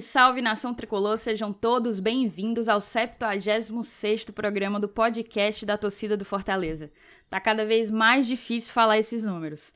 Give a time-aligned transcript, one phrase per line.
[0.00, 6.24] Salve, salve nação tricolor, sejam todos bem-vindos ao 76º programa do podcast da torcida do
[6.24, 6.90] Fortaleza.
[7.28, 9.72] Tá cada vez mais difícil falar esses números.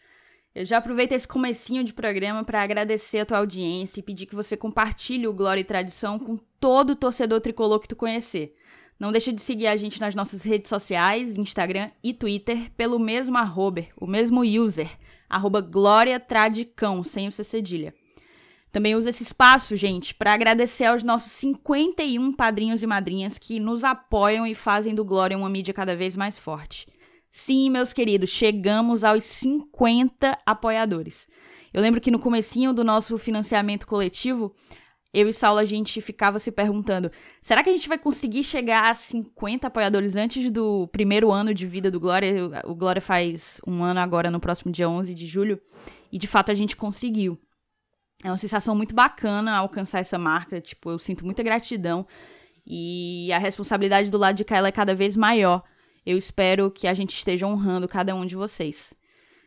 [0.55, 4.35] Eu já aproveito esse comecinho de programa para agradecer a tua audiência e pedir que
[4.35, 8.55] você compartilhe o Glória e Tradição com todo torcedor tricolor que tu conhecer.
[8.99, 13.37] Não deixe de seguir a gente nas nossas redes sociais, Instagram e Twitter, pelo mesmo
[13.37, 14.91] arroba, o mesmo user,
[15.29, 17.93] arroba Glória Tradicão, sem o C cedilha.
[18.75, 23.85] Também uso esse espaço, gente, para agradecer aos nossos 51 padrinhos e madrinhas que nos
[23.85, 26.89] apoiam e fazem do Glória uma mídia cada vez mais forte.
[27.31, 31.29] Sim, meus queridos, chegamos aos 50 apoiadores.
[31.73, 34.53] Eu lembro que no comecinho do nosso financiamento coletivo,
[35.13, 38.91] eu e Saulo a gente ficava se perguntando: será que a gente vai conseguir chegar
[38.91, 42.51] a 50 apoiadores antes do primeiro ano de vida do Glória?
[42.65, 45.61] O Glória faz um ano agora, no próximo dia 11 de julho,
[46.11, 47.39] e de fato a gente conseguiu.
[48.25, 50.59] É uma sensação muito bacana alcançar essa marca.
[50.59, 52.07] Tipo, eu sinto muita gratidão.
[52.67, 55.63] E a responsabilidade do lado de cá é cada vez maior.
[56.07, 58.95] Eu espero que a gente esteja honrando cada um de vocês.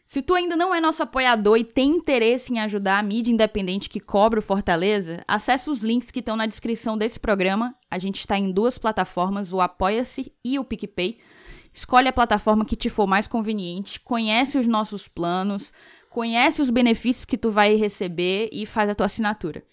[0.06, 3.90] Se tu ainda não é nosso apoiador e tem interesse em ajudar a mídia independente
[3.90, 7.76] que cobra o Fortaleza, acesse os links que estão na descrição desse programa.
[7.90, 11.18] A gente está em duas plataformas, o Apoia-se e o PicPay.
[11.74, 15.74] Escolhe a plataforma que te for mais conveniente, conhece os nossos planos,
[16.18, 19.64] conhece os benefícios que tu vai receber e faz a tua assinatura.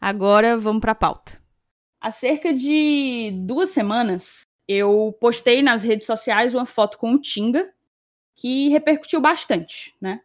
[0.00, 1.38] Agora vamos para a pauta.
[2.00, 7.70] Há cerca de duas semanas, eu postei nas redes sociais uma foto com o Tinga,
[8.34, 10.22] que repercutiu bastante, né?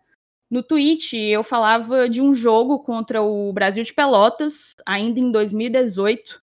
[0.49, 6.41] No tweet, eu falava de um jogo contra o Brasil de Pelotas, ainda em 2018,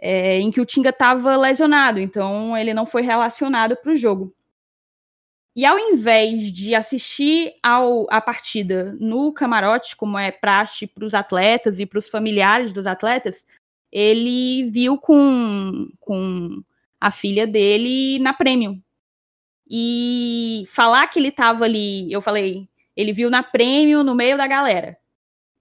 [0.00, 4.34] é, em que o Tinga estava lesionado, então ele não foi relacionado para o jogo.
[5.56, 11.14] E ao invés de assistir ao, a partida no camarote, como é praxe para os
[11.14, 13.46] atletas e para os familiares dos atletas,
[13.92, 16.62] ele viu com, com
[17.00, 18.82] a filha dele na Premium.
[19.70, 24.48] E falar que ele estava ali, eu falei, ele viu na Premium no meio da
[24.48, 24.96] galera.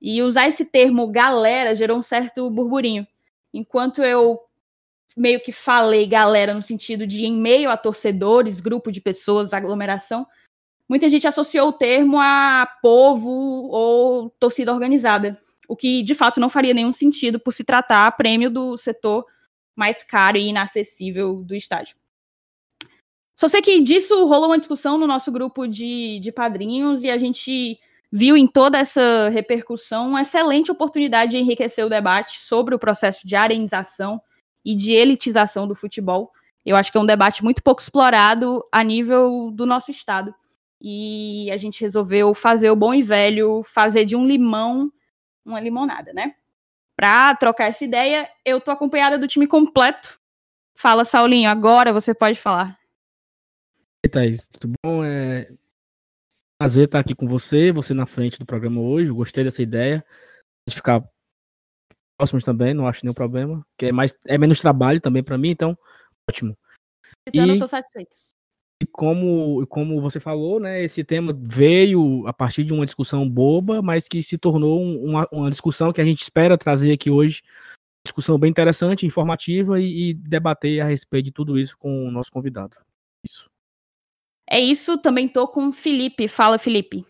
[0.01, 3.07] E usar esse termo galera gerou um certo burburinho.
[3.53, 4.39] Enquanto eu
[5.15, 10.25] meio que falei galera no sentido de em meio a torcedores, grupo de pessoas, aglomeração,
[10.87, 16.49] muita gente associou o termo a povo ou torcida organizada, o que de fato não
[16.49, 19.25] faria nenhum sentido por se tratar a prêmio do setor
[19.75, 21.95] mais caro e inacessível do estádio.
[23.35, 27.17] Só sei que disso rolou uma discussão no nosso grupo de, de padrinhos e a
[27.17, 27.79] gente
[28.11, 33.25] viu em toda essa repercussão uma excelente oportunidade de enriquecer o debate sobre o processo
[33.25, 34.21] de arenização
[34.63, 36.31] e de elitização do futebol.
[36.65, 40.33] Eu acho que é um debate muito pouco explorado a nível do nosso estado.
[40.81, 44.91] E a gente resolveu fazer o bom e velho, fazer de um limão
[45.45, 46.35] uma limonada, né?
[46.95, 50.17] Para trocar essa ideia, eu tô acompanhada do time completo.
[50.75, 52.79] Fala, Saulinho, agora você pode falar.
[54.05, 55.03] E Thaís, tudo bom?
[55.03, 55.51] É
[56.57, 59.11] prazer estar aqui com você, você na frente do programa hoje.
[59.11, 60.05] Gostei dessa ideia
[60.67, 61.03] de ficar
[62.17, 63.65] próximos também, não acho nenhum problema.
[63.77, 65.77] Que é, mais, é menos trabalho também para mim, então,
[66.29, 66.57] ótimo.
[67.27, 68.15] Então, e, eu tô satisfeito.
[68.81, 73.81] E como, como você falou, né, esse tema veio a partir de uma discussão boba,
[73.81, 77.41] mas que se tornou uma, uma discussão que a gente espera trazer aqui hoje.
[78.05, 82.29] Discussão bem interessante, informativa e, e debater a respeito de tudo isso com o nosso
[82.29, 82.77] convidado.
[83.23, 83.49] Isso.
[84.49, 86.27] É isso, também tô com o Felipe.
[86.27, 87.05] Fala, Felipe.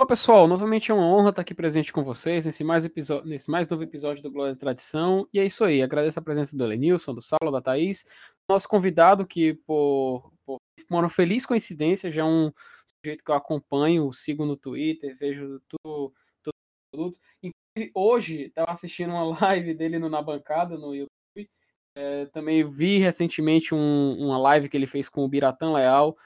[0.00, 2.88] Olá pessoal, novamente é uma honra estar aqui presente com vocês nesse mais,
[3.22, 5.28] nesse mais novo episódio do Glória e Tradição.
[5.30, 8.06] E é isso aí, agradeço a presença do Elenilson, do Saulo, da Thaís,
[8.48, 12.50] nosso convidado que, por, por uma feliz coincidência, já é um
[12.86, 16.54] sujeito que eu acompanho, sigo no Twitter, vejo tudo, tudo,
[16.90, 17.18] tudo.
[17.42, 21.50] Inclusive, hoje estava assistindo uma live dele no, na bancada no YouTube.
[21.94, 26.16] É, também vi recentemente um, uma live que ele fez com o Biratã Leal,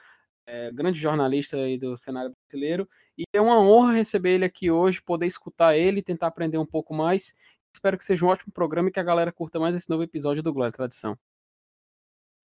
[0.46, 2.88] é, grande jornalista aí do cenário brasileiro.
[3.16, 6.92] E é uma honra receber ele aqui hoje, poder escutar ele, tentar aprender um pouco
[6.92, 7.34] mais.
[7.72, 10.42] Espero que seja um ótimo programa e que a galera curta mais esse novo episódio
[10.42, 11.16] do Glória Tradição.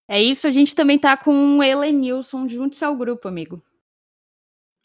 [0.07, 3.63] É isso, a gente também tá com o Elenilson junto ao grupo, amigo.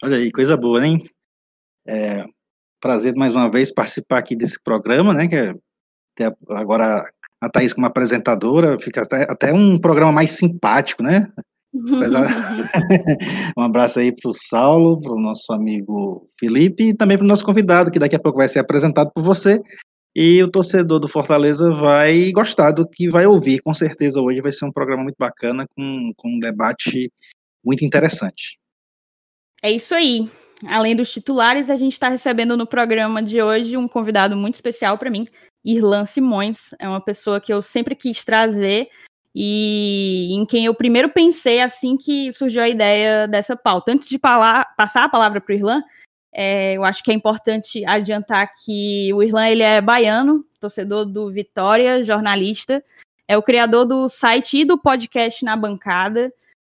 [0.03, 1.09] Olha aí, coisa boa, hein?
[1.87, 2.23] É,
[2.79, 5.27] prazer mais uma vez participar aqui desse programa, né?
[5.27, 5.35] Que
[6.23, 7.03] é, agora
[7.41, 11.31] a Thaís como apresentadora, fica até, até um programa mais simpático, né?
[13.57, 17.27] um abraço aí para o Saulo, para o nosso amigo Felipe e também para o
[17.27, 19.61] nosso convidado, que daqui a pouco vai ser apresentado por você.
[20.15, 24.51] E o torcedor do Fortaleza vai gostar do que vai ouvir, com certeza hoje vai
[24.51, 27.11] ser um programa muito bacana, com, com um debate
[27.63, 28.57] muito interessante.
[29.61, 30.29] É isso aí.
[30.67, 34.97] além dos titulares, a gente está recebendo no programa de hoje um convidado muito especial
[34.97, 35.25] para mim,
[35.65, 36.73] Irlan Simões.
[36.79, 38.87] É uma pessoa que eu sempre quis trazer
[39.35, 43.91] e em quem eu primeiro pensei assim que surgiu a ideia dessa pauta.
[43.91, 45.83] Antes de passar a palavra para o Irlan,
[46.33, 51.29] é, eu acho que é importante adiantar que o Irlan ele é baiano, torcedor do
[51.29, 52.81] Vitória, jornalista,
[53.27, 56.31] é o criador do site e do podcast Na Bancada,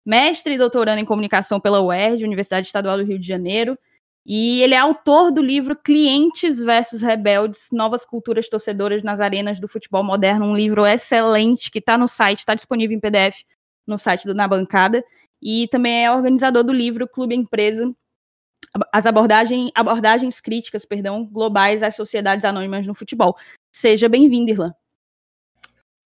[0.05, 3.79] mestre e doutorando em comunicação pela UERJ, Universidade Estadual do Rio de Janeiro,
[4.31, 9.67] e ele é autor do livro Clientes versus Rebeldes: Novas Culturas Torcedoras nas Arenas do
[9.67, 13.43] Futebol Moderno, um livro excelente que está no site, está disponível em PDF
[13.87, 15.03] no site do Na Bancada,
[15.41, 17.91] e também é organizador do livro Clube Empresa,
[18.93, 23.35] as abordagem, abordagens críticas, perdão, globais às sociedades anônimas no futebol.
[23.75, 24.75] Seja bem-vindo, Irlan.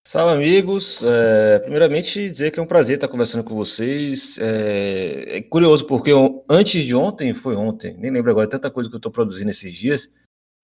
[0.05, 1.05] Salve, amigos.
[1.05, 4.37] É, primeiramente, dizer que é um prazer estar conversando com vocês.
[4.39, 8.91] É, é curioso, porque eu, antes de ontem, foi ontem, nem lembro agora, tanta coisa
[8.91, 10.11] que eu estou produzindo esses dias,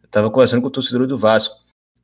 [0.05, 1.55] estava conversando com o torcedor do Vasco.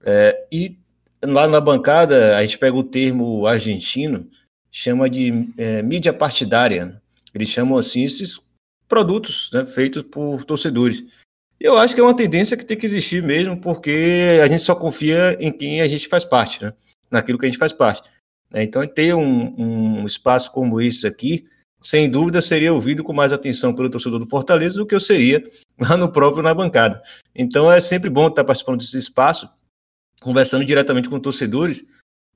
[0.04, 0.78] É, e
[1.24, 4.30] lá na bancada, a gente pega o termo argentino,
[4.70, 6.86] chama de é, mídia partidária.
[6.86, 7.00] Né?
[7.34, 8.40] Eles chamam assim esses
[8.86, 11.02] produtos né, feitos por torcedores.
[11.58, 14.74] Eu acho que é uma tendência que tem que existir mesmo, porque a gente só
[14.74, 16.72] confia em quem a gente faz parte, né?
[17.10, 18.08] Naquilo que a gente faz parte.
[18.50, 18.62] Né?
[18.62, 21.46] Então, ter um, um espaço como esse aqui,
[21.80, 25.42] sem dúvida, seria ouvido com mais atenção pelo torcedor do Fortaleza do que eu seria
[25.78, 27.02] lá no próprio na bancada.
[27.34, 29.48] Então, é sempre bom estar participando desse espaço,
[30.22, 31.84] conversando diretamente com torcedores.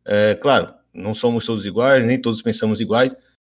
[0.05, 3.15] É, claro, não somos todos iguais, nem todos pensamos iguais,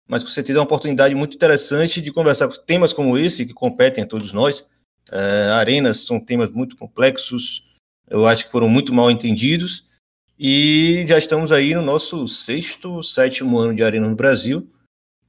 [0.08, 3.54] mas com certeza é uma oportunidade muito interessante de conversar com temas como esse, que
[3.54, 4.66] competem a todos nós.
[5.12, 7.66] É, arenas são temas muito complexos,
[8.10, 9.86] eu acho que foram muito mal entendidos,
[10.40, 14.72] e já estamos aí no nosso sexto, sétimo ano de Arena no Brasil.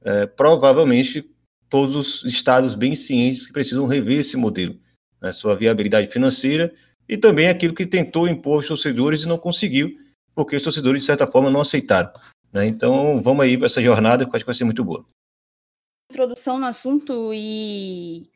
[0.03, 1.29] É, provavelmente
[1.69, 4.79] todos os estados bem cientes que precisam rever esse modelo,
[5.21, 6.73] né, sua viabilidade financeira
[7.07, 9.97] e também aquilo que tentou impor os torcedores e não conseguiu,
[10.33, 12.11] porque os torcedores, de certa forma, não aceitaram.
[12.51, 12.65] Né?
[12.65, 15.05] Então, vamos aí para essa jornada que acho que vai ser muito boa.
[16.09, 18.29] Introdução no assunto e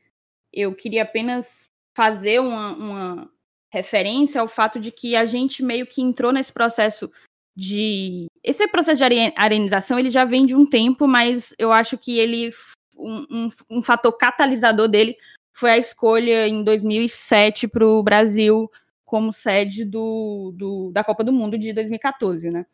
[0.51, 3.31] eu queria apenas fazer uma, uma
[3.75, 7.11] referência ao fato de que a gente meio que entrou nesse processo
[7.55, 8.27] de.
[8.43, 12.51] Esse processo de arenização ele já vem de um tempo, mas eu acho que ele.
[12.97, 15.17] Um, um, um fator catalisador dele
[15.53, 18.71] foi a escolha em 2007 para o Brasil
[19.03, 22.65] como sede do, do, da Copa do Mundo de 2014, né?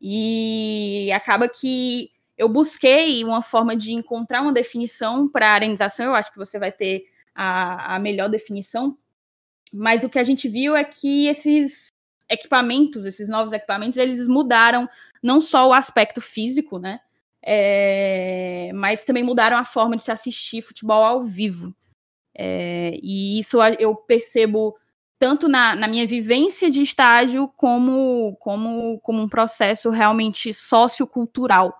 [0.00, 6.32] E acaba que eu busquei uma forma de encontrar uma definição para arenização, eu acho
[6.32, 7.04] que você vai ter
[7.34, 8.96] a, a melhor definição,
[9.72, 11.88] mas o que a gente viu é que esses
[12.28, 14.88] equipamentos, esses novos equipamentos, eles mudaram
[15.22, 17.00] não só o aspecto físico, né?
[17.44, 21.74] É, mas também mudaram a forma de se assistir futebol ao vivo.
[22.34, 24.76] É, e isso eu percebo
[25.18, 31.76] tanto na, na, minha vivência de estágio como, como, como um processo realmente sociocultural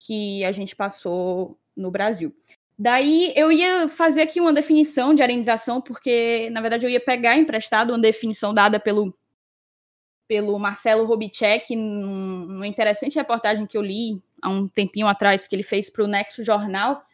[0.00, 2.34] que a gente passou no Brasil.
[2.82, 7.36] Daí eu ia fazer aqui uma definição de arenização, porque na verdade eu ia pegar
[7.36, 9.16] emprestado uma definição dada pelo,
[10.26, 15.62] pelo Marcelo Robitschek, numa interessante reportagem que eu li há um tempinho atrás, que ele
[15.62, 17.04] fez para o Nexo Jornal,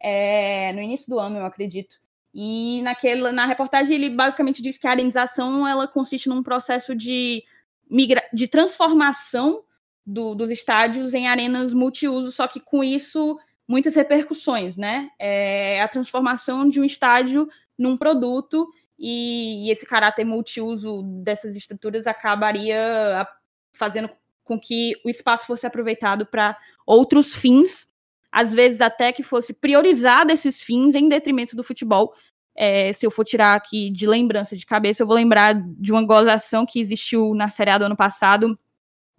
[0.00, 2.00] é, no início do ano, eu acredito.
[2.34, 7.44] E naquela, na reportagem ele basicamente diz que a arenização ela consiste num processo de,
[7.88, 9.62] migra de transformação
[10.04, 13.38] do, dos estádios em arenas multiuso, só que com isso
[13.72, 15.08] muitas repercussões, né?
[15.18, 17.48] É a transformação de um estádio
[17.78, 23.26] num produto e, e esse caráter multiuso dessas estruturas acabaria
[23.74, 24.10] fazendo
[24.44, 26.54] com que o espaço fosse aproveitado para
[26.86, 27.88] outros fins,
[28.30, 32.12] às vezes até que fosse priorizado esses fins em detrimento do futebol.
[32.54, 36.04] É, se eu for tirar aqui de lembrança de cabeça, eu vou lembrar de uma
[36.04, 38.58] gozação que existiu na Série A do ano passado,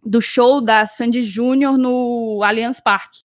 [0.05, 3.24] do show da Sandy Júnior no Allianz Parque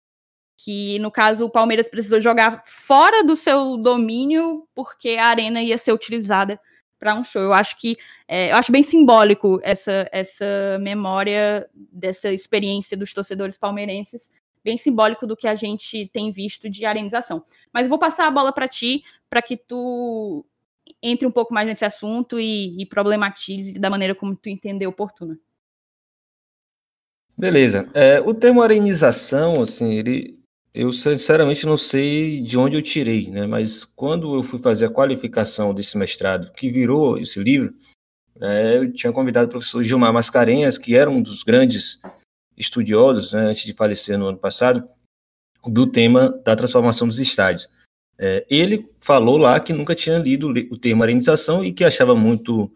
[0.64, 5.78] que no caso o Palmeiras precisou jogar fora do seu domínio porque a arena ia
[5.78, 6.60] ser utilizada
[7.00, 7.42] para um show.
[7.42, 13.58] Eu acho que é, eu acho bem simbólico essa essa memória dessa experiência dos torcedores
[13.58, 14.30] palmeirenses,
[14.64, 17.44] bem simbólico do que a gente tem visto de arenização.
[17.74, 20.46] Mas vou passar a bola para ti para que tu
[21.02, 25.40] entre um pouco mais nesse assunto e, e problematize da maneira como tu entender oportuna.
[27.36, 27.90] Beleza.
[27.94, 30.41] É, o termo arenização, assim, ele
[30.74, 33.46] eu sinceramente não sei de onde eu tirei, né?
[33.46, 37.74] Mas quando eu fui fazer a qualificação desse mestrado, que virou esse livro,
[38.40, 42.02] é, eu tinha convidado o professor Gilmar Mascarenhas, que era um dos grandes
[42.58, 44.88] estudiosos, né, antes de falecer no ano passado,
[45.66, 47.68] do tema da transformação dos estádios.
[48.18, 52.72] É, ele falou lá que nunca tinha lido o termo arenização e que achava muito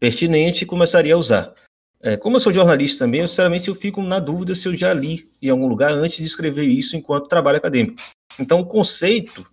[0.00, 1.54] pertinente e começaria a usar.
[2.06, 4.94] É, como eu sou jornalista também, eu, sinceramente eu fico na dúvida se eu já
[4.94, 8.00] li em algum lugar antes de escrever isso enquanto trabalho acadêmico.
[8.38, 9.44] Então, o conceito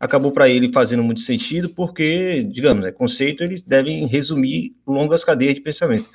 [0.00, 5.54] acabou para ele fazendo muito sentido, porque, digamos, né, conceito eles devem resumir longas cadeias
[5.54, 6.10] de pensamento.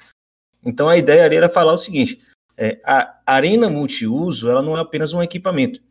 [0.62, 2.20] Então, a ideia ali era falar o seguinte:
[2.58, 5.82] é, a arena multiuso ela não é apenas um equipamento.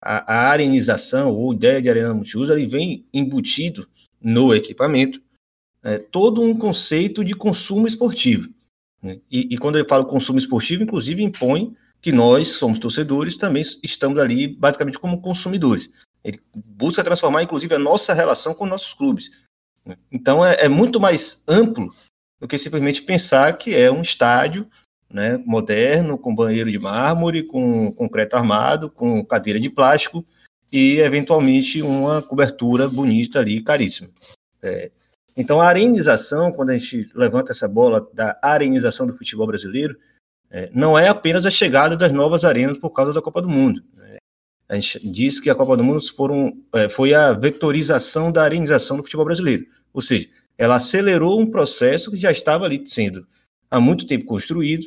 [0.00, 3.88] A, a arenização, ou ideia de arena multiuso, ele vem embutido
[4.20, 5.20] no equipamento
[5.82, 8.48] é, todo um conceito de consumo esportivo.
[9.02, 9.20] Né?
[9.30, 14.18] E, e, quando eu falo consumo esportivo, inclusive impõe que nós, somos torcedores, também estamos
[14.18, 15.90] ali basicamente como consumidores.
[16.24, 19.30] Ele busca transformar, inclusive, a nossa relação com nossos clubes.
[19.84, 19.96] Né?
[20.10, 21.92] Então, é, é muito mais amplo
[22.40, 24.68] do que simplesmente pensar que é um estádio
[25.10, 30.24] né, moderno, com banheiro de mármore, com concreto armado, com cadeira de plástico
[30.72, 34.08] e, eventualmente, uma cobertura bonita ali, caríssima.
[34.62, 34.90] É,
[35.36, 39.96] então, a arenização, quando a gente levanta essa bola da arenização do futebol brasileiro,
[40.50, 43.82] é, não é apenas a chegada das novas arenas por causa da Copa do Mundo.
[43.96, 44.18] Né?
[44.68, 48.98] A gente diz que a Copa do Mundo foram, é, foi a vetorização da arenização
[48.98, 49.66] do futebol brasileiro.
[49.94, 53.26] Ou seja, ela acelerou um processo que já estava ali sendo
[53.70, 54.86] há muito tempo construído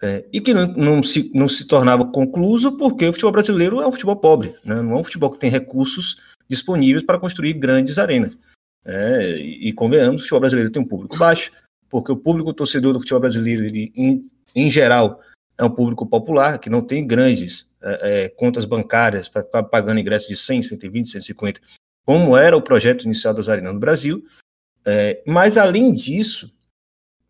[0.00, 3.88] é, e que não, não, se, não se tornava concluso porque o futebol brasileiro é
[3.88, 4.80] um futebol pobre, né?
[4.82, 6.16] não é um futebol que tem recursos
[6.48, 8.38] disponíveis para construir grandes arenas.
[8.88, 11.50] É, e, convenhamos, o futebol brasileiro tem um público baixo,
[11.90, 14.22] porque o público torcedor do futebol brasileiro, ele, em,
[14.54, 15.20] em geral,
[15.58, 19.98] é um público popular, que não tem grandes é, é, contas bancárias para ficar pagando
[19.98, 21.60] ingresso de 100, 120, 150,
[22.04, 24.24] como era o projeto inicial das Arenas no Brasil.
[24.84, 26.52] É, mas, além disso,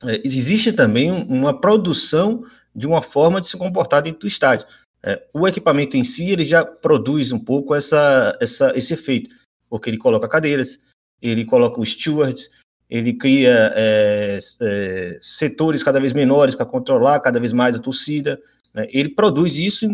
[0.05, 2.45] é, existe também uma produção
[2.75, 4.67] de uma forma de se comportar dentro do estádio.
[5.03, 9.35] É, o equipamento em si, ele já produz um pouco essa, essa, esse efeito,
[9.71, 10.79] porque ele coloca cadeiras,
[11.21, 12.51] ele coloca os stewards,
[12.89, 18.41] ele cria é, é, setores cada vez menores para controlar cada vez mais a torcida.
[18.73, 18.87] Né?
[18.91, 19.89] Ele produz isso,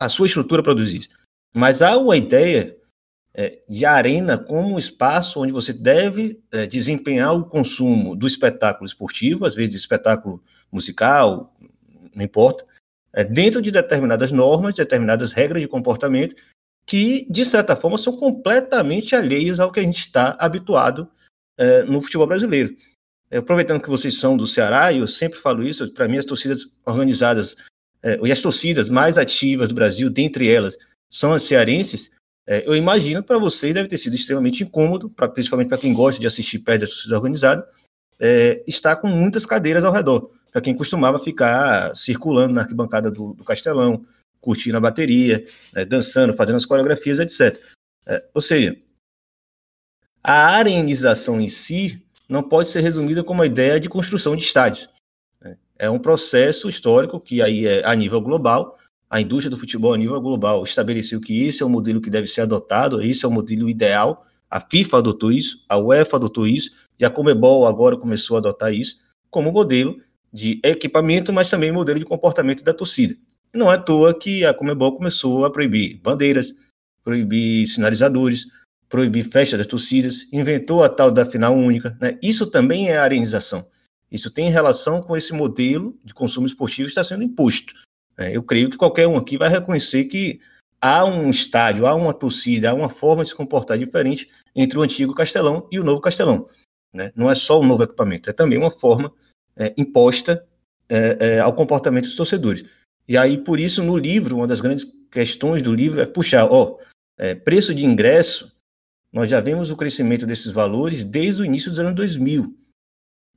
[0.00, 1.08] a sua estrutura produz isso.
[1.54, 2.76] Mas há uma ideia
[3.34, 8.86] é, de arena como um espaço onde você deve é, desempenhar o consumo do espetáculo
[8.86, 11.52] esportivo, às vezes espetáculo musical,
[12.14, 12.64] não importa,
[13.12, 16.34] é, dentro de determinadas normas, determinadas regras de comportamento
[16.88, 21.10] que, de certa forma, são completamente alheias ao que a gente está habituado
[21.58, 22.74] é, no futebol brasileiro.
[23.30, 26.24] É, aproveitando que vocês são do Ceará, e eu sempre falo isso, para mim as
[26.24, 27.56] torcidas organizadas,
[28.02, 30.78] é, e as torcidas mais ativas do Brasil, dentre elas,
[31.10, 32.12] são as cearenses,
[32.46, 36.20] é, eu imagino para vocês deve ter sido extremamente incômodo, pra, principalmente para quem gosta
[36.20, 37.68] de assistir perto da torcida organizada,
[38.20, 43.34] é, estar com muitas cadeiras ao redor, para quem costumava ficar circulando na arquibancada do,
[43.34, 44.06] do Castelão,
[44.46, 47.60] curtindo a bateria, né, dançando, fazendo as coreografias, etc.
[48.06, 48.76] É, ou seja,
[50.22, 54.88] a arenização em si não pode ser resumida como uma ideia de construção de estádios.
[55.42, 55.56] Né?
[55.76, 58.78] É um processo histórico que aí é a nível global,
[59.10, 62.28] a indústria do futebol a nível global estabeleceu que esse é o modelo que deve
[62.28, 64.24] ser adotado, esse é o modelo ideal.
[64.48, 68.72] A FIFA adotou isso, a UEFA adotou isso, e a Comebol agora começou a adotar
[68.72, 68.98] isso
[69.28, 70.00] como modelo
[70.32, 73.16] de equipamento, mas também modelo de comportamento da torcida.
[73.52, 76.54] Não é à toa que a Comebol começou a proibir bandeiras,
[77.02, 78.46] proibir sinalizadores,
[78.88, 81.96] proibir festas das torcidas, inventou a tal da final única.
[82.00, 82.18] Né?
[82.22, 83.66] Isso também é arenização.
[84.10, 87.74] Isso tem relação com esse modelo de consumo esportivo que está sendo imposto.
[88.16, 88.36] Né?
[88.36, 90.40] Eu creio que qualquer um aqui vai reconhecer que
[90.80, 94.82] há um estádio, há uma torcida, há uma forma de se comportar diferente entre o
[94.82, 96.48] antigo Castelão e o novo Castelão.
[96.92, 97.12] Né?
[97.14, 99.12] Não é só o novo equipamento, é também uma forma
[99.56, 100.46] é, imposta
[100.88, 102.64] é, é, ao comportamento dos torcedores.
[103.08, 106.78] E aí, por isso, no livro, uma das grandes questões do livro é puxar, ó,
[107.18, 108.52] é, preço de ingresso,
[109.12, 112.54] nós já vemos o crescimento desses valores desde o início dos anos 2000.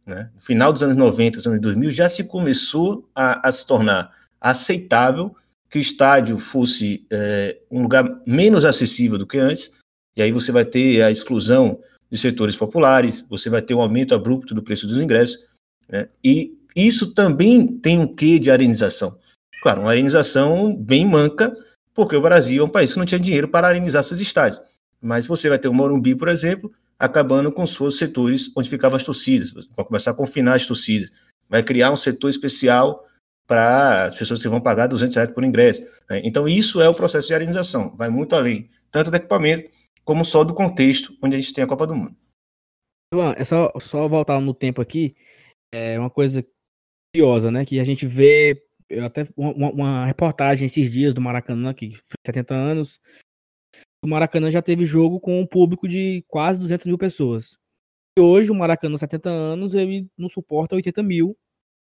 [0.06, 0.30] Né?
[0.34, 4.14] No final dos anos 90, dos anos 2000, já se começou a, a se tornar
[4.42, 5.36] aceitável
[5.70, 9.78] que o estádio fosse é, um lugar menos acessível do que antes,
[10.18, 11.80] e aí você vai ter a exclusão
[12.12, 15.46] de setores populares, você vai ter um aumento abrupto do preço dos ingressos,
[15.88, 16.10] né?
[16.24, 19.18] e isso também tem um quê de arenização.
[19.62, 21.52] Claro, uma arenização bem manca,
[21.94, 24.62] porque o Brasil é um país que não tinha dinheiro para arenizar seus estádios.
[25.02, 29.04] Mas você vai ter o Morumbi, por exemplo, acabando com seus setores onde ficavam as
[29.04, 31.10] torcidas, vai começar a confinar as torcidas,
[31.48, 33.06] vai criar um setor especial
[33.48, 35.82] para as pessoas que vão pagar 200 reais por ingresso.
[36.10, 36.22] Né?
[36.24, 39.72] Então, isso é o processo de arenização, vai muito além, tanto do equipamento,
[40.04, 42.16] como só do contexto onde a gente tem a Copa do Mundo.
[43.14, 45.16] Ivan, é só, só voltar no tempo aqui,
[45.74, 46.46] é uma coisa
[47.14, 51.74] curiosa, né, que a gente vê eu até uma, uma, reportagem esses dias do Maracanã,
[51.74, 53.00] que foi 70 anos,
[54.04, 57.58] o Maracanã já teve jogo com um público de quase 200 mil pessoas.
[58.18, 61.38] E hoje o Maracanã, 70 anos, ele não suporta 80 mil,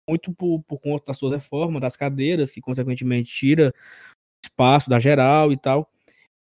[0.10, 3.74] muito por, por conta das suas reformas, das cadeiras, que consequentemente tira
[4.43, 5.89] espaço da geral e tal.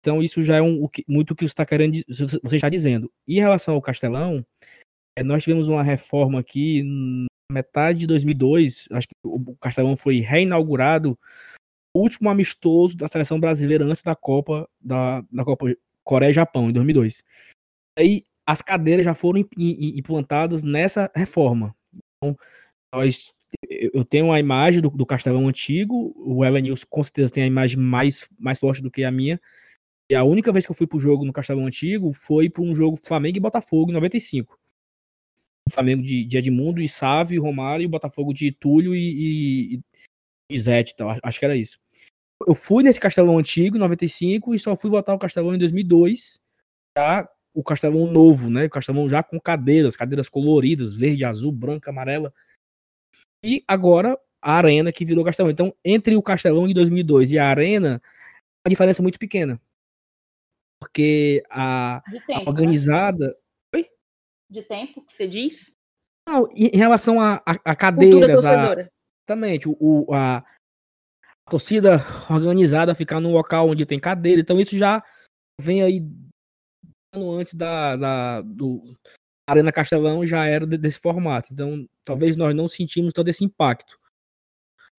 [0.00, 3.10] Então isso já é um, muito o que você está querendo, você está dizendo.
[3.26, 4.44] E em relação ao Castelão,
[5.16, 6.82] é, nós tivemos uma reforma aqui
[7.50, 11.18] metade de 2002, acho que o Castelão foi reinaugurado,
[11.94, 16.68] o último amistoso da seleção brasileira antes da Copa da, da Copa Coreia e Japão
[16.68, 17.22] em 2002.
[17.98, 21.74] Aí as cadeiras já foram implantadas nessa reforma.
[22.16, 22.36] Então,
[22.92, 23.32] nós,
[23.70, 27.78] eu tenho a imagem do, do Castelão antigo, o Evanilson com certeza tem a imagem
[27.78, 29.40] mais, mais forte do que a minha.
[30.10, 32.74] E a única vez que eu fui pro jogo no Castelão antigo foi para um
[32.74, 34.58] jogo Flamengo e Botafogo em 95.
[35.68, 39.80] O Flamengo de, de Edmundo e Sávio, Romário, e o Botafogo de Túlio e, e,
[40.50, 41.78] e Zete, então, acho que era isso.
[42.46, 46.40] Eu fui nesse Castelão antigo, 95, e só fui voltar ao Castelão em 2002,
[46.96, 48.66] já o Castelão novo, né?
[48.66, 52.34] O Castelão já com cadeiras, cadeiras coloridas, verde, azul, branca, amarela.
[53.44, 55.50] E agora a Arena que virou Castelão.
[55.50, 58.02] Então, entre o Castelão de 2002 e a Arena,
[58.64, 59.60] a diferença é muito pequena.
[60.80, 62.48] Porque a, tempo, a né?
[62.48, 63.28] organizada.
[63.28, 63.34] Né?
[64.50, 65.74] De tempo que você diz?
[66.28, 68.44] Não, em relação a, a, a cadeiras.
[68.44, 68.86] A,
[69.28, 69.68] exatamente.
[69.68, 71.96] O, a, a torcida
[72.30, 74.40] organizada ficar num local onde tem cadeira.
[74.40, 75.02] Então, isso já
[75.60, 76.00] vem aí
[77.14, 78.96] antes da, da do
[79.48, 81.52] Arena Castelão já era desse formato.
[81.52, 83.98] Então, talvez nós não sentimos todo esse impacto.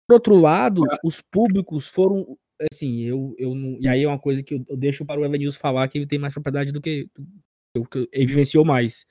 [0.08, 2.38] Por outro lado, os públicos foram
[2.72, 5.25] assim, eu, eu não, e aí é uma coisa que eu, eu deixo para o
[5.25, 7.10] Evanilson falar que ele tem mais propriedade do que
[7.84, 9.05] que ele vivenciou mais.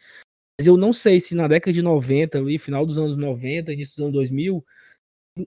[0.59, 3.97] Mas eu não sei se na década de 90, ali, final dos anos 90, início
[3.97, 4.65] dos anos 2000,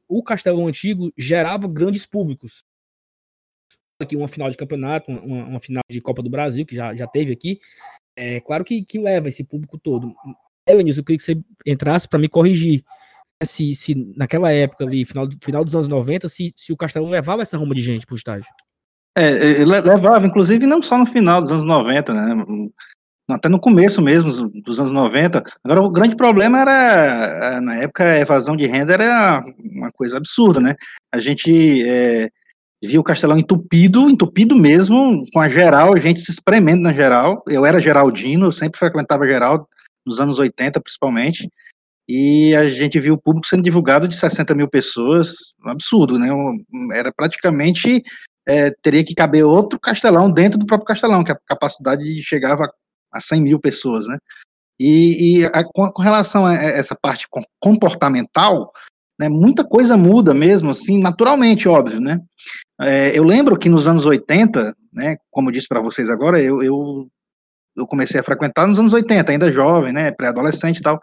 [0.07, 2.61] o Castelão Antigo gerava grandes públicos
[3.99, 7.07] aqui uma final de campeonato, uma, uma, final de Copa do Brasil, que já, já
[7.07, 7.59] teve aqui,
[8.15, 10.13] é claro que, que leva esse público todo.
[10.67, 12.83] Elenilson, eu queria que você entrasse para me corrigir.
[13.43, 17.43] Se, se naquela época ali, final, final dos anos 90, se, se o Castelão levava
[17.43, 18.49] essa ruma de gente para o estádio.
[19.15, 22.43] É, é levava, inclusive não só no final dos anos 90, né?
[23.29, 25.43] Até no começo mesmo dos anos 90.
[25.63, 30.61] Agora, o grande problema era, na época, a evasão de renda era uma coisa absurda,
[30.61, 30.75] né?
[31.11, 32.29] A gente é,
[32.81, 37.43] via o Castelão entupido, entupido mesmo, com a geral, a gente se espremendo na geral.
[37.47, 39.67] Eu era geraldino, eu sempre frequentava geral,
[40.05, 41.49] nos anos 80 principalmente,
[42.07, 46.29] e a gente viu o público sendo divulgado de 60 mil pessoas, um absurdo, né?
[46.93, 48.01] Era praticamente,
[48.47, 52.71] é, teria que caber outro Castelão dentro do próprio Castelão, que a capacidade chegava a
[53.15, 54.17] 100 mil pessoas, né?
[54.79, 57.27] E, e a, com, com relação a essa parte
[57.59, 58.71] comportamental,
[59.19, 62.19] né, muita coisa muda mesmo, assim, naturalmente, óbvio, né?
[62.79, 66.61] É, eu lembro que nos anos 80, né, como eu disse para vocês agora, eu,
[66.61, 67.07] eu,
[67.75, 70.99] eu, comecei a frequentar nos anos 80, ainda jovem, né, pré-adolescente e tal,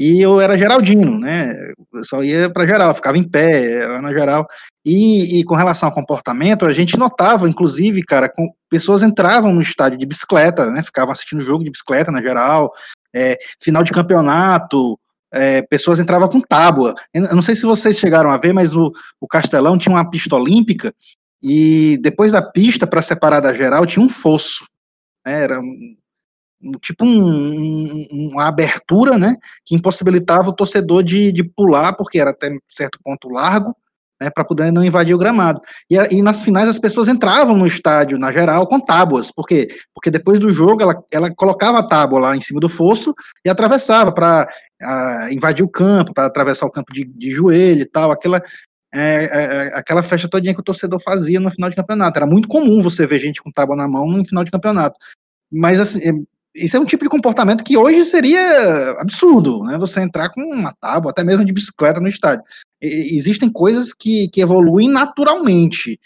[0.00, 1.54] e eu era geraldino, né,
[1.92, 4.46] eu só ia para geral, ficava em pé, lá na geral,
[4.82, 9.60] e, e, com relação ao comportamento, a gente notava, inclusive, cara, com, pessoas entravam no
[9.60, 12.72] estádio de bicicleta, né, ficavam assistindo jogo de bicicleta na geral,
[13.14, 14.98] é, final de campeonato,
[15.30, 16.94] é, pessoas entravam com tábua.
[17.12, 20.34] Eu não sei se vocês chegaram a ver, mas o, o Castelão tinha uma pista
[20.34, 20.94] olímpica
[21.42, 24.64] e depois da pista, para separar da geral, tinha um fosso.
[25.26, 25.94] Né, era um
[26.82, 32.50] tipo um, uma abertura né, que impossibilitava o torcedor de, de pular, porque era até
[32.68, 33.74] certo ponto largo,
[34.20, 35.60] né, para poder não invadir o gramado.
[35.88, 39.32] E, e, nas finais as pessoas entravam no estádio, na geral, com tábuas.
[39.32, 39.68] Por quê?
[39.94, 43.48] Porque depois do jogo ela, ela colocava a tábua lá em cima do fosso e
[43.48, 44.46] atravessava para
[45.32, 48.42] invadir o campo, para atravessar o campo de, de joelho e tal, aquela,
[48.92, 49.28] é, é,
[49.68, 52.18] é, aquela festa todinha que o torcedor fazia no final de campeonato.
[52.18, 54.98] Era muito comum você ver gente com tábua na mão no final de campeonato.
[55.50, 59.78] Mas assim, isso é um tipo de comportamento que hoje seria absurdo, né?
[59.78, 62.44] Você entrar com uma tábua, até mesmo de bicicleta no estádio.
[62.82, 65.98] E, existem coisas que, que evoluem naturalmente.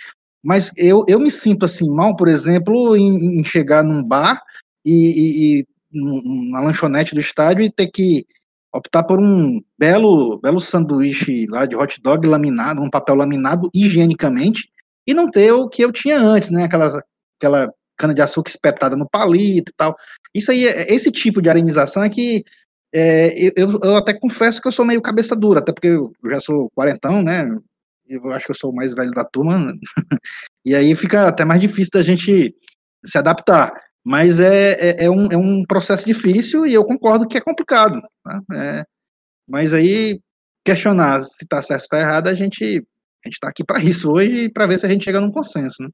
[0.44, 4.42] Mas eu, eu me sinto assim mal, por exemplo, em, em chegar num bar
[4.85, 8.26] e, e, e na lanchonete do estádio e ter que
[8.74, 14.68] optar por um belo, belo sanduíche lá de hot dog laminado, um papel laminado higienicamente,
[15.07, 16.64] e não ter o que eu tinha antes, né?
[16.64, 17.00] Aquela,
[17.38, 19.94] aquela cana-de-açúcar espetada no palito e tal.
[20.35, 22.44] Isso aí, é, esse tipo de arenização é que
[22.92, 26.38] é, eu, eu, até confesso que eu sou meio cabeça dura, até porque eu já
[26.38, 27.48] sou quarentão, né?
[28.07, 29.74] Eu acho que eu sou o mais velho da turma,
[30.64, 32.54] e aí fica até mais difícil da gente
[33.04, 33.72] se adaptar.
[34.04, 38.00] Mas é, é, é, um, é um processo difícil e eu concordo que é complicado.
[38.22, 38.42] Tá?
[38.52, 38.85] É,
[39.48, 40.20] mas aí,
[40.64, 42.85] questionar se está certo ou está errado, a gente
[43.24, 45.83] a está aqui para isso hoje, para ver se a gente chega num consenso.
[45.83, 45.88] Né?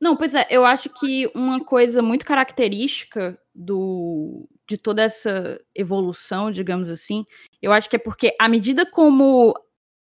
[0.00, 6.50] Não, pois é, eu acho que uma coisa muito característica do de toda essa evolução,
[6.50, 7.26] digamos assim,
[7.60, 9.54] eu acho que é porque à medida como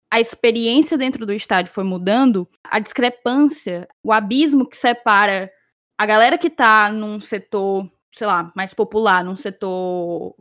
[0.08, 5.50] a experiência dentro do estádio foi mudando, a discrepância, o abismo que separa
[5.98, 10.34] a galera que tá num setor, sei lá, mais popular, num setor.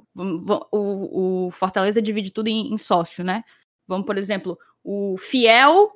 [0.71, 3.43] O, o Fortaleza divide tudo em, em sócio, né?
[3.87, 5.89] Vamos, por exemplo, o Fiel,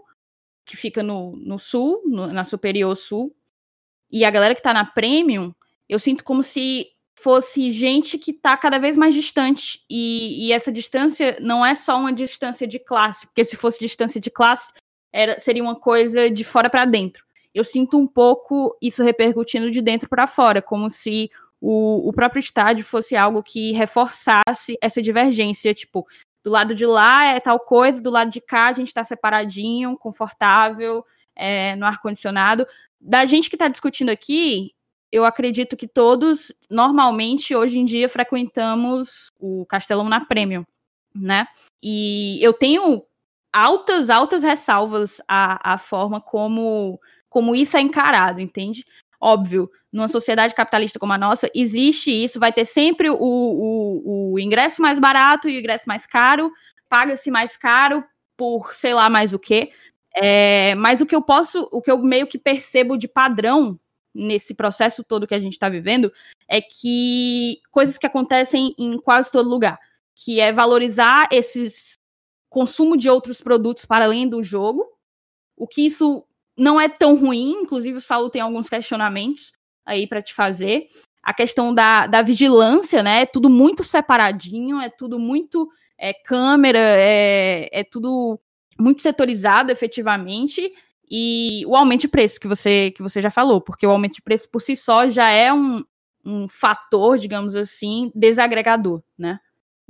[0.65, 3.35] que fica no, no sul, no, na Superior Sul,
[4.11, 5.53] e a galera que tá na Premium,
[5.87, 9.83] eu sinto como se fosse gente que está cada vez mais distante.
[9.89, 14.19] E, e, essa distância não é só uma distância de classe, porque se fosse distância
[14.19, 14.73] de classe,
[15.11, 17.23] era, seria uma coisa de fora para dentro.
[17.53, 22.39] Eu sinto um pouco isso repercutindo de dentro para fora, como se o, o próprio
[22.39, 25.73] estádio fosse algo que reforçasse essa divergência.
[25.73, 26.05] Tipo,
[26.43, 29.97] do lado de lá é tal coisa, do lado de cá a gente está separadinho,
[29.97, 31.03] confortável,
[31.35, 32.65] é, no ar-condicionado.
[32.99, 34.71] Da gente que está discutindo aqui,
[35.11, 40.65] eu acredito que todos, normalmente, hoje em dia, frequentamos o Castelão na Premium,
[41.15, 41.47] né?
[41.81, 43.03] E eu tenho
[43.53, 48.85] altas, altas ressalvas à, à forma como, como isso é encarado, entende?
[49.21, 54.39] Óbvio, numa sociedade capitalista como a nossa, existe isso, vai ter sempre o, o, o
[54.39, 56.51] ingresso mais barato e o ingresso mais caro,
[56.89, 58.03] paga-se mais caro
[58.35, 59.71] por sei lá mais o que.
[60.15, 63.77] É, mas o que eu posso, o que eu meio que percebo de padrão
[64.13, 66.11] nesse processo todo que a gente está vivendo
[66.47, 69.77] é que coisas que acontecem em quase todo lugar,
[70.15, 71.95] que é valorizar esses
[72.49, 74.89] consumo de outros produtos para além do jogo,
[75.57, 76.25] o que isso
[76.57, 79.51] não é tão ruim, inclusive o Saulo tem alguns questionamentos
[79.85, 80.87] aí para te fazer.
[81.21, 83.23] A questão da, da vigilância, né?
[83.23, 88.39] É tudo muito separadinho, é tudo muito é, câmera, é, é tudo
[88.79, 90.71] muito setorizado efetivamente
[91.09, 94.21] e o aumento de preço que você, que você já falou, porque o aumento de
[94.21, 95.83] preço por si só já é um,
[96.25, 99.39] um fator, digamos assim, desagregador, né?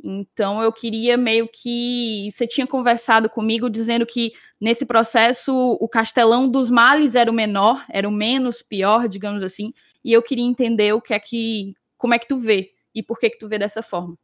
[0.04, 6.50] Então eu queria meio que você tinha conversado comigo dizendo que nesse processo o castelão
[6.50, 10.93] dos males era o menor, era o menos pior, digamos assim, e eu queria entender
[10.93, 13.58] o que é que como é que tu vê e por que que tu vê
[13.58, 14.17] dessa forma.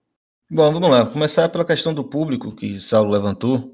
[0.50, 3.74] Bom, vamos lá, começar pela questão do público que Saulo levantou.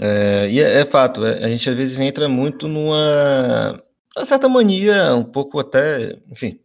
[0.00, 3.80] É, e é, é fato, é, a gente às vezes entra muito numa
[4.16, 6.58] uma certa mania, um pouco até, enfim,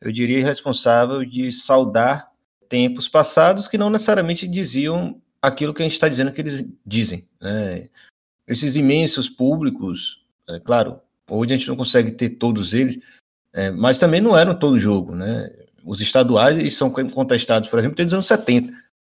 [0.00, 2.30] eu diria irresponsável de saudar
[2.68, 7.26] tempos passados que não necessariamente diziam aquilo que a gente está dizendo que eles dizem.
[7.40, 7.88] Né?
[8.46, 12.98] Esses imensos públicos, é claro, hoje a gente não consegue ter todos eles,
[13.54, 15.14] é, mas também não eram todo jogo.
[15.14, 15.50] Né?
[15.84, 18.70] Os estaduais são contestados, por exemplo, desde os anos 70.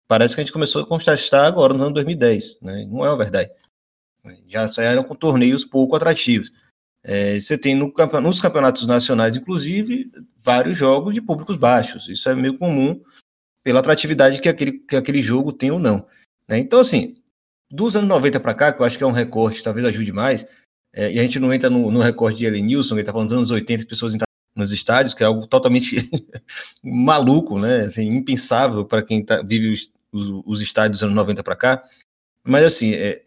[0.07, 2.57] Parece que a gente começou a contestar agora no ano 2010.
[2.61, 2.87] Né?
[2.89, 3.51] Não é uma verdade.
[4.47, 6.51] Já saíram com torneios pouco atrativos.
[7.03, 10.09] É, você tem no, nos campeonatos nacionais, inclusive,
[10.41, 12.07] vários jogos de públicos baixos.
[12.07, 13.01] Isso é meio comum
[13.63, 16.05] pela atratividade que aquele, que aquele jogo tem ou não.
[16.47, 16.59] Né?
[16.59, 17.15] Então, assim,
[17.69, 20.45] dos anos 90 para cá, que eu acho que é um recorte, talvez ajude mais,
[20.93, 23.29] é, e a gente não entra no, no recorde de Ellen Nilson, que está falando
[23.29, 25.95] dos anos 80, pessoas entraram nos estádios, que é algo totalmente
[26.83, 27.81] maluco, né?
[27.81, 31.83] Assim, impensável para quem tá, vive os, os, os, estádios dos anos 90 para cá.
[32.43, 33.23] Mas, assim, é,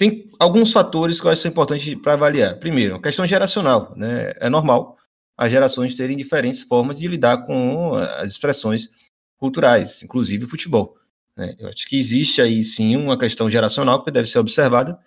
[0.00, 2.58] tem alguns fatores que eu acho importantes para avaliar.
[2.58, 3.92] Primeiro, a questão geracional.
[3.94, 4.32] Né?
[4.36, 4.96] É normal
[5.36, 8.88] as gerações terem diferentes formas de lidar com as expressões
[9.36, 10.96] culturais, inclusive futebol.
[11.36, 11.54] Né?
[11.58, 14.98] Eu acho que existe aí sim uma questão geracional que deve ser observada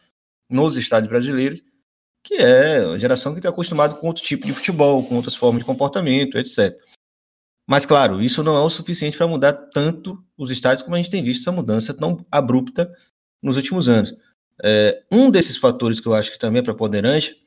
[0.48, 1.64] nos estádios brasileiros,
[2.24, 5.62] que é a geração que está acostumada com outro tipo de futebol, com outras formas
[5.62, 6.80] de comportamento, etc.
[7.68, 11.10] Mas, claro, isso não é o suficiente para mudar tanto os estádios como a gente
[11.10, 12.94] tem visto essa mudança tão abrupta
[13.42, 14.14] nos últimos anos.
[14.62, 17.42] É, um desses fatores que eu acho que também é preponderante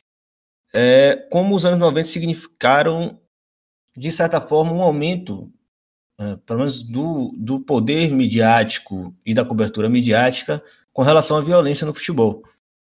[0.75, 3.19] é como os anos 90 significaram,
[3.97, 5.51] de certa forma, um aumento,
[6.19, 11.87] é, pelo menos do, do poder midiático e da cobertura midiática com relação à violência
[11.87, 12.43] no futebol.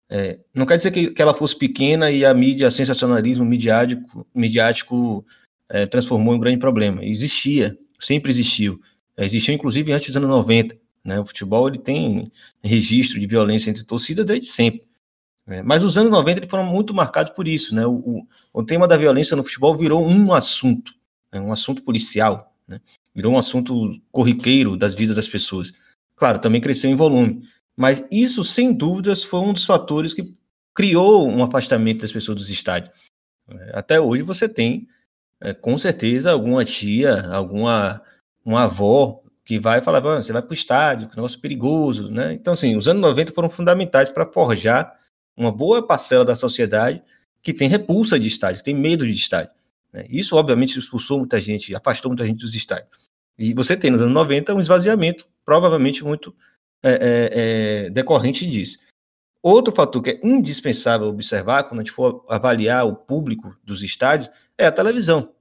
[0.09, 5.25] É, não quer dizer que, que ela fosse pequena e a mídia, sensacionalismo midiático, midiático
[5.69, 7.03] é, transformou em um grande problema.
[7.03, 8.79] Existia, sempre existiu.
[9.17, 10.77] Existiu, inclusive, antes dos anos 90.
[11.03, 11.19] Né?
[11.19, 12.25] O futebol ele tem
[12.63, 14.83] registro de violência entre torcidas desde sempre.
[15.45, 15.61] Né?
[15.61, 17.75] Mas os anos 90 eles foram muito marcados por isso.
[17.75, 17.85] Né?
[17.85, 20.93] O, o, o tema da violência no futebol virou um assunto,
[21.31, 21.39] né?
[21.39, 22.79] um assunto policial, né?
[23.13, 25.73] virou um assunto corriqueiro das vidas das pessoas.
[26.15, 27.43] Claro, também cresceu em volume.
[27.75, 30.33] Mas isso, sem dúvidas, foi um dos fatores que
[30.73, 33.11] criou um afastamento das pessoas dos estádios.
[33.73, 34.87] Até hoje você tem,
[35.41, 38.01] é, com certeza, alguma tia, alguma
[38.45, 42.33] uma avó que vai falar, você vai para o estádio, que negócio perigoso, né?
[42.33, 44.93] Então, assim, os anos 90 foram fundamentais para forjar
[45.35, 47.03] uma boa parcela da sociedade
[47.41, 49.51] que tem repulsa de estádio, tem medo de estádio.
[49.91, 50.05] Né?
[50.09, 52.89] Isso, obviamente, expulsou muita gente, afastou muita gente dos estádios.
[53.37, 56.33] E você tem nos anos 90 um esvaziamento, provavelmente muito
[56.81, 57.29] é, é,
[57.85, 58.79] é, decorrente disso.
[59.41, 64.29] Outro fator que é indispensável observar quando a gente for avaliar o público dos estádios
[64.57, 65.33] é a televisão.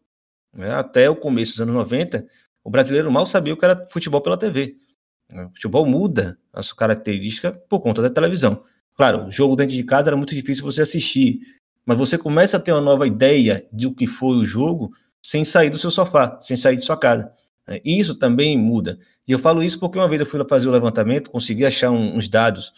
[0.57, 0.75] Né?
[0.75, 2.27] Até o começo dos anos 90,
[2.65, 4.77] o brasileiro mal sabia o que era futebol pela TV.
[5.33, 8.63] O futebol muda a sua característica por conta da televisão.
[8.95, 11.41] Claro, o jogo dentro de casa era muito difícil você assistir,
[11.87, 14.93] mas você começa a ter uma nova ideia de o que foi o jogo
[15.25, 17.33] sem sair do seu sofá, sem sair de sua casa.
[17.85, 18.99] Isso também muda.
[19.27, 22.29] E eu falo isso porque uma vez eu fui fazer o levantamento, consegui achar uns
[22.29, 22.73] dados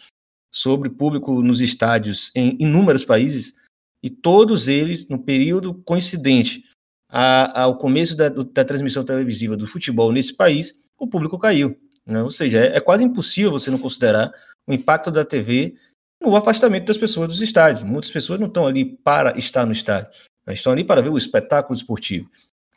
[0.51, 3.55] sobre público nos estádios em inúmeros países,
[4.01, 6.63] e todos eles, no período coincidente
[7.09, 11.77] a, ao começo da, da, transmissão televisiva do futebol nesse país, o público caiu.
[12.05, 12.21] Né?
[12.21, 14.31] Ou seja, é, é, quase impossível você não considerar
[14.67, 15.75] o impacto da TV
[16.21, 17.83] no afastamento das pessoas dos estádios.
[17.83, 20.11] Muitas pessoas não estão ali para estar no estádio,
[20.45, 20.53] né?
[20.53, 22.29] estão ali para ver o espetáculo esportivo.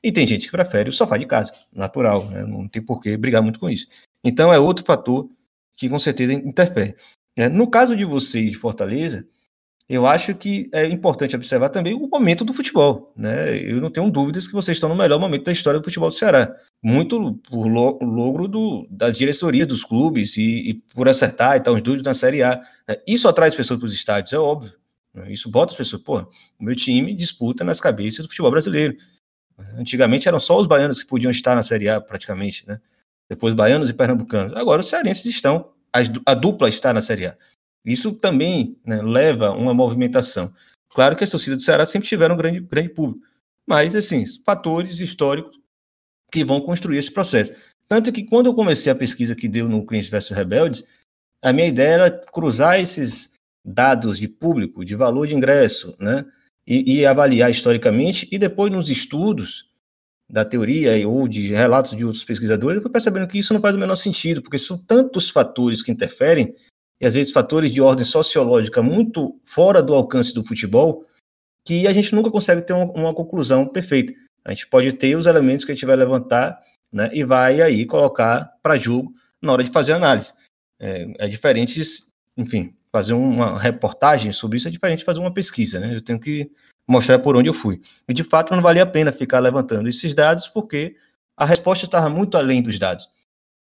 [0.03, 2.45] E tem gente que prefere o sofá de casa, natural, né?
[2.45, 3.87] não tem por que brigar muito com isso.
[4.25, 5.29] Então é outro fator
[5.77, 6.97] que com certeza interfere.
[7.37, 7.49] Né?
[7.49, 9.27] No caso de vocês de Fortaleza,
[9.89, 13.11] eu acho que é importante observar também o momento do futebol.
[13.17, 13.59] Né?
[13.59, 16.15] Eu não tenho dúvidas que vocês estão no melhor momento da história do futebol do
[16.15, 16.55] Ceará.
[16.83, 21.81] Muito por logro do, da diretoria dos clubes e, e, por acertar e tal, os
[21.81, 22.61] dúvidas na Série A.
[22.87, 22.97] Né?
[23.07, 24.75] Isso atrai as pessoas para os estádios, é óbvio.
[25.15, 25.33] Né?
[25.33, 28.95] Isso bota as pessoas, pô, o meu time disputa nas cabeças do futebol brasileiro.
[29.79, 32.79] Antigamente eram só os baianos que podiam estar na Série A, praticamente, né?
[33.29, 34.55] Depois baianos e pernambucanos.
[34.55, 35.73] Agora os cearenses estão
[36.27, 37.37] a, dupla está na Série A.
[37.91, 40.53] Isso também né, leva uma movimentação.
[40.91, 43.25] Claro que as torcidas do Ceará sempre tiveram um grande, grande público,
[43.67, 45.59] mas, assim, fatores históricos
[46.33, 47.53] que vão construir esse processo.
[47.89, 50.85] Tanto que quando eu comecei a pesquisa que deu no Clientes versus Rebeldes,
[51.43, 53.33] a minha ideia era cruzar esses
[53.65, 56.25] dados de público, de valor de ingresso, né,
[56.67, 59.69] e, e avaliar historicamente, e depois nos estudos,
[60.31, 63.75] da teoria ou de relatos de outros pesquisadores, eu fui percebendo que isso não faz
[63.75, 66.55] o menor sentido, porque são tantos fatores que interferem,
[67.01, 71.05] e às vezes fatores de ordem sociológica muito fora do alcance do futebol,
[71.65, 74.13] que a gente nunca consegue ter uma, uma conclusão perfeita.
[74.45, 76.61] A gente pode ter os elementos que a gente vai levantar
[76.93, 80.33] né, e vai aí colocar para jogo na hora de fazer análise.
[80.81, 81.81] É, é diferente,
[82.37, 85.95] enfim, fazer uma reportagem sobre isso é diferente de fazer uma pesquisa, né?
[85.95, 86.51] Eu tenho que
[86.87, 87.81] mostrar por onde eu fui.
[88.09, 90.97] E de fato não valia a pena ficar levantando esses dados porque
[91.37, 93.09] a resposta estava muito além dos dados.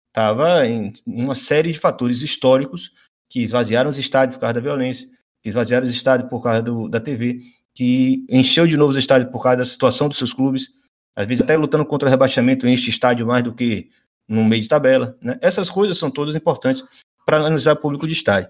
[0.08, 2.92] Estava em uma série de fatores históricos
[3.34, 5.08] que esvaziaram os estádios por causa da violência,
[5.42, 7.40] que esvaziaram os estádios por causa do, da TV,
[7.74, 10.68] que encheu de novo os estádios por causa da situação dos seus clubes,
[11.16, 13.90] às vezes até lutando contra o rebaixamento enche estádio mais do que
[14.28, 15.18] no meio de tabela.
[15.20, 15.36] Né?
[15.42, 16.84] Essas coisas são todas importantes
[17.26, 18.48] para analisar o público de estádio.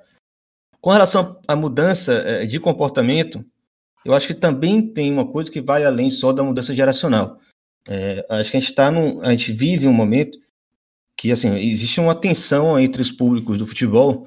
[0.82, 3.42] Com relação à mudança eh, de comportamento,
[4.04, 7.40] eu acho que também tem uma coisa que vai além só da mudança geracional.
[7.88, 10.38] É, acho que a gente está num, a gente vive um momento
[11.16, 14.26] que assim existe uma tensão entre os públicos do futebol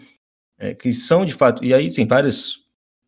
[0.57, 2.61] é, que são de fato e aí tem várias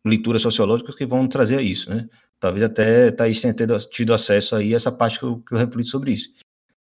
[0.04, 2.08] leituras sociológicas que vão trazer isso, né?
[2.38, 3.54] Talvez até Thaís tenha
[3.90, 6.30] tido, acesso aí a essa parte que eu, que eu reflito sobre isso.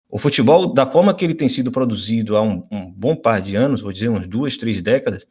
[0.10, 3.56] O futebol, da forma que ele tem sido produzido há um, um bom par de
[3.56, 5.28] anos, vou dizer umas duas, três décadas,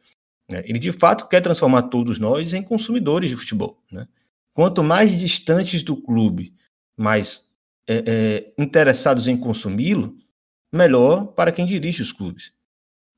[0.51, 4.07] né, ele de fato quer transformar todos nós em consumidores de futebol, né?
[4.53, 6.53] Quanto mais distantes do clube,
[6.95, 7.49] mais
[7.87, 10.15] é, é, interessados em consumi-lo,
[10.71, 12.51] melhor para quem dirige os clubes,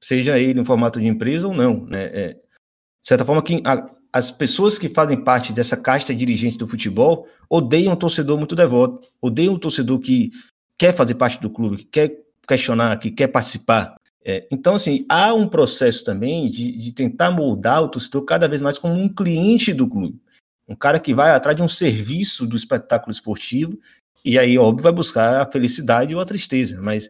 [0.02, 1.86] seja ele em formato de empresa ou não.
[1.86, 2.04] Né?
[2.06, 6.68] É, de certa forma, quem, a, as pessoas que fazem parte dessa casta dirigente do
[6.68, 10.32] futebol odeiam um torcedor muito devoto, odeiam um torcedor que
[10.78, 13.96] quer fazer parte do clube, que quer questionar, que quer participar.
[14.24, 18.62] É, então, assim, há um processo também de, de tentar moldar o torcedor cada vez
[18.62, 20.20] mais como um cliente do clube.
[20.68, 23.78] Um cara que vai atrás de um serviço do espetáculo esportivo,
[24.24, 26.82] e aí, óbvio, vai buscar a felicidade ou a tristeza.
[26.82, 27.08] Mas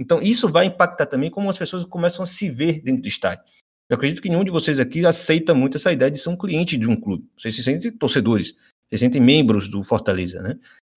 [0.00, 3.44] então isso vai impactar também como as pessoas começam a se ver dentro do estádio.
[3.86, 6.78] Eu acredito que nenhum de vocês aqui aceita muito essa ideia de ser um cliente
[6.78, 7.28] de um clube.
[7.36, 8.54] Vocês se sentem torcedores,
[8.88, 10.56] se sentem membros do Fortaleza, né?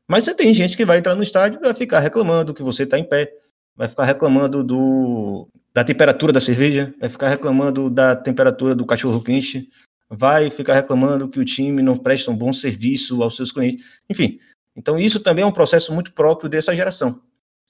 [0.09, 2.83] Mas você tem gente que vai entrar no estádio e vai ficar reclamando que você
[2.83, 3.33] está em pé,
[3.75, 9.21] vai ficar reclamando do, da temperatura da cerveja, vai ficar reclamando da temperatura do cachorro
[9.21, 9.69] quente,
[10.09, 14.01] vai ficar reclamando que o time não presta um bom serviço aos seus clientes.
[14.09, 14.39] Enfim,
[14.77, 17.21] então isso também é um processo muito próprio dessa geração.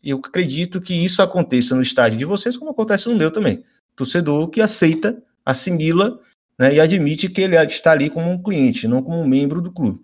[0.03, 3.63] Eu acredito que isso aconteça no estádio de vocês, como acontece no meu também.
[3.95, 6.19] Torcedor que aceita, assimila
[6.59, 9.71] né, e admite que ele está ali como um cliente, não como um membro do
[9.71, 10.01] clube.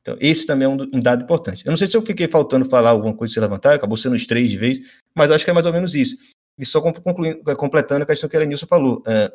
[0.00, 1.64] Então, esse também é um, dado importante.
[1.64, 4.26] Eu não sei se eu fiquei faltando falar alguma coisa se levantar, acabou sendo os
[4.26, 4.78] três de vez,
[5.14, 6.16] mas acho que é mais ou menos isso.
[6.58, 9.02] E só concluindo, completando a questão que a Lenilson falou.
[9.06, 9.32] É,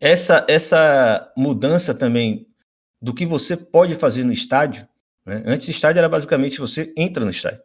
[0.00, 2.46] essa, essa mudança também
[3.02, 4.86] do que você pode fazer no estádio.
[5.26, 5.42] Né?
[5.46, 7.60] Antes, o estádio era basicamente você entra no estádio.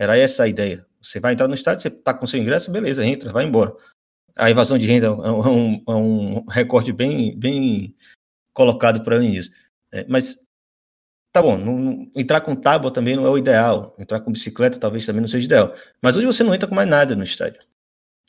[0.00, 0.86] Era essa a ideia.
[1.02, 3.76] Você vai entrar no estádio, você está com seu ingresso, beleza, entra, vai embora.
[4.34, 7.94] A evasão de renda é um, é um é recorte bem, bem
[8.54, 9.52] colocado para o início.
[9.92, 10.38] É, mas
[11.34, 13.94] tá bom, não, entrar com tábua também não é o ideal.
[13.98, 15.74] Entrar com bicicleta talvez também não seja ideal.
[16.02, 17.60] Mas hoje você não entra com mais nada no estádio.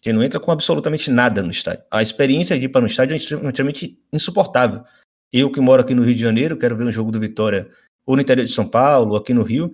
[0.04, 1.86] Você não entra com absolutamente nada no estádio.
[1.90, 4.84] A experiência de ir para um estádio é extremamente insuportável.
[5.32, 7.70] Eu que moro aqui no Rio de Janeiro, quero ver um jogo do Vitória
[8.06, 9.72] ou no interior de São Paulo, ou aqui no Rio.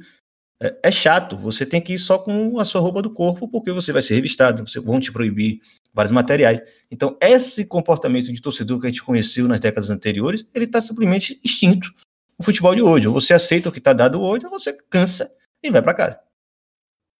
[0.61, 1.37] É, é, chato.
[1.37, 4.15] Você tem que ir só com a sua roupa do corpo, porque você vai ser
[4.15, 5.61] revistado, você vão te proibir
[5.93, 6.61] vários materiais.
[6.91, 11.39] Então, esse comportamento de torcedor que a gente conheceu nas décadas anteriores, ele está simplesmente
[11.43, 11.93] extinto
[12.37, 13.07] no futebol de hoje.
[13.07, 16.23] Ou você aceita o que está dado hoje, ou você cansa e vai para casa.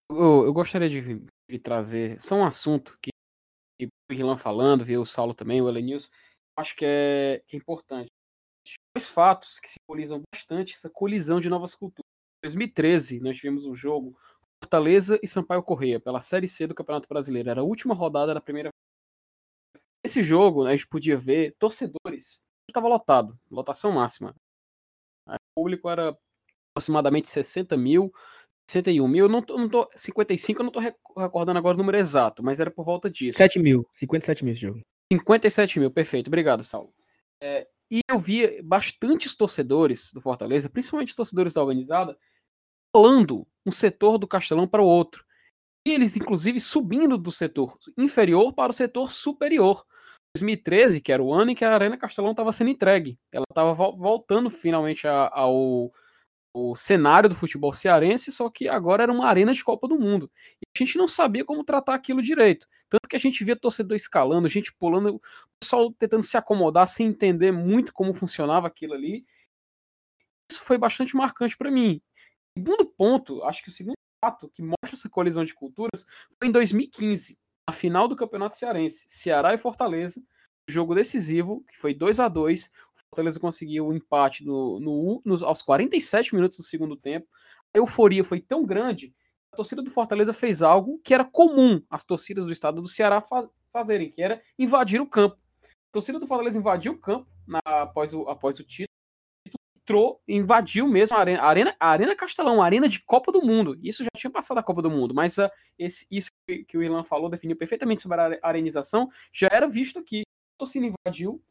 [0.10, 3.10] Eu, eu, gostaria de, de, trazer só um assunto que,
[3.80, 6.10] que o Rilan falando, viu o Saulo também, o Elenils,
[6.58, 8.08] acho que é, que é importante.
[8.96, 12.07] Dois fatos que simbolizam bastante essa colisão de novas culturas.
[12.48, 14.18] Em 2013, nós tivemos um jogo
[14.64, 17.50] Fortaleza e Sampaio Correia pela Série C do Campeonato Brasileiro.
[17.50, 18.70] Era a última rodada da primeira.
[20.04, 22.42] Esse jogo, né, a gente podia ver torcedores.
[22.70, 24.34] Estava lotado, lotação máxima.
[25.28, 26.18] O público era
[26.72, 28.14] aproximadamente 60 mil,
[28.70, 29.28] 61 mil.
[29.28, 32.72] Não tô, não tô, 55 eu não estou recordando agora o número exato, mas era
[32.72, 33.38] por volta disso.
[33.38, 34.82] 7 mil, 57 mil esse jogo.
[35.12, 36.28] 57 mil, perfeito.
[36.28, 36.94] Obrigado, Saulo.
[37.42, 42.18] É, e eu via bastantes torcedores do Fortaleza, principalmente torcedores da organizada,
[42.98, 45.24] pulando um setor do Castelão para o outro.
[45.88, 49.86] E eles, inclusive, subindo do setor inferior para o setor superior.
[50.36, 53.20] 2013, que era o ano em que a Arena Castelão estava sendo entregue.
[53.32, 55.94] Ela estava voltando finalmente ao,
[56.52, 60.32] o cenário do futebol cearense, só que agora era uma arena de Copa do Mundo.
[60.56, 62.68] E a gente não sabia como tratar aquilo direito.
[62.90, 65.22] Tanto que a gente via torcedor escalando, gente pulando,
[65.60, 69.24] pessoal tentando se acomodar sem entender muito como funcionava aquilo ali.
[70.52, 72.02] Isso foi bastante marcante para mim.
[72.58, 76.06] Segundo ponto, acho que o segundo fato que mostra essa colisão de culturas
[76.38, 80.24] foi em 2015, a final do Campeonato Cearense, Ceará e Fortaleza,
[80.68, 82.72] jogo decisivo, que foi 2 a 2
[83.10, 87.28] Fortaleza conseguiu o um empate no, no, nos, aos 47 minutos do segundo tempo.
[87.74, 89.14] A euforia foi tão grande
[89.52, 93.22] a torcida do Fortaleza fez algo que era comum as torcidas do estado do Ceará
[93.22, 95.38] fa fazerem, que era invadir o campo.
[95.64, 98.87] A torcida do Fortaleza invadiu o campo na, após, o, após o título,
[99.88, 103.42] entrou, invadiu mesmo a arena, a arena, a arena Castelão, a arena de Copa do
[103.42, 103.80] Mundo.
[103.82, 106.84] Isso já tinha passado a Copa do Mundo, mas uh, esse, isso que, que o
[106.84, 110.24] Ilan falou definiu perfeitamente sobre a arenização, já era visto aqui.
[110.56, 111.42] A torcida invadiu,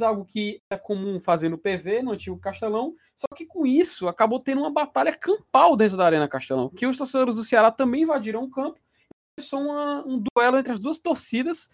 [0.00, 4.40] algo que é comum fazer no PV, no antigo Castelão, só que com isso acabou
[4.40, 8.42] tendo uma batalha campal dentro da Arena Castelão, que os torcedores do Ceará também invadiram
[8.42, 8.80] o campo,
[9.38, 11.70] e são uma, um duelo entre as duas torcidas.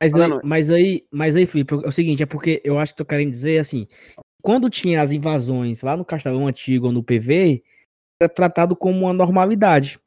[0.00, 2.98] Mas aí, mas aí, mas aí, Felipe, é o seguinte, é porque eu acho que
[2.98, 3.86] tô querendo dizer assim,
[4.42, 7.62] quando tinha as invasões lá no Castelão Antigo ou no PV,
[8.20, 9.98] era tratado como uma normalidade.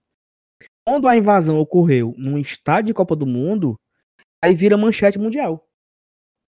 [0.86, 3.80] Quando a invasão ocorreu num estádio de Copa do Mundo,
[4.44, 5.68] aí vira manchete mundial.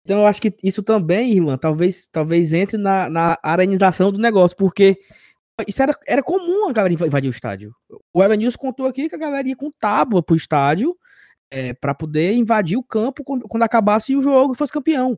[0.03, 4.55] Então eu acho que isso também, Irlan, talvez, talvez entre na, na arenização do negócio,
[4.55, 4.99] porque
[5.67, 7.73] isso era, era comum a galera invadir o estádio.
[8.13, 10.95] O Evan News contou aqui que a galera ia com tábua pro estádio
[11.49, 15.17] é, para poder invadir o campo quando, quando acabasse o jogo e fosse campeão.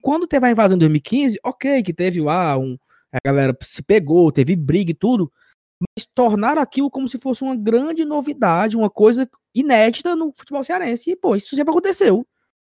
[0.00, 2.76] Quando teve a invasão em 2015, ok, que teve lá um.
[3.12, 5.32] A galera se pegou, teve briga e tudo,
[5.80, 11.10] mas tornaram aquilo como se fosse uma grande novidade, uma coisa inédita no futebol cearense.
[11.10, 12.24] E, pô, isso sempre aconteceu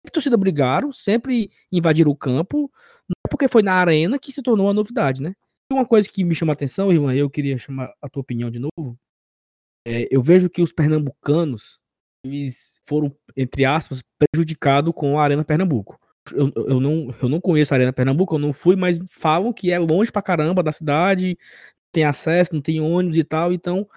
[0.06, 2.70] a torcida brigaram, sempre invadiram o campo,
[3.08, 5.34] não é porque foi na arena que se tornou uma novidade, né?
[5.70, 8.58] Uma coisa que me chama a atenção, irmã, eu queria chamar a tua opinião de
[8.58, 8.98] novo.
[9.86, 11.78] É, eu vejo que os pernambucanos
[12.24, 15.98] eles foram, entre aspas, prejudicados com a Arena Pernambuco.
[16.32, 19.70] Eu, eu, não, eu não conheço a Arena Pernambuco, eu não fui, mas falam que
[19.70, 21.38] é longe pra caramba da cidade,
[21.92, 23.52] tem acesso, não tem ônibus e tal.
[23.52, 23.88] Então,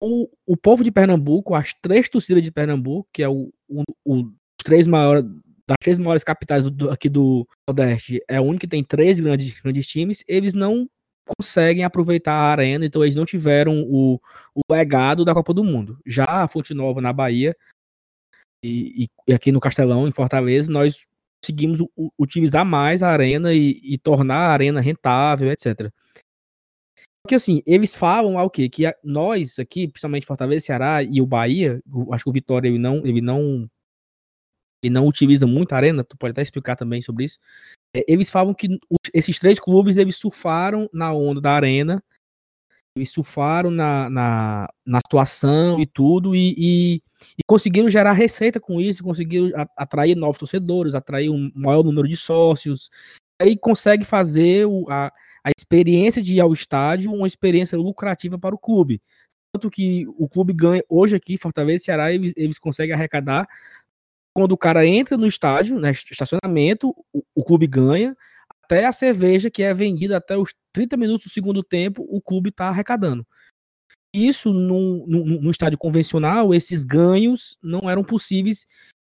[0.00, 4.32] o, o povo de Pernambuco, as três torcidas de Pernambuco, que é o, o, o
[4.64, 5.24] três maiores
[5.66, 9.60] das três maiores capitais do, aqui do Nordeste, é o único que tem três grandes,
[9.60, 10.88] grandes times, eles não
[11.24, 14.20] conseguem aproveitar a arena, então eles não tiveram o,
[14.54, 15.98] o legado da Copa do Mundo.
[16.04, 17.56] Já a Fonte Nova na Bahia
[18.64, 21.06] e, e aqui no Castelão, em Fortaleza, nós
[21.42, 21.80] conseguimos
[22.18, 25.90] utilizar mais a arena e, e tornar a arena rentável, etc.
[27.24, 28.68] Porque assim, eles falam ao quê?
[28.68, 31.82] Que a, nós aqui, principalmente Fortaleza, Ceará e o Bahia,
[32.12, 33.68] acho que o Vitória ele não, ele não
[34.84, 37.38] e não utiliza muito a arena, tu pode até explicar também sobre isso.
[37.94, 38.66] É, eles falam que
[39.14, 42.02] esses três clubes eles surfaram na onda da arena,
[42.96, 46.94] eles surfaram na, na, na atuação e tudo, e, e,
[47.38, 52.16] e, conseguiram gerar receita com isso, conseguiram atrair novos torcedores, atrair um maior número de
[52.16, 52.90] sócios.
[53.40, 55.06] aí consegue fazer o, a,
[55.44, 59.00] a experiência de ir ao estádio uma experiência lucrativa para o clube.
[59.54, 63.46] Tanto que o clube ganha, hoje aqui, Fortaleza e Ceará, eles, eles conseguem arrecadar.
[64.34, 68.16] Quando o cara entra no estádio, né, estacionamento, o, o clube ganha,
[68.72, 72.48] até a cerveja que é vendida até os 30 minutos do segundo tempo, o clube
[72.48, 73.26] está arrecadando.
[74.14, 78.66] Isso no, no, estádio convencional, esses ganhos não eram possíveis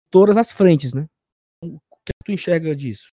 [0.09, 1.07] todas as frentes, né?
[1.61, 3.09] O que tu enxerga disso?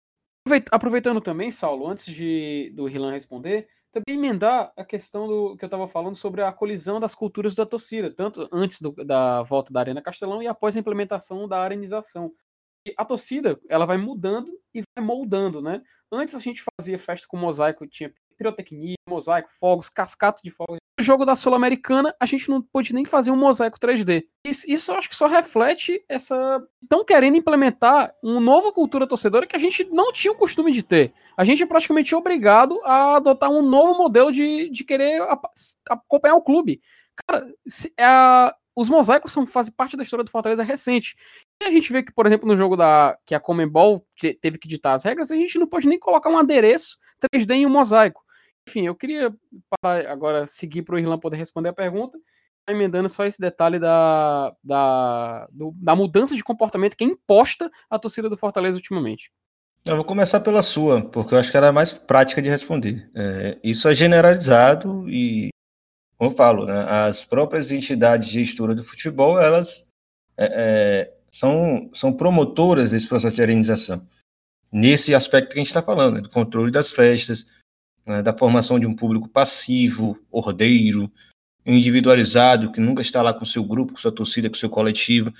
[0.70, 5.68] Aproveitando também, Saulo, antes de do Rilan responder, também emendar a questão do que eu
[5.68, 9.80] estava falando sobre a colisão das culturas da torcida, tanto antes do, da volta da
[9.80, 12.34] Arena Castelão e após a implementação da arenização.
[12.98, 15.82] A torcida, ela vai mudando e vai moldando, né?
[16.12, 20.78] Antes a gente fazia festa com mosaico, tinha pirotecnia, mosaico, fogos, cascato de fogos.
[21.00, 24.26] No jogo da Sul-Americana, a gente não pôde nem fazer um mosaico 3D.
[24.46, 26.62] Isso, isso acho que só reflete essa.
[26.82, 30.84] Estão querendo implementar uma nova cultura torcedora que a gente não tinha o costume de
[30.84, 31.14] ter.
[31.36, 35.20] A gente é praticamente obrigado a adotar um novo modelo de, de querer
[35.90, 36.80] acompanhar o clube.
[37.28, 41.16] Cara, se, a, os mosaicos são, fazem parte da história do Fortaleza recente.
[41.66, 44.06] A gente vê que, por exemplo, no jogo da que a Comembol
[44.42, 46.98] teve que ditar as regras, a gente não pode nem colocar um adereço
[47.34, 48.24] 3D em um mosaico.
[48.68, 49.34] Enfim, eu queria
[49.82, 52.18] agora seguir para o Irlan poder responder a pergunta,
[52.68, 58.00] emendando só esse detalhe da, da, do, da mudança de comportamento que é imposta à
[58.00, 59.32] torcida do Fortaleza ultimamente.
[59.86, 63.10] Eu vou começar pela sua, porque eu acho que ela é mais prática de responder.
[63.14, 65.50] É, isso é generalizado e,
[66.18, 69.92] como eu falo, né, as próprias entidades de gestora do futebol, elas
[70.38, 74.06] é, é, são, são promotoras desse processo de arenização.
[74.72, 77.50] Nesse aspecto que a gente está falando, né, do controle das festas,
[78.06, 81.12] né, da formação de um público passivo, ordeiro,
[81.66, 85.34] individualizado, que nunca está lá com seu grupo, com sua torcida, com seu coletivo.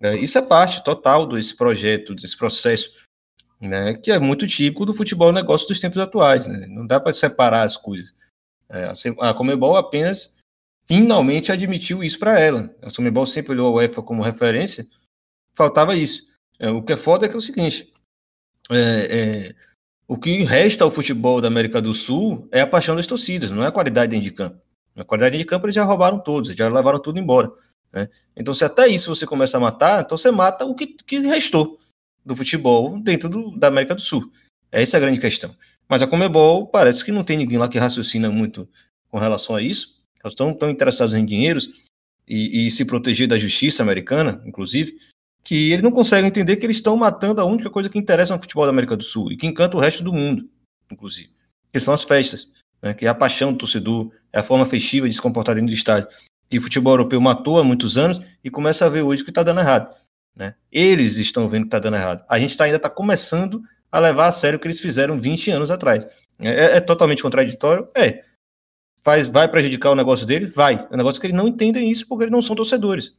[0.00, 2.94] É, isso é parte total desse projeto, desse processo,
[3.60, 6.46] né, que é muito típico do futebol negócio dos tempos atuais.
[6.46, 6.66] Né?
[6.68, 8.14] Não dá para separar as coisas.
[8.68, 10.32] É, a Comebol apenas
[10.84, 12.74] finalmente admitiu isso para ela.
[12.80, 14.86] A Comebol sempre olhou a UEFA como referência,
[15.54, 16.26] faltava isso.
[16.58, 17.92] É, o que é foda é que é o seguinte:
[18.70, 19.54] é, é,
[20.06, 23.64] o que resta ao futebol da América do Sul é a paixão das torcidas, não
[23.64, 24.60] é a qualidade dentro de campo.
[24.94, 27.50] A qualidade de campo eles já roubaram todos, já levaram tudo embora.
[27.92, 28.08] Né?
[28.36, 31.78] Então, se até isso você começa a matar, então você mata o que, que restou
[32.24, 34.30] do futebol dentro do, da América do Sul.
[34.70, 35.54] Essa é a grande questão.
[35.88, 38.68] Mas a Comebol parece que não tem ninguém lá que raciocina muito
[39.10, 40.00] com relação a isso.
[40.22, 41.70] Eles estão tão interessados em dinheiros
[42.26, 44.96] e, e se proteger da justiça americana, inclusive,
[45.42, 48.40] que eles não conseguem entender que eles estão matando a única coisa que interessa no
[48.40, 50.48] futebol da América do Sul e que encanta o resto do mundo,
[50.90, 51.30] inclusive,
[51.72, 55.08] que são as festas, né, que é a paixão do torcedor, é a forma festiva
[55.08, 56.08] de se comportar dentro do estádio.
[56.48, 59.42] Que o futebol europeu matou há muitos anos e começa a ver hoje que está
[59.42, 59.94] dando errado.
[60.34, 60.54] Né?
[60.70, 62.24] Eles estão vendo que está dando errado.
[62.28, 65.50] A gente tá, ainda está começando a levar a sério o que eles fizeram 20
[65.50, 66.06] anos atrás.
[66.38, 67.88] É, é, é totalmente contraditório?
[67.94, 68.24] É.
[69.02, 70.46] Faz, vai prejudicar o negócio dele?
[70.46, 70.86] Vai.
[70.90, 73.12] É um negócio que eles não entendem isso porque eles não são torcedores.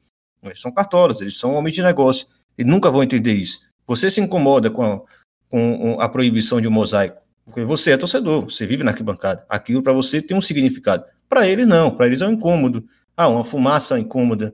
[0.44, 2.28] Eles são cartolas, eles são homens de negócio.
[2.58, 3.60] Eles nunca vão entender isso.
[3.88, 5.02] Você se incomoda com a,
[5.50, 9.46] com a proibição de um mosaico, porque você é torcedor, você vive na arquibancada.
[9.50, 11.04] Aquilo para você tem um significado.
[11.28, 11.92] Para eles, não.
[11.92, 12.86] Para eles é um incômodo.
[13.16, 14.54] Ah, uma fumaça incômoda.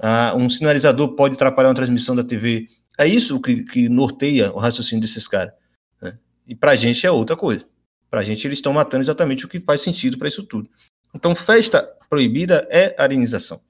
[0.00, 2.68] Ah, um sinalizador pode atrapalhar uma transmissão da TV.
[2.98, 5.52] É isso que, que norteia o raciocínio desses caras.
[6.00, 6.16] Né?
[6.46, 7.64] E para a gente é outra coisa.
[8.10, 10.68] Para a gente, eles estão matando exatamente o que faz sentido para isso tudo.
[11.14, 13.60] Então, festa proibida é arenização.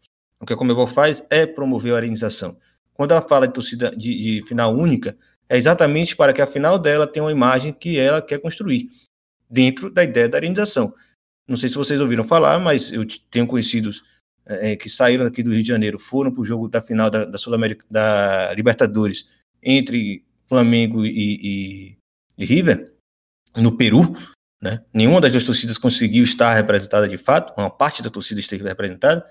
[0.40, 2.56] O que a Comebol faz é promover a arenização.
[2.94, 5.16] Quando ela fala de torcida de, de, final única,
[5.48, 8.90] é exatamente para que a final dela tenha uma imagem que ela quer construir,
[9.48, 10.94] dentro da ideia da arenização.
[11.46, 14.02] Não sei se vocês ouviram falar, mas eu tenho conhecidos
[14.46, 17.24] é, que saíram aqui do Rio de Janeiro, foram para o jogo da final da,
[17.24, 19.28] da Sul-América, da Libertadores,
[19.62, 21.96] entre Flamengo e, e,
[22.38, 22.92] e River,
[23.56, 24.14] no Peru,
[24.62, 24.84] né?
[24.92, 29.24] Nenhuma das duas torcidas conseguiu estar representada de fato, uma parte da torcida esteve representada,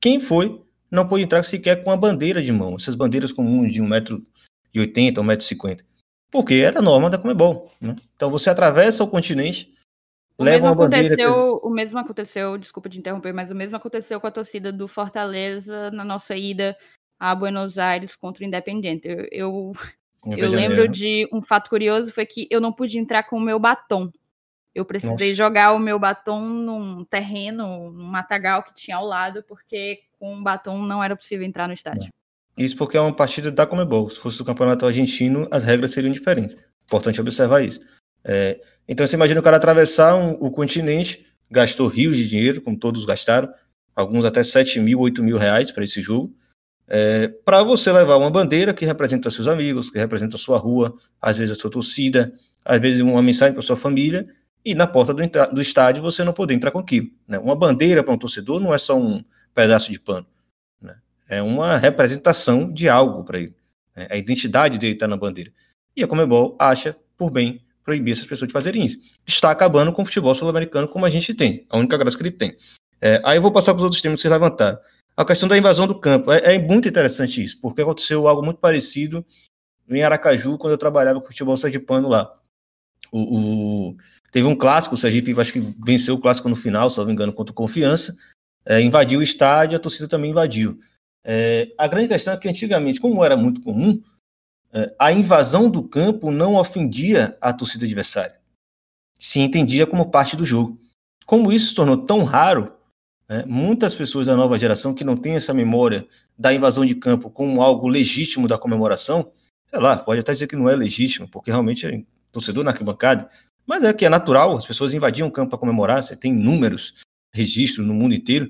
[0.00, 3.82] quem foi não pôde entrar sequer com a bandeira de mão, essas bandeiras comuns de
[3.82, 5.84] 1,80m, 1,50m,
[6.30, 7.70] porque era a norma da Comebol.
[7.80, 7.94] Né?
[8.16, 9.74] Então você atravessa o continente,
[10.38, 11.16] o leva uma bandeira.
[11.16, 11.26] Que...
[11.26, 15.90] O mesmo aconteceu, desculpa te interromper, mas o mesmo aconteceu com a torcida do Fortaleza
[15.90, 16.76] na nossa ida
[17.18, 19.08] a Buenos Aires contra o Independente.
[19.08, 19.72] Eu, eu,
[20.36, 23.58] eu lembro de um fato curioso, foi que eu não pude entrar com o meu
[23.58, 24.10] batom.
[24.78, 25.34] Eu precisei Nossa.
[25.34, 30.80] jogar o meu batom num terreno, num matagal que tinha ao lado, porque com batom
[30.80, 32.12] não era possível entrar no estádio.
[32.56, 34.08] Isso porque é uma partida da Comebol.
[34.08, 36.56] Se fosse do campeonato argentino, as regras seriam diferentes.
[36.84, 37.80] Importante observar isso.
[38.24, 42.78] É, então você imagina o cara atravessar um, o continente, gastou rios de dinheiro, como
[42.78, 43.52] todos gastaram,
[43.96, 46.32] alguns até 7 mil, 8 mil reais para esse jogo,
[46.86, 50.94] é, para você levar uma bandeira que representa seus amigos, que representa a sua rua,
[51.20, 52.32] às vezes a sua torcida,
[52.64, 54.24] às vezes uma mensagem para sua família,
[54.64, 57.08] e na porta do, do, estádio você não poder entrar com aquilo.
[57.26, 57.38] Né?
[57.38, 60.26] Uma bandeira para um torcedor não é só um pedaço de pano,
[60.80, 60.96] né?
[61.28, 63.54] é uma representação de algo para ele.
[63.96, 64.08] Né?
[64.10, 65.52] A identidade dele está na bandeira.
[65.96, 68.98] E a Comebol acha por bem proibir essas pessoas de fazerem isso.
[69.26, 72.30] Está acabando com o futebol sul-americano como a gente tem, a única graça que ele
[72.30, 72.56] tem.
[73.00, 74.78] É, aí eu vou passar para os outros temas que vocês levantaram.
[75.16, 76.30] A questão da invasão do campo.
[76.30, 79.24] É, é, muito interessante isso, porque aconteceu algo muito parecido
[79.88, 82.32] em Aracaju, quando eu trabalhava com futebol sergipano lá.
[83.10, 83.96] O, o,
[84.30, 87.12] teve um clássico, o Sergipe acho que venceu o clássico no final, se não me
[87.12, 88.16] engano, contra o Confiança.
[88.64, 90.78] É, invadiu o estádio, a torcida também invadiu.
[91.24, 94.02] É, a grande questão é que antigamente, como era muito comum,
[94.72, 98.38] é, a invasão do campo não ofendia a torcida adversária.
[99.18, 100.78] Se entendia como parte do jogo.
[101.26, 102.72] Como isso se tornou tão raro,
[103.28, 106.06] né, muitas pessoas da nova geração que não têm essa memória
[106.38, 109.30] da invasão de campo como algo legítimo da comemoração,
[109.68, 112.02] sei lá, pode até dizer que não é legítimo, porque realmente é
[112.32, 113.28] torcedor na arquibancada,
[113.68, 116.94] mas é que é natural, as pessoas invadiam o campo para comemorar, você tem números,
[117.30, 118.48] registros no mundo inteiro.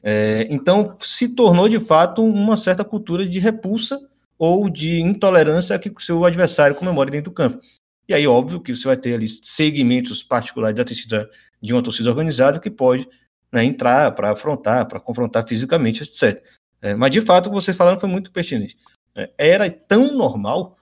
[0.00, 4.00] É, então, se tornou de fato uma certa cultura de repulsa
[4.38, 7.60] ou de intolerância que o seu adversário comemore dentro do campo.
[8.08, 11.28] E aí, óbvio que você vai ter ali segmentos particulares da torcida,
[11.60, 13.08] de uma torcida organizada que pode
[13.52, 16.40] né, entrar para afrontar, para confrontar fisicamente, etc.
[16.80, 18.76] É, mas, de fato, o que vocês falaram foi muito pertinente.
[19.14, 20.76] É, era tão normal,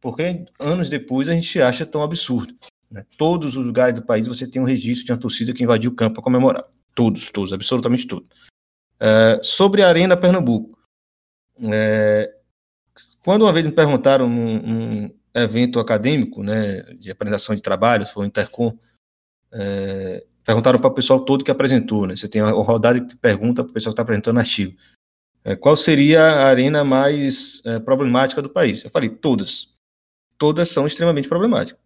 [0.00, 2.54] porque anos depois a gente acha tão absurdo.
[2.96, 3.04] Né?
[3.18, 5.94] Todos os lugares do país você tem um registro de uma torcida que invadiu o
[5.94, 6.64] campo para comemorar.
[6.94, 8.26] Todos, todos, absolutamente todos.
[8.98, 10.78] É, sobre a Arena Pernambuco.
[11.70, 12.34] É,
[13.22, 18.24] quando uma vez me perguntaram num, num, evento acadêmico, né, de apresentação de trabalhos, foi
[18.24, 18.74] o Intercom,
[19.52, 23.62] é, perguntaram para o pessoal todo que apresentou, né, você tem a rodada que pergunta
[23.62, 24.74] para o pessoal que está apresentando artigo,
[25.44, 28.82] é, qual seria a arena mais é, problemática do país?
[28.82, 29.74] Eu falei, todas.
[30.38, 31.85] Todas são extremamente problemáticas.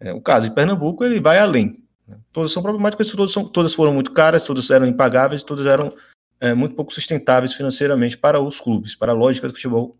[0.00, 1.84] É, o caso de Pernambuco, ele vai além.
[2.32, 5.94] Todas são problemáticas, todas, são, todas foram muito caras, todas eram impagáveis, todas eram
[6.40, 9.96] é, muito pouco sustentáveis financeiramente para os clubes, para a lógica do futebol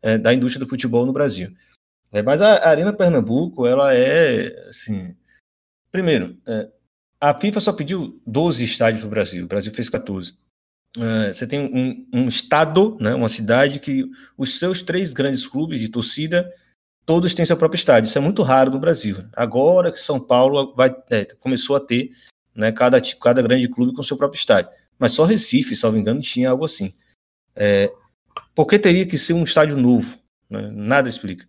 [0.00, 1.54] é, da indústria do futebol no Brasil.
[2.10, 5.14] É, mas a Arena Pernambuco, ela é, assim,
[5.90, 6.68] primeiro, é,
[7.20, 10.34] a FIFA só pediu 12 estádios para o Brasil, o Brasil fez 14.
[10.98, 14.04] É, você tem um, um, estado, né, uma cidade que
[14.36, 16.52] os seus três grandes clubes de torcida,
[17.04, 18.08] todos têm seu próprio estádio.
[18.08, 19.16] Isso é muito raro no Brasil.
[19.34, 22.10] Agora que São Paulo vai, é, começou a ter
[22.54, 24.70] né, cada, cada grande clube com seu próprio estádio.
[24.98, 26.94] Mas só Recife, salvo engano, tinha algo assim.
[27.56, 27.92] É,
[28.54, 30.18] por que teria que ser um estádio novo?
[30.48, 30.70] Né?
[30.72, 31.46] Nada explica.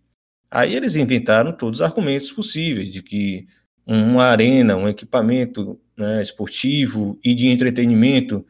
[0.50, 3.46] Aí eles inventaram todos os argumentos possíveis de que
[3.86, 8.44] uma arena, um equipamento né, esportivo e de entretenimento,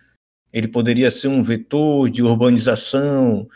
[0.53, 3.49] ele poderia ser um vetor de urbanização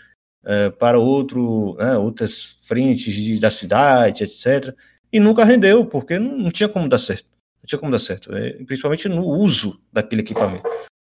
[0.44, 4.74] é, para outro, né, outras frentes de, da cidade, etc.
[5.12, 7.26] E nunca rendeu, porque não, não, tinha como dar certo.
[7.62, 10.68] Não tinha como dar certo, é, principalmente no uso daquele equipamento.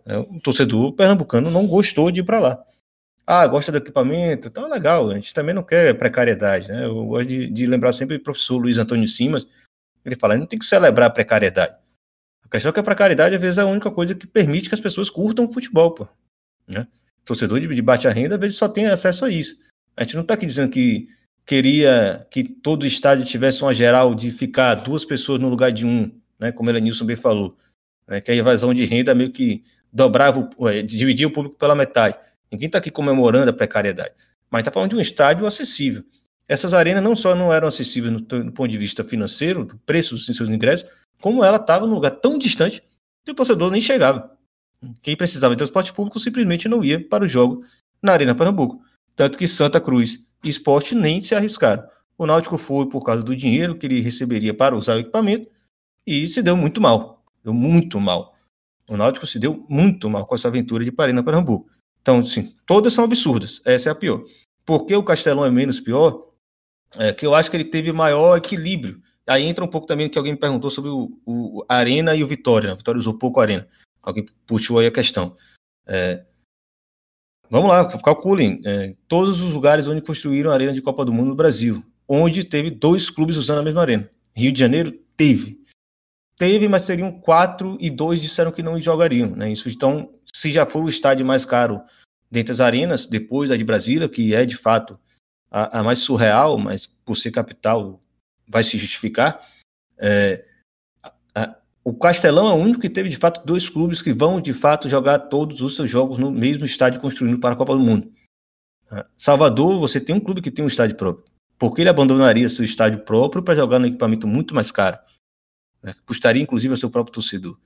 [0.06, 2.64] É, o torcedor pernambucano não gostou de ir para lá.
[3.26, 6.84] Ah, gosta do equipamento, então legal, a gente também não quer precariedade, né?
[6.84, 9.48] Eu gosto de, de lembrar sempre o professor Luiz Antônio Simas,
[10.04, 11.78] ele fala, não tem que celebrar a precariedade.
[12.44, 14.74] A questão é que a precariedade, às vezes, é a única coisa que permite que
[14.74, 16.06] as pessoas curtam o futebol, pô.
[16.68, 16.86] Né?
[17.24, 19.56] Torcedor de, de baixa renda, às vezes, só tem acesso a isso.
[19.96, 21.08] A gente não está aqui dizendo que
[21.46, 26.10] queria que todo estádio tivesse uma geral de ficar duas pessoas no lugar de um,
[26.38, 26.52] né?
[26.52, 27.56] Como o Elenilson bem falou.
[28.08, 28.20] Né?
[28.20, 29.62] Que a evasão de renda meio que
[29.92, 32.18] dobrava, é, dividia o público pela metade.
[32.50, 34.14] Ninguém está aqui comemorando a precariedade,
[34.50, 36.04] mas está falando de um estádio acessível.
[36.48, 40.14] Essas arenas não só não eram acessíveis no, no ponto de vista financeiro, do preço
[40.14, 40.88] dos seus ingressos,
[41.20, 42.82] como ela estava num lugar tão distante
[43.24, 44.33] que o torcedor nem chegava.
[45.00, 47.64] Quem precisava de transporte público simplesmente não ia para o jogo
[48.02, 48.82] na Arena Pernambuco.
[49.16, 51.84] Tanto que Santa Cruz e Esporte nem se arriscaram.
[52.16, 55.48] O Náutico foi por causa do dinheiro que ele receberia para usar o equipamento
[56.06, 57.24] e se deu muito mal.
[57.42, 58.34] Deu muito mal.
[58.88, 61.68] O Náutico se deu muito mal com essa aventura de Arena Pernambuco.
[62.02, 63.62] Então, assim, todas são absurdas.
[63.64, 64.22] Essa é a pior.
[64.64, 66.28] Por que o Castelão é menos pior?
[66.96, 69.00] É que eu acho que ele teve maior equilíbrio.
[69.26, 72.26] Aí entra um pouco também que alguém me perguntou sobre o, o Arena e o
[72.26, 72.68] Vitória.
[72.68, 72.74] Né?
[72.74, 73.66] O Vitória usou pouco a Arena.
[74.04, 75.36] Alguém puxou aí a questão.
[75.86, 76.24] É,
[77.50, 78.60] vamos lá, calculem.
[78.64, 82.44] É, todos os lugares onde construíram a Arena de Copa do Mundo no Brasil, onde
[82.44, 84.10] teve dois clubes usando a mesma arena.
[84.36, 85.62] Rio de Janeiro teve.
[86.36, 89.30] Teve, mas seriam quatro e dois disseram que não jogariam.
[89.30, 89.52] Né?
[89.52, 91.80] Isso então se já foi o estádio mais caro
[92.28, 94.98] dentre as arenas, depois a de Brasília, que é de fato
[95.48, 98.02] a, a mais surreal, mas por ser capital
[98.48, 99.40] vai se justificar.
[99.96, 100.44] É,
[101.84, 104.88] o Castelão é o único que teve de fato dois clubes que vão de fato
[104.88, 108.10] jogar todos os seus jogos no mesmo estádio construído para a Copa do Mundo.
[109.16, 111.24] Salvador, você tem um clube que tem um estádio próprio,
[111.58, 114.98] Porque ele abandonaria seu estádio próprio para jogar no equipamento muito mais caro.
[115.82, 115.94] Né?
[116.06, 117.58] Custaria, inclusive, ao seu próprio torcedor.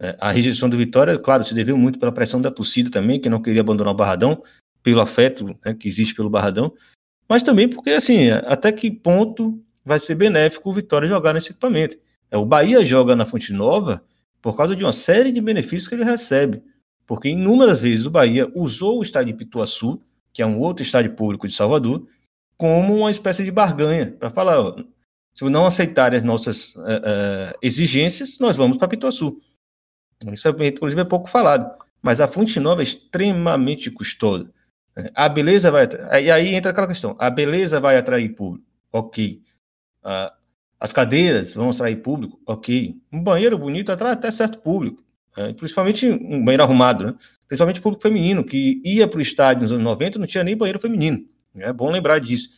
[0.00, 3.28] É, a rejeição do Vitória, claro, se deveu muito pela pressão da torcida também, que
[3.28, 4.42] não queria abandonar o Barradão,
[4.82, 6.74] pelo afeto né, que existe pelo Barradão,
[7.28, 11.96] mas também porque, assim, até que ponto vai ser benéfico o Vitória jogar nesse equipamento.
[12.34, 14.02] É, o Bahia joga na Fonte Nova
[14.42, 16.60] por causa de uma série de benefícios que ele recebe,
[17.06, 21.14] porque inúmeras vezes o Bahia usou o estádio de Pituaçu, que é um outro estádio
[21.14, 22.04] público de Salvador,
[22.56, 24.76] como uma espécie de barganha, para falar, ó,
[25.32, 29.40] se não aceitarem as nossas uh, uh, exigências, nós vamos para Pituaçu.
[30.32, 31.72] Isso, inclusive, é pouco falado.
[32.02, 34.50] Mas a fonte nova é extremamente custosa.
[35.14, 35.88] A beleza vai.
[36.20, 38.66] E aí entra aquela questão: a beleza vai atrair público.
[38.92, 39.40] Ok.
[40.04, 40.43] Uh,
[40.84, 42.38] as cadeiras vão atrair público.
[42.46, 42.94] Ok.
[43.10, 45.02] Um banheiro bonito atrai até certo público.
[45.34, 47.14] É, principalmente um banheiro arrumado, né?
[47.48, 50.78] Principalmente público feminino, que ia para o estádio nos anos 90 não tinha nem banheiro
[50.78, 51.24] feminino.
[51.56, 52.50] É bom lembrar disso.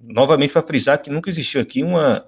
[0.00, 2.24] Novamente, para frisar que nunca existiu aqui uma,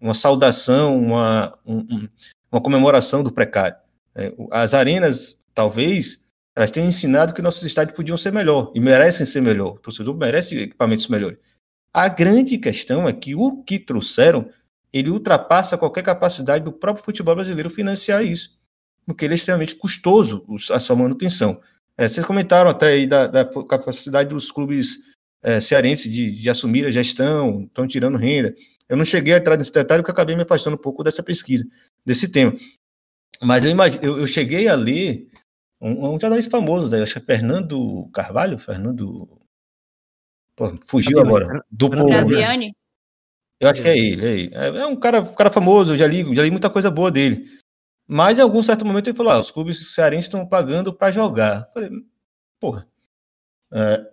[0.00, 2.08] uma saudação, uma, um,
[2.50, 3.76] uma comemoração do precário.
[4.14, 6.24] É, as arenas, talvez,
[6.56, 9.74] elas tenham ensinado que nossos estádios podiam ser melhor e merecem ser melhor.
[9.74, 11.36] O torcedor merece equipamentos melhores.
[11.92, 14.48] A grande questão é que o que trouxeram,
[14.94, 18.56] ele ultrapassa qualquer capacidade do próprio futebol brasileiro financiar isso,
[19.04, 21.60] porque ele é extremamente custoso a sua manutenção.
[21.98, 24.98] É, vocês comentaram até aí da, da capacidade dos clubes
[25.42, 28.54] é, cearenses de, de assumir a gestão, estão tirando renda.
[28.88, 31.66] Eu não cheguei a entrar nesse detalhe porque acabei me afastando um pouco dessa pesquisa,
[32.06, 32.54] desse tema.
[33.42, 33.98] Mas eu, imag...
[34.00, 35.26] eu, eu cheguei a ler
[35.80, 39.28] um, um jornalista famoso, daí, acho que é Fernando Carvalho, Fernando.
[40.54, 41.64] Pô, fugiu agora.
[41.68, 42.30] Do povo.
[43.64, 44.50] Eu acho que é ele, é ele.
[44.54, 47.10] É, é um cara, um cara famoso, eu já li, já li muita coisa boa
[47.10, 47.44] dele.
[48.06, 51.66] Mas em algum certo momento ele falou: ah, os clubes cearenses estão pagando para jogar.
[51.68, 51.90] Eu falei,
[52.60, 52.86] porra.
[53.72, 54.06] É,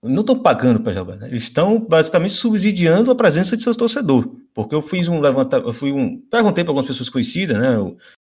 [0.00, 1.28] não estão pagando para jogar, né?
[1.28, 4.30] eles estão basicamente subsidiando a presença de seus torcedores.
[4.52, 6.20] Porque eu fiz um levantamento, eu fui um.
[6.30, 7.76] Perguntei para algumas pessoas conhecidas, né?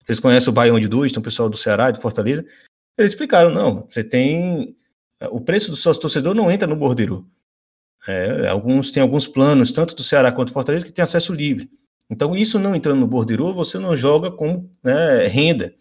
[0.04, 2.44] Vocês conhecem o Baião de Dois, tem o pessoal do Ceará, de Fortaleza.
[2.98, 4.76] Eles explicaram, não, você tem.
[5.30, 7.26] O preço do seu torcedor não entra no bordeiro.
[8.08, 11.70] É, alguns tem alguns planos, tanto do Ceará quanto do Fortaleza, que tem acesso livre.
[12.08, 15.74] Então, isso não entrando no bordeiro, você não joga com né, renda.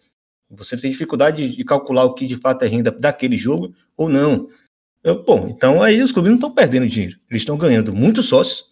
[0.50, 4.46] Você tem dificuldade de calcular o que de fato é renda daquele jogo ou não.
[5.02, 7.18] Eu, bom, então aí os clubes não estão perdendo dinheiro.
[7.30, 8.66] Eles estão ganhando muitos sócios,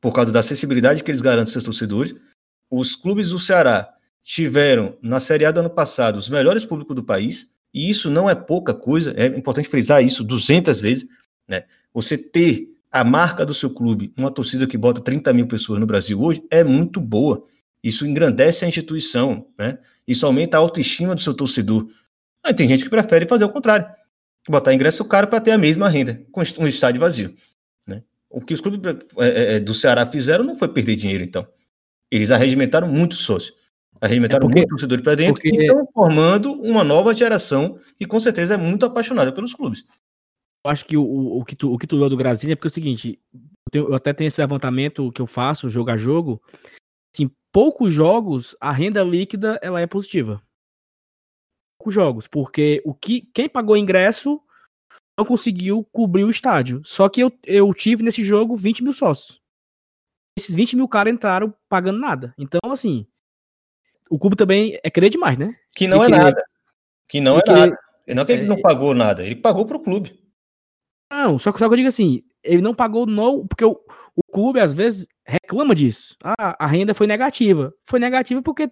[0.00, 2.14] por causa da acessibilidade que eles garantem seus torcedores.
[2.70, 3.92] Os clubes do Ceará
[4.22, 8.28] tiveram, na Série A do ano passado, os melhores públicos do país, e isso não
[8.28, 11.06] é pouca coisa, é importante frisar isso 200 vezes.
[11.46, 11.64] Né?
[11.92, 15.86] Você ter a marca do seu clube, uma torcida que bota 30 mil pessoas no
[15.86, 17.44] Brasil hoje, é muito boa.
[17.82, 19.78] Isso engrandece a instituição, né?
[20.06, 21.88] isso aumenta a autoestima do seu torcedor.
[22.42, 23.86] Aí tem gente que prefere fazer o contrário
[24.48, 27.34] botar ingresso caro para ter a mesma renda, com um estádio vazio.
[27.86, 28.02] Né?
[28.30, 28.80] O que os clubes
[29.18, 31.46] é, é, é, do Ceará fizeram não foi perder dinheiro, então.
[32.10, 33.52] Eles arregimentaram muito sócio.
[34.00, 35.60] Arregimentaram é porque, muito torcedor para dentro porque...
[35.60, 39.84] e estão formando uma nova geração que com certeza é muito apaixonada pelos clubes.
[40.66, 42.70] Acho que o, o, que tu, o que tu leu do Brasília é porque é
[42.70, 46.42] o seguinte, eu, tenho, eu até tenho esse levantamento que eu faço, jogo a jogo,
[47.14, 50.42] assim, poucos jogos, a renda líquida ela é positiva
[51.90, 54.40] jogos, porque o que quem pagou ingresso
[55.18, 56.82] não conseguiu cobrir o estádio.
[56.84, 59.40] Só que eu, eu tive nesse jogo 20 mil sócios.
[60.38, 62.34] Esses 20 mil caras entraram pagando nada.
[62.38, 63.06] Então, assim,
[64.10, 65.56] o clube também é querer demais, né?
[65.74, 66.22] Que não e é querer...
[66.22, 66.44] nada.
[67.08, 67.58] Que não é querer...
[67.58, 67.78] nada.
[68.08, 68.48] Não é que ele é...
[68.48, 70.25] não pagou nada, ele pagou pro clube.
[71.10, 73.80] Não, só que, só que eu digo assim, ele não pagou não, porque o,
[74.16, 76.16] o clube às vezes reclama disso.
[76.22, 77.74] Ah, a renda foi negativa.
[77.84, 78.70] Foi negativa porque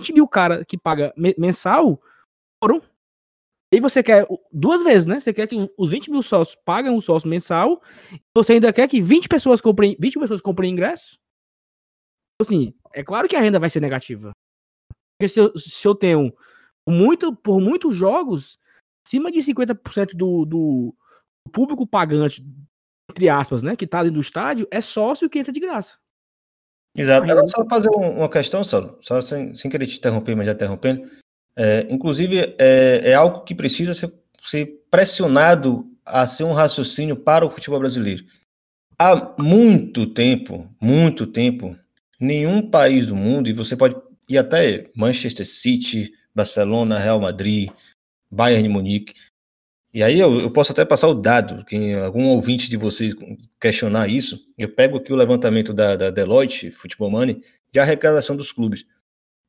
[0.00, 2.00] 20 mil cara que paga mensal
[2.62, 2.82] foram.
[3.72, 5.18] E você quer duas vezes, né?
[5.18, 7.82] Você quer que os 20 mil sócios paguem um sócio mensal,
[8.36, 11.18] você ainda quer que 20 pessoas comprem, 20 pessoas comprem ingresso?
[12.40, 14.30] Assim, é claro que a renda vai ser negativa.
[15.18, 16.32] Porque se eu, se eu tenho
[16.88, 18.58] muito, por muitos jogos,
[19.06, 20.94] acima de 50% do, do
[21.52, 22.44] público pagante,
[23.10, 25.96] entre aspas, né, que tá dentro do estádio, é sócio que entra de graça.
[26.96, 27.28] Exato.
[27.28, 31.08] Agora, só fazer uma questão, só, só sem, sem querer te interromper, mas já interrompendo.
[31.56, 37.44] É, inclusive, é, é, algo que precisa ser, ser pressionado a ser um raciocínio para
[37.44, 38.24] o futebol brasileiro.
[38.98, 41.76] Há muito tempo, muito tempo,
[42.20, 43.96] nenhum país do mundo, e você pode
[44.28, 47.70] ir até Manchester City, Barcelona, Real Madrid,
[48.30, 49.14] Bayern de Munique,
[49.94, 53.14] e aí eu, eu, posso até passar o dado, que algum ouvinte de vocês
[53.60, 57.40] questionar isso, eu pego aqui o levantamento da, da Deloitte, Futebol Money,
[57.72, 58.84] de arrecadação dos clubes.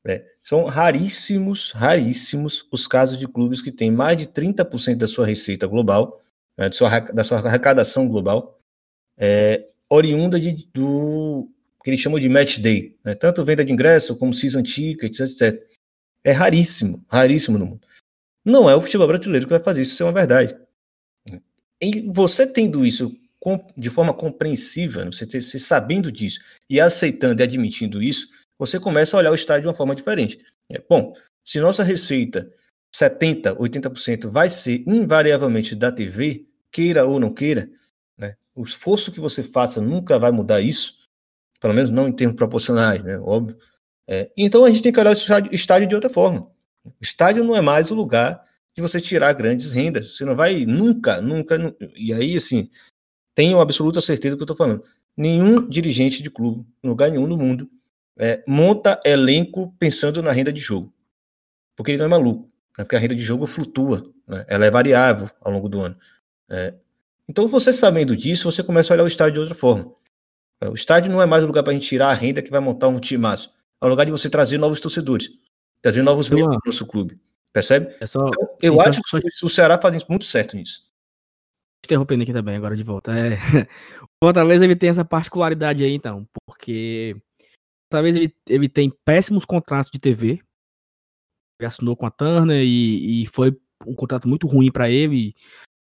[0.08, 5.26] É, são raríssimos, raríssimos os casos de clubes que têm mais de 30% da sua
[5.26, 6.22] receita global,
[6.56, 8.60] né, sua, da sua arrecadação global,
[9.18, 11.50] é, oriunda de, do
[11.84, 13.16] que eles chamam de match day, né?
[13.16, 15.60] tanto venda de ingresso como season tickets, etc.
[16.24, 17.88] É raríssimo, raríssimo no mundo.
[18.46, 20.56] Não é o futebol brasileiro que vai fazer isso, isso é uma verdade.
[21.82, 23.12] E você tendo isso
[23.78, 26.40] de forma compreensiva, você, você sabendo disso
[26.70, 28.28] e aceitando e admitindo isso,
[28.58, 30.40] você começa a olhar o estádio de uma forma diferente.
[30.72, 32.52] É, bom, se nossa receita
[32.94, 37.70] 70%, 80% vai ser invariavelmente da TV, queira ou não queira,
[38.18, 40.96] né, o esforço que você faça nunca vai mudar isso,
[41.60, 43.58] pelo menos não em termos proporcionais, né, óbvio.
[44.08, 46.50] É, então a gente tem que olhar o estádio, estádio de outra forma.
[46.86, 48.42] O estádio não é mais o lugar
[48.74, 50.16] de você tirar grandes rendas.
[50.16, 51.76] Você não vai nunca, nunca.
[51.96, 52.70] E aí, assim,
[53.34, 54.84] tenho absoluta certeza do que eu estou falando.
[55.18, 57.70] Nenhum dirigente de clube, em lugar nenhum do mundo,
[58.18, 60.94] é, monta elenco pensando na renda de jogo.
[61.76, 62.44] Porque ele não é maluco.
[62.78, 62.84] Né?
[62.84, 64.06] Porque a renda de jogo flutua.
[64.28, 64.46] Né?
[64.48, 65.98] Ela é variável ao longo do ano.
[66.50, 66.74] É,
[67.28, 69.92] então, você sabendo disso, você começa a olhar o estádio de outra forma.
[70.64, 72.60] O estádio não é mais o lugar para a gente tirar a renda que vai
[72.60, 73.50] montar um massa.
[73.82, 75.30] É o lugar de você trazer novos torcedores,
[75.86, 77.22] trazer novos membros para o nosso clube.
[77.54, 77.96] Percebe?
[78.02, 80.82] É só, então, eu sim, acho então, que o Ceará faz muito certo nisso.
[81.86, 83.12] Interrompendo aqui também, agora de volta.
[83.16, 83.38] É...
[84.22, 87.22] O Fortaleza ele tem essa particularidade aí, então, porque
[87.92, 90.40] talvez ele, ele tem péssimos contratos de TV.
[91.60, 93.56] Ele assinou com a Turner e, e foi
[93.86, 95.36] um contrato muito ruim para ele.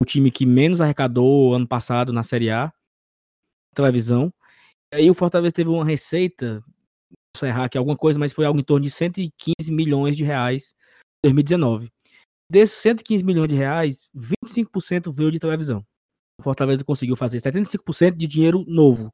[0.02, 2.74] O time que menos arrecadou ano passado na Série A,
[3.76, 4.34] televisão.
[4.92, 6.64] E aí o Fortaleza teve uma receita,
[7.42, 10.74] errar aqui alguma coisa, mas foi algo em torno de 115 milhões de reais
[11.24, 11.90] 2019.
[12.50, 15.84] Desses 115 milhões de reais, 25% veio de televisão.
[16.40, 19.12] O Fortaleza conseguiu fazer 75% de dinheiro novo.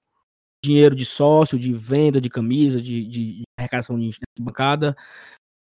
[0.63, 4.95] Dinheiro de sócio, de venda de camisa, de, de, de arrecadação de bancada,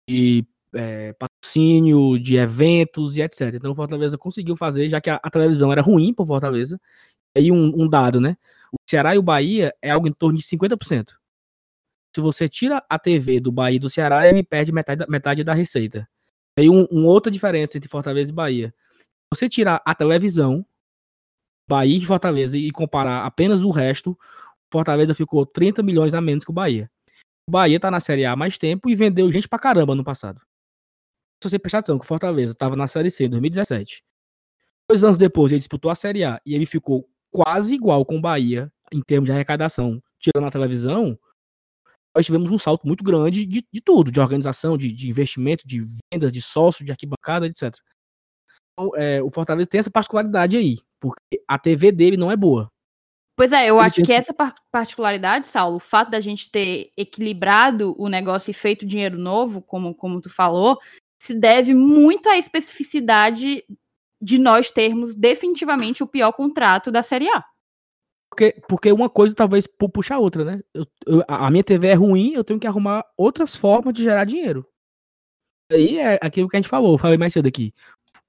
[0.09, 0.45] de
[0.75, 3.55] é, patrocínio, de eventos e etc.
[3.55, 6.81] Então o Fortaleza conseguiu fazer, já que a, a televisão era ruim para o Fortaleza.
[7.37, 8.37] E aí um, um, dado, né?
[8.73, 11.15] O Ceará e o Bahia é algo em torno de 50%.
[12.19, 15.55] Se você tira a TV do Bahia e do Ceará, ele perde metade, metade da
[15.55, 16.09] receita.
[16.59, 18.75] Aí um, um, outra diferença entre Fortaleza e Bahia.
[19.33, 20.67] Você tirar a televisão,
[21.71, 24.19] Bahia e Fortaleza, e comparar apenas o resto,
[24.69, 26.91] Fortaleza ficou 30 milhões a menos que o Bahia.
[27.49, 30.03] O Bahia tá na Série A há mais tempo e vendeu gente pra caramba no
[30.03, 30.41] passado.
[31.41, 34.03] Se você prestar atenção que o Fortaleza estava na Série C em 2017.
[34.91, 38.21] Dois anos depois ele disputou a Série A e ele ficou quase igual com o
[38.21, 41.17] Bahia em termos de arrecadação, tirando a televisão
[42.17, 45.87] nós tivemos um salto muito grande de, de tudo, de organização, de, de, investimento, de
[46.13, 47.75] vendas, de sócio, de arquibancada, etc.
[48.73, 52.71] Então, é, o Fortaleza tem essa particularidade aí, porque a TV dele não é boa.
[53.37, 54.35] Pois é, eu Ele acho que essa
[54.73, 59.95] particularidade, Saulo, o fato da gente ter equilibrado o negócio e feito dinheiro novo, como,
[59.95, 60.77] como tu falou,
[61.23, 63.65] se deve muito à especificidade
[64.21, 67.45] de nós termos definitivamente o pior contrato da Série A.
[68.31, 70.61] Porque, porque uma coisa talvez puxa a outra, né?
[70.75, 74.25] Eu, eu, a minha TV é ruim, eu tenho que arrumar outras formas de gerar
[74.25, 74.67] dinheiro.
[75.73, 77.73] Aí é aquilo que a gente falou, eu falei mais cedo aqui.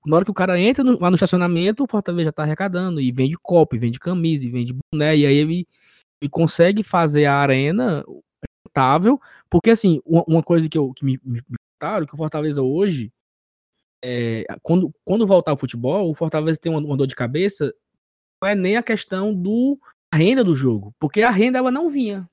[0.05, 3.01] Na hora que o cara entra no, lá no estacionamento, o Fortaleza já tá arrecadando,
[3.01, 5.67] e vende copo, e vende camisa, e vende boné, e aí ele,
[6.21, 8.03] ele consegue fazer a arena
[8.65, 9.19] rentável,
[9.49, 11.41] porque assim, uma, uma coisa que, eu, que me, me
[11.79, 13.11] contaram, que o Fortaleza hoje,
[14.03, 17.73] é, quando, quando voltar ao futebol, o Fortaleza tem uma, uma dor de cabeça,
[18.43, 19.79] é nem a questão do
[20.11, 22.29] a renda do jogo, porque a renda ela não vinha.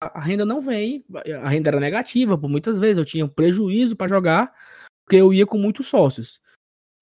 [0.00, 1.04] A, renda não vem,
[1.42, 4.54] a renda era negativa, por muitas vezes eu tinha um prejuízo para jogar,
[5.04, 6.40] porque eu ia com muitos sócios.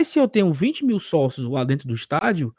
[0.00, 2.54] E se eu tenho 20 mil sócios lá dentro do estádio,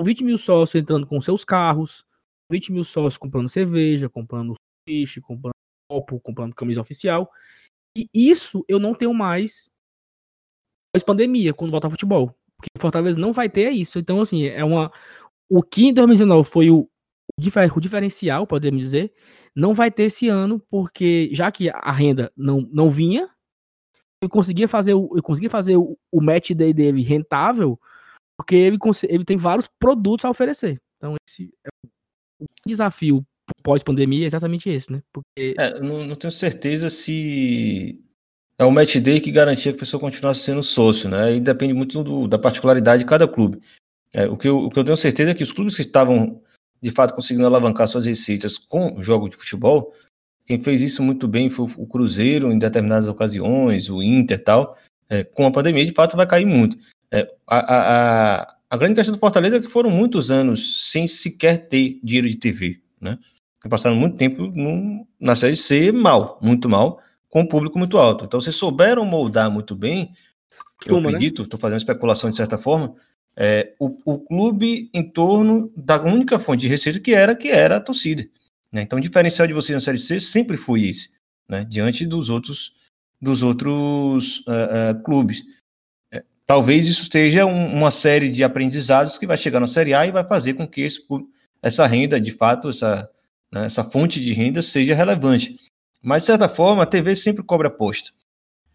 [0.00, 2.04] 20 mil sócios entrando com seus carros,
[2.50, 4.54] 20 mil sócios comprando cerveja, comprando
[4.86, 5.54] peixe, comprando
[5.88, 7.30] copo, comprando camisa oficial.
[7.96, 9.70] E isso eu não tenho mais
[10.94, 12.34] pós-pandemia, quando voltar futebol.
[12.64, 13.98] Porque o Fortaleza não vai ter isso.
[13.98, 14.90] Então, assim, é uma,
[15.50, 16.88] o que em 2019 foi o,
[17.38, 19.12] o diferencial, podemos dizer,
[19.54, 23.28] não vai ter esse ano, porque já que a renda não, não vinha,
[24.22, 27.78] ele conseguia fazer o, ele conseguia fazer o, o match day dele rentável,
[28.38, 30.80] porque ele, ele tem vários produtos a oferecer.
[30.96, 31.68] Então, esse é
[32.40, 33.24] o desafio
[33.62, 35.02] pós-pandemia é exatamente esse, né?
[35.12, 35.54] Porque...
[35.58, 38.02] É, não, não, tenho certeza se
[38.58, 41.36] é o match day que garantia que a pessoa continuasse sendo sócio, né?
[41.36, 43.60] E depende muito do, da particularidade de cada clube.
[44.14, 46.40] É, o, que eu, o que eu tenho certeza é que os clubes que estavam,
[46.80, 49.92] de fato, conseguindo alavancar suas receitas com jogo de futebol,
[50.46, 54.76] quem fez isso muito bem foi o Cruzeiro em determinadas ocasiões, o Inter tal.
[55.08, 56.76] É, com a pandemia, de fato, vai cair muito.
[57.10, 61.68] É, a, a, a, grande questão do Fortaleza é que foram muitos anos sem sequer
[61.68, 63.18] ter dinheiro de TV, né?
[63.68, 67.00] Passaram muito tempo no, na Série C mal, muito mal,
[67.34, 68.24] com um público muito alto.
[68.24, 70.14] Então, vocês souberam moldar muito bem,
[70.86, 71.08] eu Como, né?
[71.08, 71.60] acredito, estou né?
[71.60, 72.94] fazendo especulação de certa forma,
[73.36, 77.78] é, o, o, clube em torno da única fonte de receita que era que era
[77.78, 78.24] a torcida.
[78.70, 78.82] Né?
[78.82, 81.10] Então, o diferencial de você na Série C sempre foi esse,
[81.48, 81.66] né?
[81.68, 82.72] diante dos outros
[83.20, 85.42] dos outros uh, uh, clubes.
[86.12, 90.06] É, talvez isso esteja um, uma série de aprendizados que vai chegar na Série A
[90.06, 91.00] e vai fazer com que esse,
[91.60, 93.10] essa renda, de fato, essa,
[93.50, 95.56] né, essa fonte de renda seja relevante.
[96.04, 98.10] Mas, de certa forma, a TV sempre cobra aposta.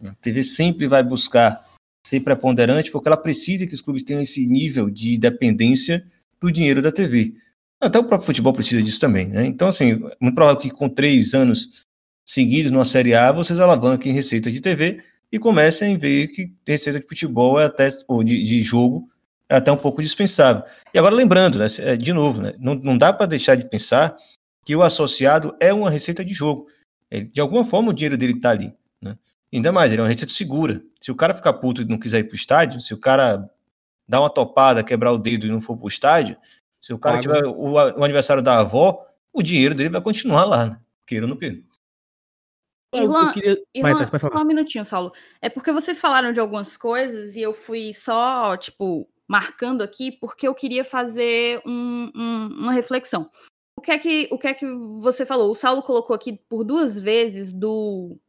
[0.03, 1.63] A TV sempre vai buscar
[2.05, 6.03] ser preponderante porque ela precisa que os clubes tenham esse nível de dependência
[6.41, 7.35] do dinheiro da TV.
[7.79, 9.45] Até o próprio futebol precisa disso também, né?
[9.45, 11.85] Então, assim, muito provável que com três anos
[12.25, 14.99] seguidos numa Série A, vocês alavanquem receita de TV
[15.31, 19.07] e comecem a ver que receita de futebol é até, ou de, de jogo,
[19.47, 20.63] é até um pouco dispensável.
[20.93, 24.15] E agora lembrando, né, é, de novo, né, não, não dá para deixar de pensar
[24.65, 26.67] que o associado é uma receita de jogo.
[27.11, 28.73] Ele, de alguma forma o dinheiro dele está ali.
[29.01, 29.17] Né?
[29.53, 30.81] Ainda mais, ele é uma receita segura.
[30.99, 33.49] Se o cara ficar puto e não quiser ir para o estádio, se o cara
[34.07, 36.37] dar uma topada, quebrar o dedo e não for para o estádio,
[36.81, 37.33] se o cara Pago.
[37.33, 40.79] tiver o, o, aniversário da avó, o dinheiro dele vai continuar lá, né?
[41.05, 41.59] queira ou não queira.
[42.93, 43.57] Irlan, queria...
[43.73, 45.11] Irlan, Vai, só um minutinho, Saulo.
[45.41, 50.47] É porque vocês falaram de algumas coisas e eu fui só, tipo, marcando aqui porque
[50.47, 53.29] eu queria fazer um, um, uma reflexão.
[53.79, 54.65] O que, é que, o que é que
[54.99, 55.49] você falou?
[55.49, 58.19] O Saulo colocou aqui por duas vezes do,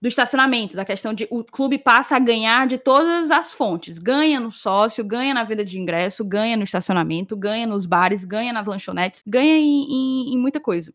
[0.00, 4.00] do estacionamento, da questão de o clube passa a ganhar de todas as fontes.
[4.00, 8.52] Ganha no sócio, ganha na venda de ingresso, ganha no estacionamento, ganha nos bares, ganha
[8.52, 10.92] nas lanchonetes, ganha em, em, em muita coisa.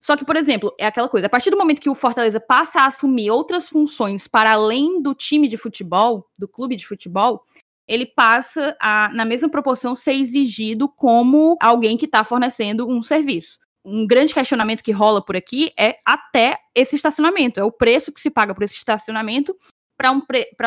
[0.00, 2.82] Só que, por exemplo, é aquela coisa, a partir do momento que o Fortaleza passa
[2.82, 7.44] a assumir outras funções para além do time de futebol, do clube de futebol,
[7.92, 13.58] ele passa a, na mesma proporção, ser exigido como alguém que está fornecendo um serviço.
[13.84, 18.20] Um grande questionamento que rola por aqui é até esse estacionamento, é o preço que
[18.20, 19.54] se paga por esse estacionamento
[19.96, 20.22] para um,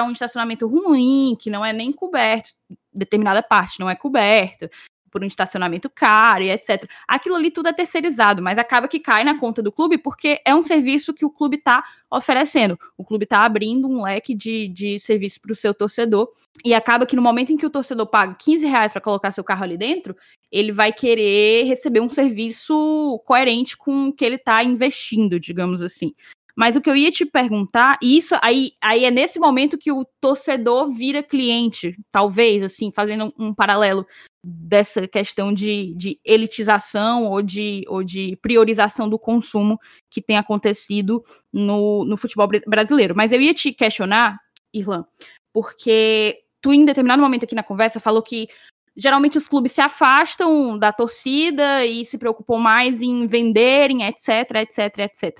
[0.07, 2.51] um estacionamento ruim, que não é nem coberto,
[2.93, 4.69] determinada parte não é coberta,
[5.15, 6.85] por um estacionamento caro e etc.
[7.07, 10.53] Aquilo ali tudo é terceirizado, mas acaba que cai na conta do clube porque é
[10.53, 12.77] um serviço que o clube está oferecendo.
[12.97, 16.29] O clube está abrindo um leque de, de serviço para o seu torcedor
[16.65, 19.41] e acaba que no momento em que o torcedor paga 15 reais para colocar seu
[19.43, 20.13] carro ali dentro,
[20.51, 26.13] ele vai querer receber um serviço coerente com o que ele está investindo, digamos assim.
[26.53, 29.91] Mas o que eu ia te perguntar, e isso aí, aí é nesse momento que
[29.91, 34.05] o torcedor vira cliente, talvez, assim, fazendo um, um paralelo
[34.47, 41.23] dessa questão de, de elitização ou de, ou de priorização do consumo que tem acontecido
[41.51, 43.15] no, no futebol brasileiro.
[43.15, 44.39] Mas eu ia te questionar,
[44.71, 45.03] Irlan,
[45.51, 48.47] porque tu, em determinado momento aqui na conversa, falou que
[48.95, 54.99] geralmente os clubes se afastam da torcida e se preocupam mais em venderem, etc, etc,
[54.99, 55.39] etc.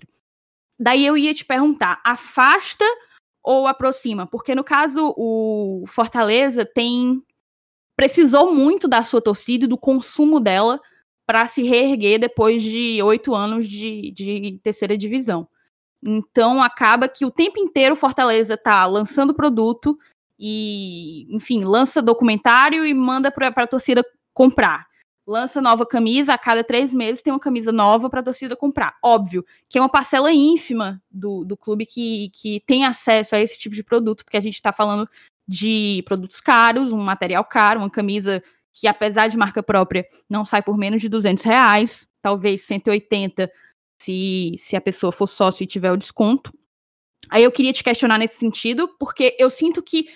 [0.80, 2.86] Daí eu ia te perguntar, afasta
[3.44, 4.26] ou aproxima?
[4.26, 7.22] Porque no caso o Fortaleza tem
[7.96, 10.80] precisou muito da sua torcida e do consumo dela
[11.26, 15.48] para se reerguer depois de oito anos de, de, terceira divisão.
[16.04, 19.98] Então acaba que o tempo inteiro Fortaleza tá lançando produto
[20.38, 24.86] e, enfim, lança documentário e manda para a torcida comprar.
[25.28, 28.96] Lança nova camisa, a cada três meses tem uma camisa nova para a torcida comprar.
[29.04, 33.58] Óbvio que é uma parcela ínfima do, do clube que, que tem acesso a esse
[33.58, 35.10] tipo de produto, porque a gente está falando
[35.48, 38.42] de produtos caros, um material caro, uma camisa
[38.74, 43.50] que, apesar de marca própria, não sai por menos de 200 reais, talvez 180
[44.02, 46.54] se, se a pessoa for sócio e tiver o desconto.
[47.30, 50.08] Aí eu queria te questionar nesse sentido, porque eu sinto que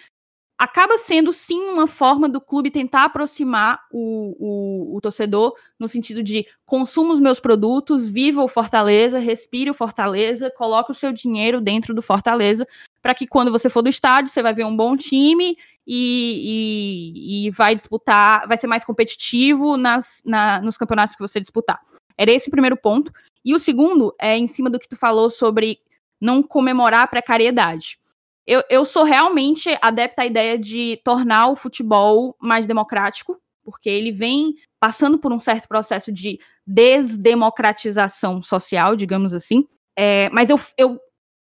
[0.59, 6.21] acaba sendo sim uma forma do clube tentar aproximar o, o, o, torcedor no sentido
[6.21, 11.61] de consuma os meus produtos, viva o Fortaleza, respire o Fortaleza, coloque o seu dinheiro
[11.61, 12.67] dentro do Fortaleza,
[13.01, 17.47] para que quando você for do estádio, você vai ver um bom time e, e,
[17.47, 21.79] e vai disputar, vai ser mais competitivo nas, na, nos campeonatos que você disputar.
[22.17, 23.11] Era esse o primeiro ponto.
[23.43, 25.79] E o segundo é em cima do que tu falou sobre
[26.19, 27.97] não comemorar a precariedade.
[28.45, 34.11] Eu, eu sou realmente adepta à ideia de tornar o futebol mais democrático, porque ele
[34.11, 39.65] vem passando por um certo processo de desdemocratização social, digamos assim.
[39.97, 40.99] É, mas eu, eu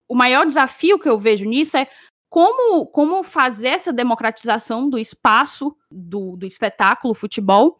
[0.08, 1.88] o maior desafio que eu vejo nisso é
[2.30, 7.78] como, como fazer essa democratização do espaço do, do espetáculo futebol,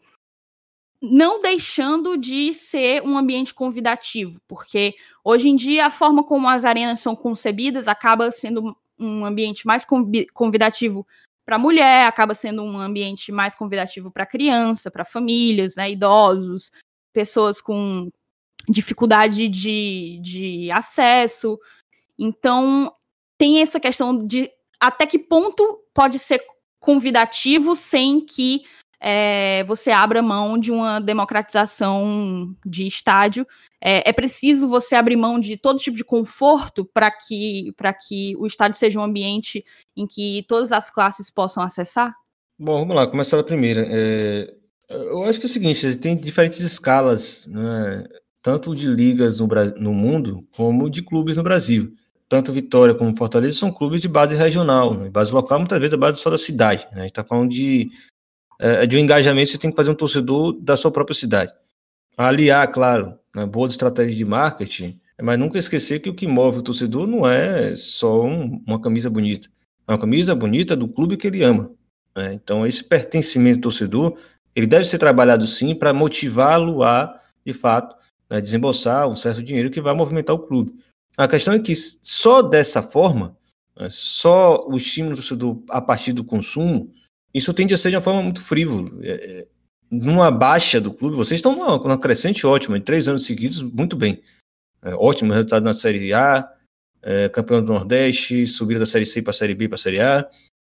[1.01, 6.65] não deixando de ser um ambiente convidativo, porque hoje em dia a forma como as
[6.65, 9.85] arenas são concebidas acaba sendo um ambiente mais
[10.33, 11.07] convidativo
[11.45, 16.69] para mulher, acaba sendo um ambiente mais convidativo para criança, para famílias, né, idosos,
[17.13, 18.11] pessoas com
[18.67, 21.57] dificuldade de, de acesso.
[22.19, 22.91] Então,
[23.37, 26.41] tem essa questão de até que ponto pode ser
[26.79, 28.63] convidativo sem que
[29.01, 33.47] é, você abra mão de uma democratização de estádio.
[33.81, 37.73] É, é, preciso você abrir mão de todo tipo de conforto para que,
[38.05, 39.63] que o estádio seja um ambiente
[39.95, 42.13] em que todas as classes possam acessar?
[42.59, 43.87] Bom, vamos lá, começar da primeira.
[43.89, 44.53] É,
[44.89, 48.03] eu acho que é o seguinte, tem diferentes escalas, né,
[48.41, 49.47] tanto de ligas no,
[49.77, 51.93] no mundo, como de clubes no Brasil
[52.29, 55.09] tanto Vitória como Fortaleza são clubes de base regional, né?
[55.09, 56.87] base local, muitas vezes a base só da cidade.
[56.91, 56.99] Né?
[56.99, 57.89] A gente está falando de,
[58.59, 61.51] é, de um engajamento, você tem que fazer um torcedor da sua própria cidade.
[62.15, 66.61] Aliar, claro, né, boas estratégias de marketing, mas nunca esquecer que o que move o
[66.61, 69.49] torcedor não é só um, uma camisa bonita,
[69.87, 71.71] é uma camisa bonita do clube que ele ama.
[72.15, 72.33] Né?
[72.33, 74.17] Então, esse pertencimento do torcedor,
[74.55, 77.95] ele deve ser trabalhado sim para motivá-lo a, de fato,
[78.29, 80.75] né, desembolsar um certo dinheiro que vai movimentar o clube.
[81.19, 83.35] A questão é que só dessa forma,
[83.77, 86.93] né, só o estímulo do a partir do consumo,
[87.33, 88.89] isso tende a ser de uma forma muito frívola.
[89.01, 89.47] É, é,
[89.91, 93.97] numa baixa do clube, vocês estão numa, numa crescente ótima, em três anos seguidos, muito
[93.97, 94.21] bem.
[94.81, 96.49] É, ótimo resultado na Série A,
[97.01, 99.99] é, campeão do Nordeste, subida da Série C para a Série B para a Série
[99.99, 100.25] A.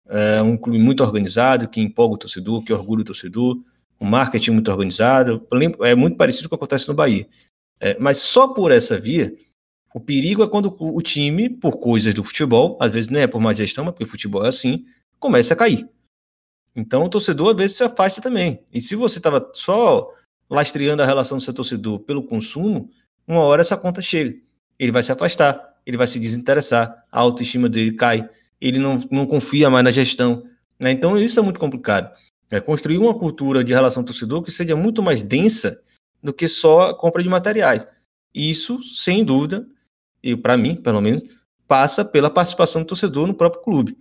[0.08, 3.62] É um clube muito organizado, que empolga o torcedor, que orgulha o torcedor,
[4.00, 5.46] um marketing muito organizado.
[5.82, 7.28] É muito parecido com o que acontece no Bahia.
[7.82, 9.36] É, mas só por essa via,
[9.98, 13.42] o perigo é quando o time, por coisas do futebol, às vezes não é por
[13.42, 14.86] má gestão, mas porque o futebol é assim,
[15.20, 15.90] começa a cair.
[16.76, 18.64] Então o torcedor às vezes se afasta também.
[18.72, 20.08] E se você estava só
[20.48, 22.92] lastreando a relação do seu torcedor pelo consumo,
[23.28, 24.38] uma hora essa conta chega.
[24.78, 28.30] Ele vai se afastar, ele vai se desinteressar, a autoestima dele cai,
[28.62, 30.44] ele não, não confia mais na gestão.
[30.80, 30.92] Né?
[30.92, 32.14] Então isso é muito complicado.
[32.52, 35.82] É construir uma cultura de relação torcedor que seja muito mais densa
[36.22, 37.88] do que só a compra de materiais.
[38.32, 39.68] Isso, sem dúvida,
[40.32, 41.24] e para mim, pelo menos,
[41.68, 43.98] passa pela participação do torcedor no próprio clube.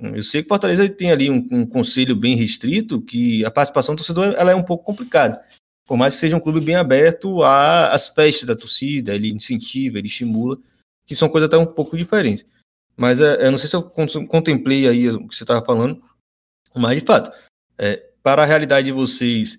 [0.00, 3.98] Eu sei que Fortaleza tem ali um, um, conselho bem restrito, que a participação do
[3.98, 5.40] torcedor ela é um pouco complicada.
[5.84, 10.06] Por mais que seja um clube bem aberto às festas da torcida, ele incentiva, ele
[10.06, 10.58] estimula,
[11.06, 12.46] que são coisas até um pouco diferentes.
[12.96, 13.82] Mas é, eu não sei se eu
[14.28, 16.02] contemplei aí o que você estava falando,
[16.76, 17.32] mas de fato,
[17.78, 19.58] é, para a realidade de vocês,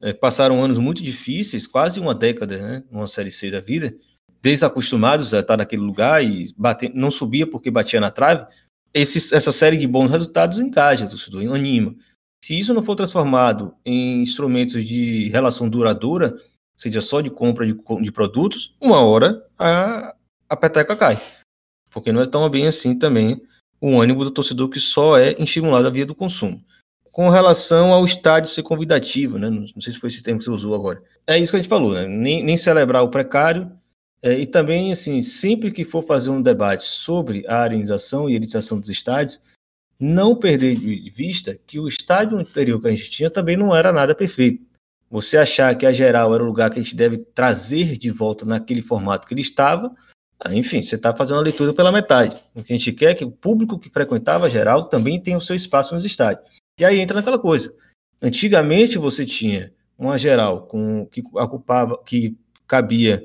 [0.00, 3.94] é, passaram anos muito difíceis, quase uma década, né, numa Série C da vida,
[4.44, 8.46] desacostumados a estar naquele lugar e bater, não subia porque batia na trave,
[8.92, 11.94] esse, essa série de bons resultados engaja o torcedor, anima.
[12.44, 16.36] Se isso não for transformado em instrumentos de relação duradoura,
[16.76, 20.14] seja só de compra de, de produtos, uma hora a,
[20.46, 21.18] a peteca cai.
[21.90, 23.40] Porque não é tão bem assim também
[23.80, 26.62] o ânimo do torcedor que só é estimulado via do consumo.
[27.12, 29.48] Com relação ao estádio ser convidativo, né?
[29.48, 31.02] não, não sei se foi esse termo que você usou agora.
[31.26, 32.06] É isso que a gente falou, né?
[32.06, 33.72] nem, nem celebrar o precário,
[34.24, 38.80] é, e também, assim, sempre que for fazer um debate sobre a arenização e elitização
[38.80, 39.38] dos estádios,
[40.00, 43.92] não perder de vista que o estádio anterior que a gente tinha também não era
[43.92, 44.64] nada perfeito.
[45.10, 48.46] Você achar que a geral era o lugar que a gente deve trazer de volta
[48.46, 49.94] naquele formato que ele estava,
[50.50, 52.34] enfim, você está fazendo a leitura pela metade.
[52.54, 55.36] O que a gente quer é que o público que frequentava a geral também tenha
[55.36, 56.48] o seu espaço nos estádios.
[56.80, 57.74] E aí entra naquela coisa.
[58.22, 62.34] Antigamente você tinha uma geral com que ocupava, que
[62.66, 63.22] cabia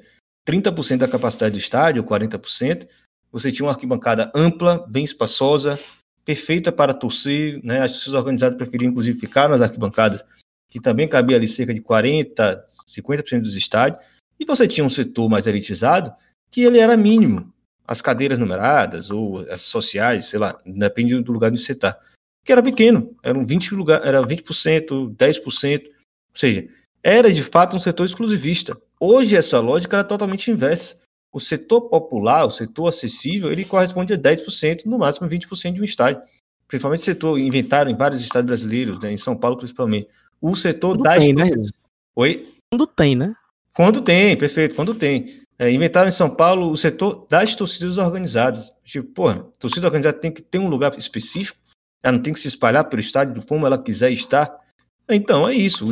[0.49, 2.87] 30% da capacidade do estádio, 40%,
[3.31, 5.79] você tinha uma arquibancada ampla, bem espaçosa,
[6.25, 7.81] perfeita para torcer, né?
[7.81, 10.23] As torcidas organizadas preferiam, inclusive, ficar nas arquibancadas,
[10.67, 14.03] que também cabia ali cerca de 40%, 50% dos estádios,
[14.39, 16.11] e você tinha um setor mais elitizado,
[16.49, 17.53] que ele era mínimo,
[17.87, 21.99] as cadeiras numeradas, ou as sociais, sei lá, depende do lugar onde você está,
[22.43, 25.91] que era pequeno, eram 20%, lugar, era 20%, 10%, ou
[26.33, 26.67] seja,
[27.03, 28.75] era de fato um setor exclusivista.
[28.99, 30.99] Hoje essa lógica é totalmente inversa.
[31.31, 35.83] O setor popular, o setor acessível, ele corresponde a 10%, no máximo 20% de um
[35.83, 36.21] estádio.
[36.67, 40.07] Principalmente o setor inventaram em vários estados brasileiros, né, em São Paulo principalmente.
[40.41, 41.49] O setor Quando das tem, né?
[42.15, 42.53] Oi?
[42.71, 43.35] Quando tem, né?
[43.73, 45.41] Quando tem, perfeito, quando tem.
[45.57, 48.73] É, inventaram em São Paulo o setor das torcidas organizadas.
[48.83, 51.57] Tipo, porra, torcida organizada tem que ter um lugar específico,
[52.01, 54.49] ela não tem que se espalhar pelo estádio como ela quiser estar.
[55.09, 55.89] Então, é isso.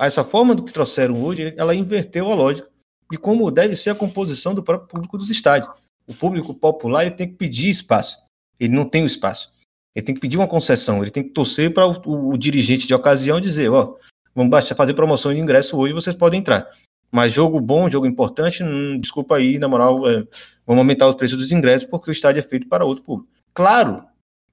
[0.00, 2.68] essa forma do que trouxeram hoje, ela inverteu a lógica
[3.10, 5.72] de como deve ser a composição do próprio público dos estádios.
[6.06, 8.18] O público popular ele tem que pedir espaço.
[8.58, 9.52] Ele não tem o espaço.
[9.94, 11.02] Ele tem que pedir uma concessão.
[11.02, 13.96] Ele tem que torcer para o, o, o, dirigente de ocasião dizer: Ó,
[14.34, 16.68] vamos baixar, fazer promoção de ingresso hoje, vocês podem entrar.
[17.12, 20.26] Mas jogo bom, jogo importante, hum, desculpa aí, na moral, é,
[20.66, 23.30] vamos aumentar os preços dos ingressos porque o estádio é feito para outro público.
[23.52, 24.04] Claro,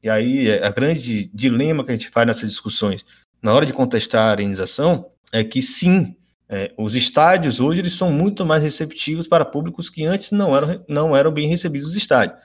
[0.03, 3.03] e aí é a grande dilema que a gente faz nessas discussões
[3.41, 6.15] na hora de contestar a arenização, é que sim,
[6.47, 10.85] é, os estádios hoje eles são muito mais receptivos para públicos que antes não eram,
[10.87, 12.39] não eram bem recebidos nos estádios.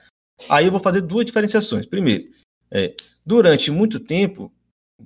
[0.49, 1.85] Aí eu vou fazer duas diferenciações.
[1.85, 2.25] Primeiro,
[2.71, 2.93] é,
[3.25, 4.51] durante muito tempo,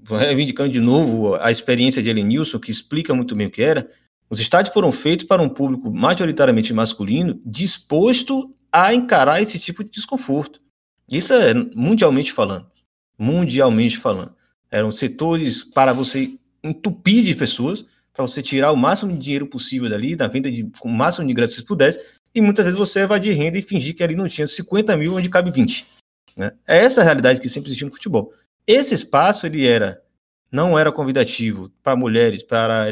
[0.08, 3.90] reivindicando de novo a experiência de Elenilson, que explica muito bem o que era,
[4.30, 9.90] os estádios foram feitos para um público majoritariamente masculino disposto a encarar esse tipo de
[9.90, 10.62] desconforto.
[11.12, 12.72] Isso é mundialmente falando.
[13.18, 14.34] Mundialmente falando.
[14.72, 19.90] Eram setores para você entupir de pessoas, para você tirar o máximo de dinheiro possível
[19.90, 22.00] dali, da venda de com o máximo de ingressos que pudesse,
[22.34, 25.30] e muitas vezes você evadir renda e fingir que ali não tinha 50 mil onde
[25.30, 25.86] cabe 20.
[26.38, 26.52] Né?
[26.68, 28.34] É essa a realidade que sempre existiu no futebol.
[28.66, 30.02] Esse espaço ele era
[30.52, 32.86] não era convidativo para mulheres, para,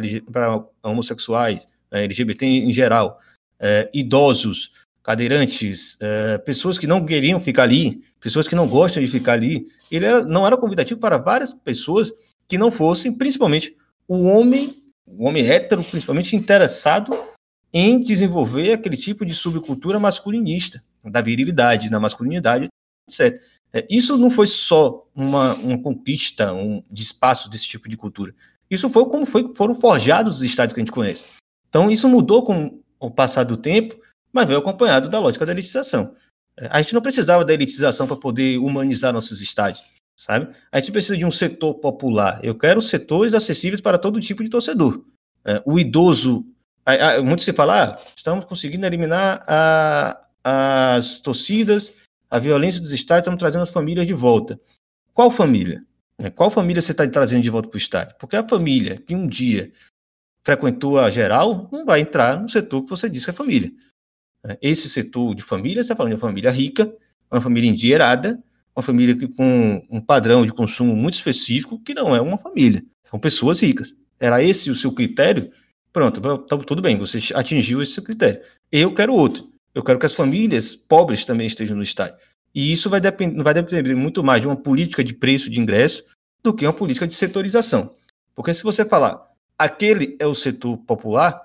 [0.81, 3.19] homossexuais, né, LGBT em geral,
[3.59, 4.71] é, idosos,
[5.09, 9.65] cadeirantes, é, pessoas que não queriam ficar ali, pessoas que não gostam de ficar ali.
[9.89, 12.13] Ele era, não era convidativo para várias pessoas
[12.47, 13.75] que não fossem, principalmente,
[14.07, 17.19] o homem, o homem hétero, principalmente interessado
[17.73, 22.67] em desenvolver aquele tipo de subcultura masculinista, da virilidade, da masculinidade,
[23.09, 23.35] etc.
[23.73, 28.31] É, isso não foi só uma, uma conquista um, de espaço desse tipo de cultura.
[28.69, 31.23] Isso foi como foi, foram forjados os estádios que a gente conhece.
[31.67, 33.99] Então, isso mudou com o passar do tempo,
[34.31, 36.13] mas veio acompanhado da lógica da elitização.
[36.57, 39.83] É, a gente não precisava da elitização para poder humanizar nossos estádios,
[40.15, 40.53] sabe?
[40.71, 42.39] A gente precisa de um setor popular.
[42.43, 45.03] Eu quero setores acessíveis para todo tipo de torcedor.
[45.45, 46.45] É, o idoso,
[47.23, 51.93] muito se fala, ah, estamos conseguindo eliminar a, as torcidas
[52.29, 54.59] a violência dos estádios, estamos trazendo as famílias de volta.
[55.13, 55.83] Qual família?
[56.19, 58.15] É, qual família você está trazendo de volta para o estádio?
[58.19, 59.71] Porque a família que um dia
[60.43, 63.71] frequentou a geral não vai entrar no setor que você disse que é família.
[64.49, 66.91] É, esse setor de família, você está falando de uma família rica,
[67.31, 68.41] uma família endinheirada,
[68.75, 72.83] uma família que, com um padrão de consumo muito específico, que não é uma família.
[73.03, 73.93] São pessoas ricas.
[74.19, 75.51] Era esse o seu critério?
[75.93, 78.41] Pronto, tá tudo bem, você atingiu esse seu critério.
[78.71, 79.47] Eu quero outro.
[79.73, 82.15] Eu quero que as famílias pobres também estejam no estádio.
[82.53, 86.03] E isso vai, vai depender muito mais de uma política de preço de ingresso
[86.43, 87.93] do que uma política de setorização.
[88.33, 89.21] Porque se você falar,
[89.57, 91.39] aquele é o setor popular,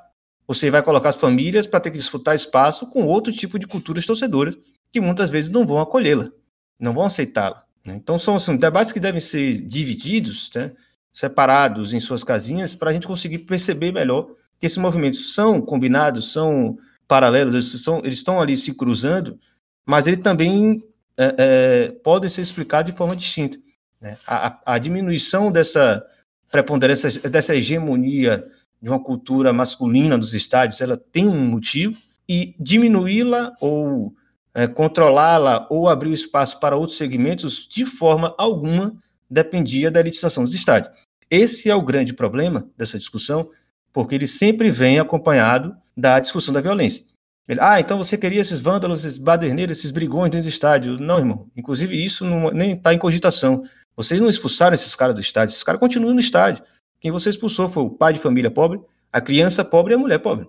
[0.47, 4.07] você vai colocar as famílias para ter que disputar espaço com outro tipo de culturas
[4.07, 4.57] torcedoras,
[4.93, 6.31] que muitas vezes não vão acolhê-la,
[6.79, 7.65] não vão aceitá-la.
[7.85, 7.95] Né?
[7.97, 10.73] Então, são assim, debates que devem ser divididos, né,
[11.13, 14.29] separados em suas casinhas, para a gente conseguir perceber melhor
[14.59, 19.39] que esses movimentos são combinados, são paralelos, eles, são, eles estão ali se cruzando,
[19.87, 20.83] mas ele também
[21.17, 23.59] é, é, podem ser explicados de forma distinta.
[24.01, 24.17] Né?
[24.27, 26.05] A, a, diminuição dessa
[26.51, 28.47] preponderância, dessa hegemonia
[28.85, 31.97] de uma cultura masculina dos estádios, ela tem um motivo,
[32.29, 34.15] e diminuí-la ou
[34.55, 38.95] é, controlá-la ou abrir espaço para outros segmentos, de forma alguma,
[39.29, 40.95] dependia da elitização dos estádios.
[41.31, 43.49] Esse é o grande problema dessa discussão,
[43.91, 47.07] porque ele sempre vem acompanhado da discussão da violência.
[47.49, 51.01] Ele, ah, então você queria esses vândalos, esses baderneiros, esses brigões dentro do estádio.
[51.01, 51.47] Não, irmão.
[51.57, 53.63] Inclusive, isso não, nem está em cogitação.
[53.97, 55.53] Vocês não expulsaram esses caras do estádio.
[55.53, 56.63] Esses caras continuam no estádio.
[57.05, 58.81] Quem você expulsou foi o pai de família pobre,
[59.13, 60.49] a criança pobre e a mulher pobre.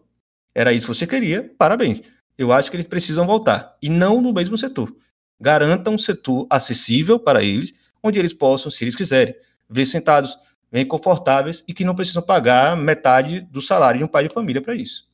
[0.55, 2.01] Era isso que você queria, parabéns.
[2.37, 3.75] Eu acho que eles precisam voltar.
[3.81, 4.95] E não no mesmo setor.
[5.37, 9.35] Garanta um setor acessível para eles, onde eles possam, se eles quiserem,
[9.69, 10.37] ver sentados
[10.71, 14.61] bem confortáveis e que não precisam pagar metade do salário de um pai de família
[14.61, 15.09] para isso.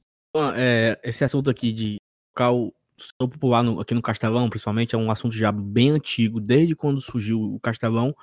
[0.55, 1.95] É, esse assunto aqui de
[2.35, 2.71] local
[3.17, 7.41] popular no, aqui no Castelão, principalmente, é um assunto já bem antigo, desde quando surgiu
[7.41, 8.15] o Castelão.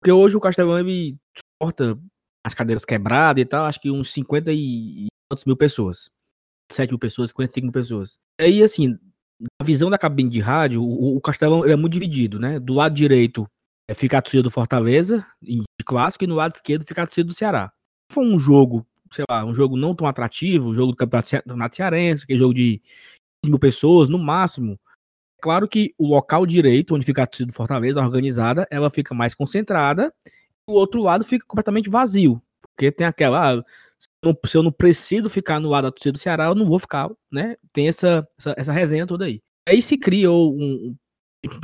[0.00, 1.16] Porque hoje o Castelão ele
[1.60, 1.96] suporta
[2.44, 6.10] as cadeiras quebradas e tal, acho que uns 50 e tantos mil pessoas.
[6.72, 8.18] 7 mil pessoas, 55 mil pessoas.
[8.40, 8.96] Aí, assim,
[9.60, 12.58] a visão da cabine de rádio, o, o Castelão é muito dividido, né?
[12.58, 13.46] Do lado direito
[13.88, 17.26] é ficar a torcida do Fortaleza, de clássico, e no lado esquerdo ficar a torcida
[17.26, 17.72] do Ceará.
[18.12, 22.26] Foi um jogo, sei lá, um jogo não tão atrativo, um jogo do Campeonato Cearense,
[22.26, 22.80] que é jogo de
[23.42, 24.78] 15 mil pessoas, no máximo.
[25.42, 29.34] Claro que o local direito, onde fica a torcida do Fortaleza, organizada, ela fica mais
[29.34, 30.14] concentrada,
[30.70, 32.40] o outro lado fica completamente vazio.
[32.62, 33.64] Porque tem aquela, ah,
[34.46, 37.10] se eu não preciso ficar no lado da torcida do Ceará, eu não vou ficar,
[37.30, 37.56] né?
[37.72, 39.40] Tem essa, essa, essa resenha toda aí.
[39.68, 40.96] Aí se criou um,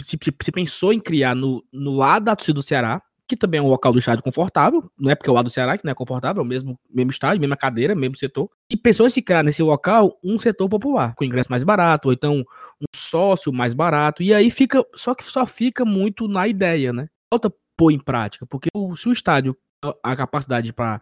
[0.01, 3.63] se, se, pensou em criar no, no lado da torcida do Ceará, que também é
[3.63, 5.91] um local do estádio confortável, não é porque é o lado do Ceará que não
[5.91, 8.49] é confortável, é o mesmo, mesmo estádio, mesma cadeira, mesmo setor.
[8.71, 12.15] E pensou em se criar nesse local um setor popular, com ingresso mais barato, ou
[12.15, 12.45] então
[12.81, 14.23] um sócio mais barato.
[14.23, 17.09] E aí fica, só que só fica muito na ideia, né?
[17.33, 19.57] Falta pôr em prática, porque o, se o estádio,
[20.03, 21.01] a capacidade para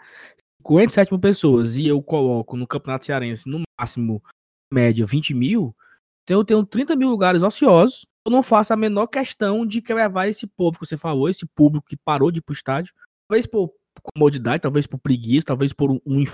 [0.58, 4.22] 57 mil pessoas e eu coloco no Campeonato Cearense no máximo
[4.72, 5.74] média 20 mil,
[6.24, 10.28] então eu tenho 30 mil lugares ociosos eu não faço a menor questão de levar
[10.28, 12.94] esse povo que você falou, esse público que parou de ir pro estádio,
[13.28, 13.70] talvez por
[14.02, 16.24] comodidade, talvez por preguiça, talvez por um, um,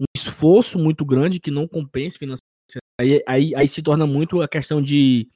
[0.00, 2.48] um esforço muito grande que não compense financeiramente.
[3.00, 5.28] Aí, aí, aí, se torna muito a questão de,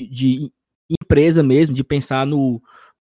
[0.00, 0.50] de
[0.90, 2.62] empresa mesmo, de pensar no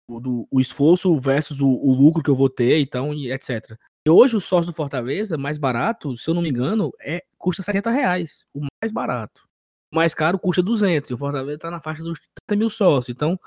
[0.09, 3.77] do, o esforço versus o, o, lucro que eu vou ter, então, e etc.
[4.07, 7.63] E hoje o sócio do Fortaleza, mais barato, se eu não me engano, é custa
[7.63, 9.47] 70 reais, o mais barato.
[9.93, 12.19] O mais caro custa 200, e o Fortaleza está na faixa dos
[12.49, 13.15] 30 mil sócios.
[13.15, 13.39] Então,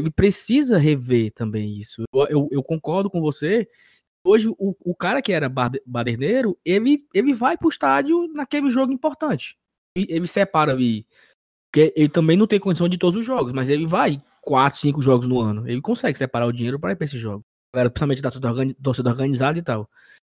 [0.00, 2.02] ele precisa rever também isso.
[2.12, 3.68] Eu, eu, eu concordo com você.
[4.26, 5.48] Hoje, o, o cara que era
[5.86, 9.56] baderneiro, ele, ele vai o estádio naquele jogo importante.
[9.96, 11.06] Ele, ele separa ali.
[11.70, 15.02] Porque ele também não tem condição de todos os jogos, mas ele vai quatro, cinco
[15.02, 15.68] jogos no ano.
[15.68, 17.44] Ele consegue separar o dinheiro para ir para esse jogo.
[17.72, 18.30] Principalmente da
[18.82, 19.88] torcida organizada e tal.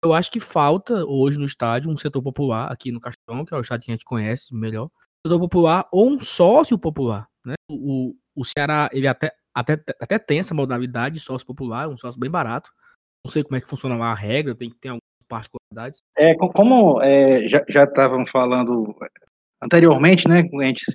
[0.04, 3.58] Eu acho que falta hoje no estádio um setor popular, aqui no Castelão, que é
[3.58, 4.86] o estádio que a gente conhece melhor.
[4.86, 7.28] Um setor popular ou um sócio popular.
[7.46, 7.56] Né?
[7.70, 12.20] O, o Ceará, ele até, até, até tem essa modalidade de sócio popular, um sócio
[12.20, 12.72] bem barato.
[13.26, 16.04] Não sei como é que funciona lá a regra, tem que ter algumas particularidades.
[16.18, 18.96] É, como é, já estavam falando
[19.62, 20.86] anteriormente, né, a gente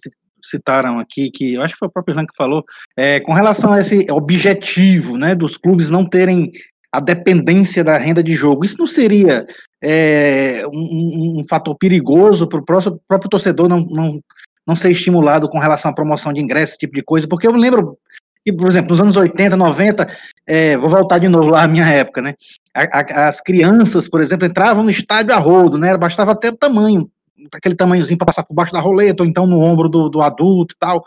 [0.42, 2.64] citaram aqui, que eu acho que foi o próprio Jean que falou,
[2.96, 6.52] é, com relação a esse objetivo, né, dos clubes não terem
[6.92, 9.46] a dependência da renda de jogo, isso não seria
[9.82, 14.20] é, um, um, fator perigoso para o próprio, torcedor não, não,
[14.66, 17.52] não ser estimulado com relação à promoção de ingressos, esse tipo de coisa, porque eu
[17.52, 17.96] lembro
[18.44, 20.06] que, por exemplo, nos anos 80, 90,
[20.46, 22.34] é, vou voltar de novo lá à minha época, né?
[22.74, 25.96] As crianças, por exemplo, entravam no estádio a rodo, né?
[25.96, 27.08] Bastava até o tamanho,
[27.52, 30.74] aquele tamanhozinho para passar por baixo da roleta, ou então no ombro do, do adulto
[30.74, 31.04] e tal.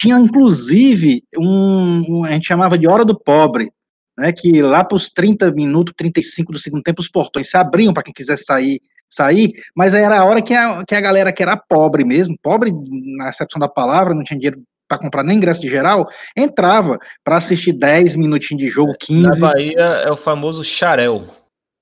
[0.00, 3.70] Tinha, inclusive, um, um, a gente chamava de hora do pobre,
[4.18, 4.32] né?
[4.32, 8.02] Que lá para os 30 minutos, 35 do segundo tempo, os portões se abriam para
[8.02, 8.80] quem quisesse sair
[9.14, 12.72] sair, mas era a hora que a, que a galera que era pobre mesmo, pobre
[13.16, 16.06] na acepção da palavra, não tinha dinheiro para comprar nem ingresso de geral,
[16.36, 19.22] entrava para assistir 10 minutinhos de jogo, 15.
[19.22, 21.26] Na Bahia é o famoso xarel.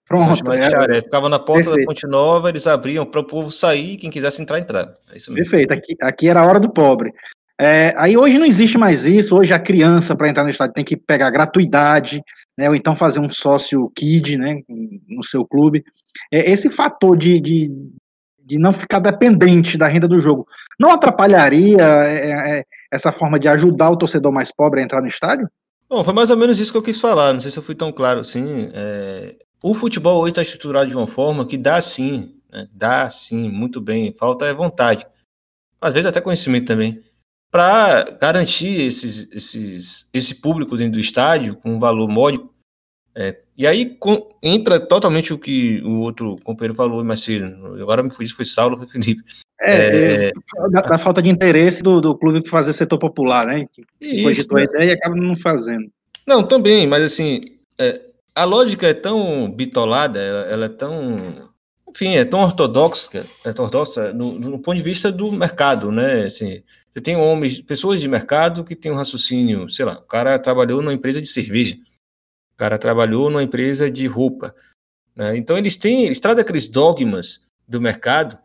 [0.07, 0.53] Pronto.
[0.53, 1.03] É, xarel.
[1.03, 1.81] Ficava na porta perfeito.
[1.81, 4.93] da Ponte Nova, eles abriam para o povo sair, quem quisesse entrar, entrar.
[5.11, 5.51] É isso mesmo.
[5.51, 7.13] Perfeito, aqui, aqui era a hora do pobre.
[7.61, 10.85] É, aí hoje não existe mais isso, hoje a criança para entrar no estádio tem
[10.85, 12.21] que pegar gratuidade,
[12.59, 14.61] né, ou então fazer um sócio kid, né,
[15.09, 15.85] no seu clube.
[16.33, 17.71] É, esse fator de, de,
[18.45, 20.45] de não ficar dependente da renda do jogo,
[20.81, 25.09] não atrapalharia é, é, essa forma de ajudar o torcedor mais pobre a entrar no
[25.09, 25.49] estádio?
[25.89, 27.75] Bom, foi mais ou menos isso que eu quis falar, não sei se eu fui
[27.75, 28.71] tão claro assim.
[29.63, 32.69] O futebol hoje está estruturado de uma forma que dá sim, né?
[32.73, 35.07] dá sim, muito bem, falta é vontade.
[35.81, 37.03] Às vezes até conhecimento também.
[37.51, 42.53] Para garantir esses, esses, esse público dentro do estádio com um valor módico,
[43.15, 47.45] é, e aí com, entra totalmente o que o outro companheiro falou mais cedo.
[47.81, 49.23] Agora me fui, foi Saulo, foi Felipe.
[49.61, 50.33] É, é, é
[50.71, 53.65] da, da, falta de interesse do, do clube fazer setor popular, né?
[53.71, 55.89] Que isso, a ideia e acaba não fazendo.
[56.27, 57.41] Não, também, mas assim,
[57.79, 58.01] é,
[58.35, 61.51] a lógica é tão bitolada, ela, ela, é tão.
[61.89, 66.25] Enfim, é tão ortodoxa, é ortodoxa no, no, ponto de vista do mercado, né?
[66.25, 70.39] Assim, você tem homens, pessoas de mercado que têm um raciocínio, sei lá, o cara
[70.39, 71.77] trabalhou numa empresa de cerveja
[72.55, 74.55] o cara trabalhou numa empresa de roupa.
[75.17, 75.37] Né?
[75.37, 78.39] Então eles têm, eles trazem aqueles dogmas do mercado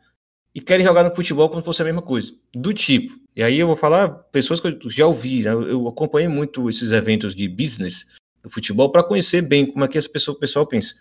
[0.56, 2.34] e querem jogar no futebol como se fosse a mesma coisa.
[2.54, 3.20] Do tipo.
[3.36, 5.52] E aí eu vou falar pessoas que eu já ouvi, né?
[5.52, 8.16] eu acompanhei muito esses eventos de business
[8.48, 10.96] do futebol para conhecer bem como é que as pessoas, o pessoal pensa.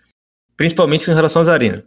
[0.56, 1.82] Principalmente em relação às arenas.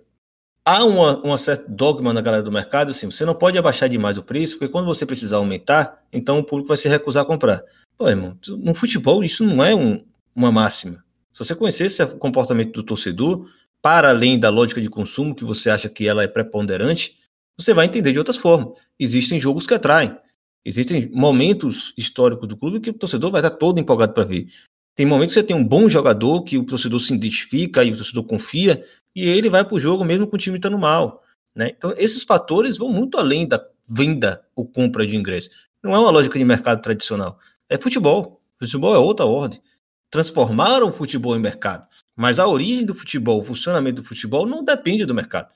[0.66, 4.24] Há uma certa dogma na galera do mercado, assim, você não pode abaixar demais o
[4.24, 7.64] preço, porque quando você precisar aumentar, então o público vai se recusar a comprar.
[7.98, 10.04] Pô, irmão, no futebol isso não é um,
[10.36, 11.04] uma máxima.
[11.34, 13.50] Se você conhecesse o comportamento do torcedor,
[13.82, 17.18] para além da lógica de consumo, que você acha que ela é preponderante,
[17.58, 18.78] você vai entender de outras formas.
[19.00, 20.16] Existem jogos que atraem.
[20.64, 24.48] Existem momentos históricos do clube que o torcedor vai estar todo empolgado para ver.
[25.00, 27.96] Tem momentos que você tem um bom jogador, que o torcedor se identifica e o
[27.96, 28.84] torcedor confia,
[29.16, 31.24] e ele vai para o jogo mesmo com o time estando mal.
[31.56, 31.70] Né?
[31.70, 35.52] Então, esses fatores vão muito além da venda ou compra de ingresso.
[35.82, 37.40] Não é uma lógica de mercado tradicional.
[37.70, 38.42] É futebol.
[38.60, 39.62] Futebol é outra ordem
[40.12, 41.88] transformaram o futebol em mercado.
[42.14, 45.50] Mas a origem do futebol, o funcionamento do futebol não depende do mercado.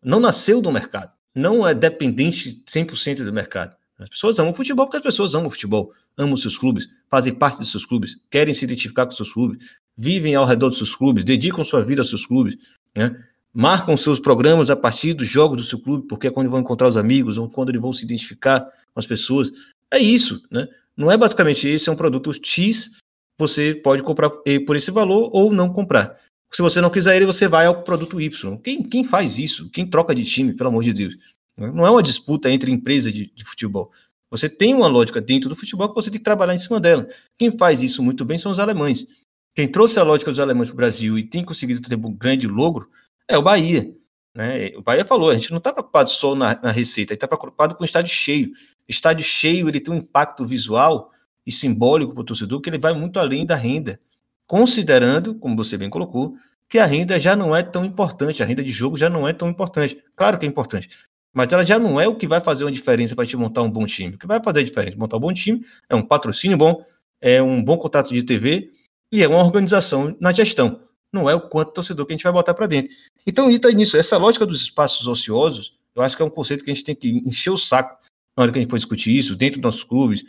[0.00, 1.10] Não nasceu do mercado.
[1.34, 3.74] Não é dependente 100% do mercado.
[3.98, 7.34] As pessoas amam o futebol porque as pessoas amam o futebol, amam seus clubes, fazem
[7.34, 9.58] parte dos seus clubes, querem se identificar com seus clubes,
[9.96, 12.56] vivem ao redor dos seus clubes, dedicam sua vida aos seus clubes,
[12.96, 13.16] né?
[13.52, 16.86] marcam seus programas a partir dos jogos do seu clube, porque é quando vão encontrar
[16.86, 19.50] os amigos ou quando eles vão se identificar com as pessoas.
[19.90, 20.68] É isso, né?
[20.96, 22.90] Não é basicamente esse, é um produto X
[23.38, 24.30] você pode comprar
[24.66, 26.16] por esse valor ou não comprar.
[26.50, 28.58] Se você não quiser ele, você vai ao produto Y.
[28.58, 29.70] Quem, quem faz isso?
[29.70, 31.16] Quem troca de time, pelo amor de Deus?
[31.58, 33.90] Não é uma disputa entre empresas de, de futebol.
[34.30, 37.08] Você tem uma lógica dentro do futebol que você tem que trabalhar em cima dela.
[37.36, 39.06] Quem faz isso muito bem são os alemães.
[39.54, 42.46] Quem trouxe a lógica dos alemães para o Brasil e tem conseguido ter um grande
[42.46, 42.88] logro
[43.26, 43.92] é o Bahia.
[44.34, 44.68] Né?
[44.76, 47.82] O Bahia falou, a gente não está preocupado só na, na receita, está preocupado com
[47.82, 48.52] o estádio cheio.
[48.88, 51.10] Estádio cheio ele tem um impacto visual
[51.44, 53.98] e simbólico para o torcedor, que ele vai muito além da renda,
[54.46, 56.36] considerando, como você bem colocou,
[56.68, 59.32] que a renda já não é tão importante, a renda de jogo já não é
[59.32, 60.00] tão importante.
[60.14, 60.90] Claro que é importante,
[61.32, 63.70] mas ela já não é o que vai fazer uma diferença para te montar um
[63.70, 64.14] bom time.
[64.14, 64.96] O que vai fazer a diferença?
[64.96, 66.84] Montar um bom time é um patrocínio bom,
[67.20, 68.72] é um bom contato de TV
[69.12, 70.80] e é uma organização na gestão.
[71.12, 72.94] Não é o quanto torcedor que a gente vai botar para dentro.
[73.26, 73.96] Então, está nisso.
[73.96, 76.94] Essa lógica dos espaços ociosos, eu acho que é um conceito que a gente tem
[76.94, 77.98] que encher o saco
[78.36, 80.24] na hora que a gente for discutir isso, dentro dos nossos clubes,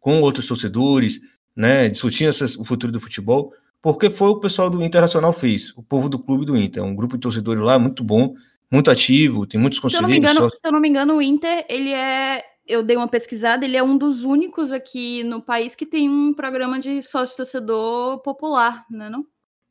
[0.00, 1.20] com outros torcedores,
[1.54, 3.52] né, discutindo essas, o futuro do futebol,
[3.82, 7.16] porque foi o pessoal do Internacional fez, o povo do clube do Inter, um grupo
[7.16, 8.34] de torcedores lá muito bom,
[8.70, 10.30] muito ativo, tem muitos conselheiros.
[10.30, 12.82] Se eu não me engano, se eu não me engano o Inter, ele é, eu
[12.82, 16.78] dei uma pesquisada, ele é um dos únicos aqui no país que tem um programa
[16.78, 19.26] de sócio-torcedor popular, né, não?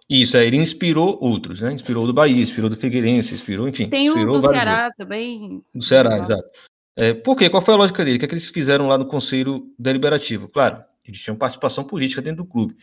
[0.09, 1.71] Isso, é, ele inspirou outros, né?
[1.71, 3.87] Inspirou do Bahia, inspirou do Figueirense, inspirou, enfim.
[3.87, 4.97] Tem inspirou o do Ceará outros.
[4.97, 5.63] também.
[5.73, 6.49] Do Ceará, exato.
[6.95, 7.47] É, por quê?
[7.47, 8.17] Qual foi a lógica dele?
[8.17, 10.49] O que, é que eles fizeram lá no Conselho Deliberativo?
[10.49, 12.75] Claro, eles tinham participação política dentro do clube.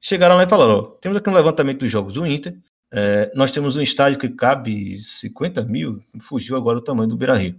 [0.00, 2.56] Chegaram lá e falaram: ó, temos aqui um levantamento dos jogos do Inter,
[2.92, 7.34] é, nós temos um estádio que cabe 50 mil, fugiu agora o tamanho do Beira
[7.34, 7.58] Rio.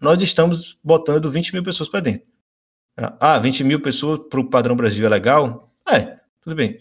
[0.00, 2.26] Nós estamos botando 20 mil pessoas para dentro.
[2.96, 5.72] Ah, 20 mil pessoas para o padrão Brasil é legal?
[5.88, 6.78] É, tudo bem.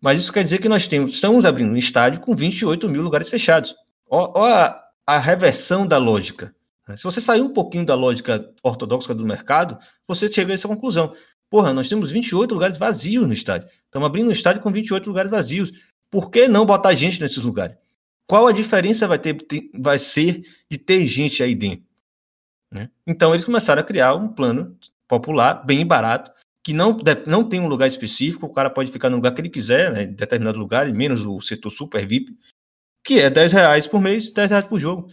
[0.00, 3.30] Mas isso quer dizer que nós temos, estamos abrindo um estádio com 28 mil lugares
[3.30, 3.74] fechados.
[4.08, 4.66] Olha
[5.06, 6.54] a, a reversão da lógica.
[6.96, 11.14] Se você sair um pouquinho da lógica ortodoxa do mercado, você chega a essa conclusão.
[11.48, 13.68] Porra, nós temos 28 lugares vazios no estádio.
[13.84, 15.70] Estamos abrindo um estádio com 28 lugares vazios.
[16.12, 17.76] Por que não botar gente nesses lugares?
[18.28, 19.36] Qual a diferença vai, ter,
[19.74, 21.86] vai ser de ter gente aí dentro?
[22.70, 22.90] Né?
[23.06, 24.76] Então, eles começaram a criar um plano
[25.08, 26.30] popular, bem barato,
[26.62, 29.48] que não, não tem um lugar específico, o cara pode ficar no lugar que ele
[29.48, 32.36] quiser, né, em determinado lugar, menos o setor super VIP,
[33.04, 35.08] que é 10 reais por mês, 10 reais por jogo.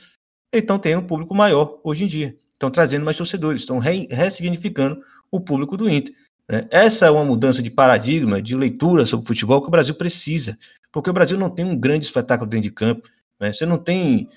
[0.54, 2.38] Então tem um público maior hoje em dia.
[2.54, 5.02] Estão trazendo mais torcedores, estão re ressignificando
[5.32, 6.14] o público do Inter.
[6.50, 6.68] Né?
[6.70, 10.58] Essa é uma mudança de paradigma, de leitura sobre futebol que o Brasil precisa,
[10.92, 13.08] porque o Brasil não tem um grande espetáculo dentro de campo.
[13.40, 13.54] Né?
[13.54, 14.30] Você não tem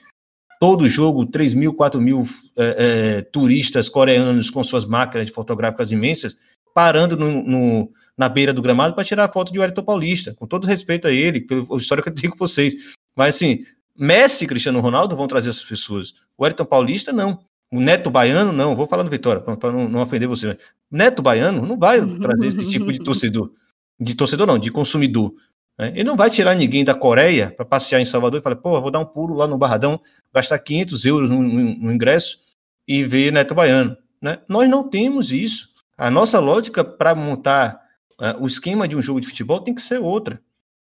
[0.60, 2.22] todo jogo 3 mil, 4 mil
[2.56, 2.76] é,
[3.18, 6.36] é, turistas coreanos com suas máquinas fotográficas imensas
[6.74, 10.46] parando no, no, na beira do gramado para tirar a foto de Wellington Paulista, com
[10.46, 12.94] todo respeito a ele, pela história que eu tenho com vocês.
[13.14, 13.64] Mas assim,
[13.96, 16.14] Messi e Cristiano Ronaldo vão trazer essas pessoas.
[16.36, 17.44] O Wellington Paulista, não.
[17.70, 18.76] O Neto Baiano, não.
[18.76, 20.56] Vou falar no Vitória, para não, não ofender você.
[20.90, 23.50] Neto Baiano não vai trazer esse tipo de torcedor.
[23.98, 25.34] De torcedor, não, de consumidor.
[25.78, 25.88] Né?
[25.94, 28.90] Ele não vai tirar ninguém da Coreia para passear em Salvador e falar, pô, vou
[28.90, 30.00] dar um pulo lá no Barradão,
[30.34, 32.38] gastar 500 euros no, no, no ingresso
[32.86, 33.96] e ver Neto Baiano.
[34.20, 34.38] Né?
[34.48, 35.68] Nós não temos isso.
[35.96, 37.80] A nossa lógica para montar
[38.20, 40.40] uh, o esquema de um jogo de futebol tem que ser outra.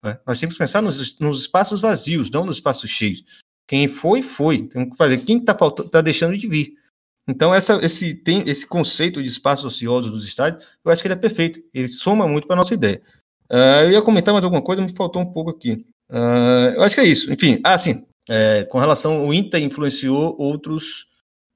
[0.03, 0.19] Né?
[0.27, 3.25] Nós temos que pensar nos, nos, espaços vazios, não nos espaços cheios.
[3.67, 4.63] Quem foi, foi.
[4.63, 5.19] Temos que fazer.
[5.19, 6.75] Quem está tá deixando de vir?
[7.27, 11.15] Então, essa, esse, tem, esse conceito de espaços ociosos dos estádios, eu acho que ele
[11.15, 11.63] é perfeito.
[11.73, 13.01] Ele soma muito para a nossa ideia.
[13.51, 15.85] Uh, eu ia comentar mais alguma coisa, me faltou um pouco aqui.
[16.11, 17.33] Uh, eu acho que é isso.
[17.33, 18.07] Enfim, ah, sim.
[18.29, 21.07] É, com relação ao Inter influenciou outros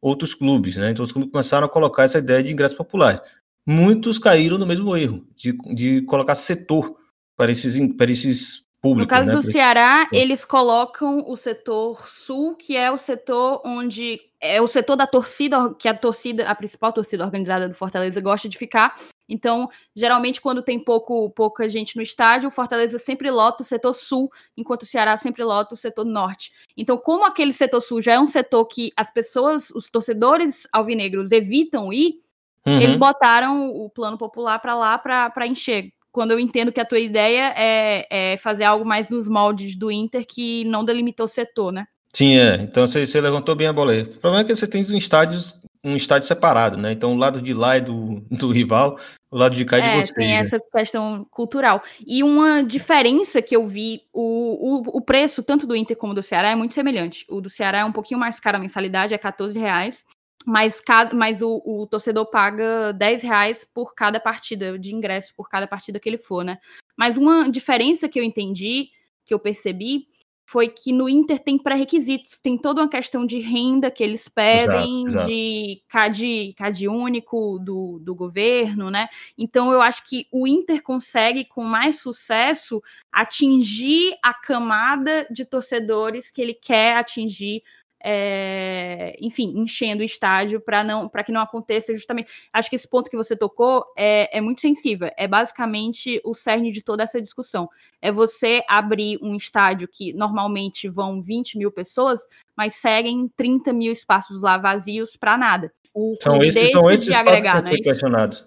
[0.01, 0.91] outros clubes, né?
[0.91, 3.21] Então os clubes começaram a colocar essa ideia de ingresso popular.
[3.67, 6.97] Muitos caíram no mesmo erro de, de colocar setor
[7.37, 9.03] para esses, para esses públicos.
[9.03, 9.35] No caso né?
[9.35, 14.97] do Ceará, eles colocam o setor sul, que é o setor onde é o setor
[14.97, 18.95] da torcida, que a torcida, a principal torcida organizada do Fortaleza gosta de ficar.
[19.29, 23.93] Então, geralmente, quando tem pouco, pouca gente no estádio, o Fortaleza sempre lota o setor
[23.93, 26.53] sul, enquanto o Ceará sempre lota o setor norte.
[26.77, 31.33] Então, como aquele setor sul já é um setor que as pessoas, os torcedores alvinegros
[31.33, 32.21] evitam ir,
[32.67, 32.81] uhum.
[32.81, 35.93] eles botaram o plano popular para lá para encher.
[36.13, 39.91] Quando eu entendo que a tua ideia é, é fazer algo mais nos moldes do
[39.91, 41.87] Inter, que não delimitou o setor, né?
[42.13, 42.57] Sim, é.
[42.57, 44.03] Então você, você levantou bem a bola aí.
[44.03, 45.39] O problema é que você tem um estádio,
[45.85, 46.93] um estádio separado, né?
[46.93, 48.99] Então o lado de lá é do, do rival,
[49.31, 50.15] o lado de cá é de é, você.
[50.15, 50.35] Tem né?
[50.35, 51.83] essa questão cultural.
[52.07, 56.23] E uma diferença que eu vi, o, o, o, preço tanto do Inter como do
[56.23, 57.27] Ceará é muito semelhante.
[57.29, 60.05] O do Ceará é um pouquinho mais caro a mensalidade, é 14 reais.
[60.51, 65.47] Mas, cada, mas o, o torcedor paga 10 reais por cada partida de ingresso, por
[65.47, 66.59] cada partida que ele for, né?
[66.97, 68.89] Mas uma diferença que eu entendi,
[69.27, 70.09] que eu percebi,
[70.47, 75.05] foi que no Inter tem pré-requisitos, tem toda uma questão de renda que eles pedem,
[75.05, 75.27] exato, exato.
[75.27, 79.07] de CAD, CAD único do, do governo, né?
[79.37, 86.31] Então eu acho que o Inter consegue, com mais sucesso, atingir a camada de torcedores
[86.31, 87.63] que ele quer atingir
[88.03, 92.31] é, enfim, enchendo o estádio para não para que não aconteça justamente.
[92.53, 95.11] Acho que esse ponto que você tocou é, é muito sensível.
[95.17, 97.69] É basicamente o cerne de toda essa discussão.
[98.01, 102.27] É você abrir um estádio que normalmente vão 20 mil pessoas,
[102.57, 105.73] mas seguem 30 mil espaços lá vazios para nada.
[105.93, 107.77] O são esses, são esses de agregar, que né?
[107.79, 108.47] questionados.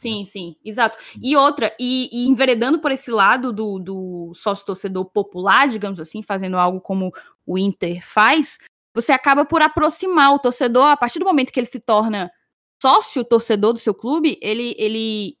[0.00, 0.96] Sim, sim, exato.
[1.22, 6.56] E outra, e, e enveredando por esse lado do, do sócio-torcedor popular, digamos assim, fazendo
[6.56, 7.12] algo como
[7.46, 8.56] o Inter faz,
[8.94, 12.32] você acaba por aproximar o torcedor, a partir do momento que ele se torna
[12.80, 15.36] sócio-torcedor do seu clube, ele, ele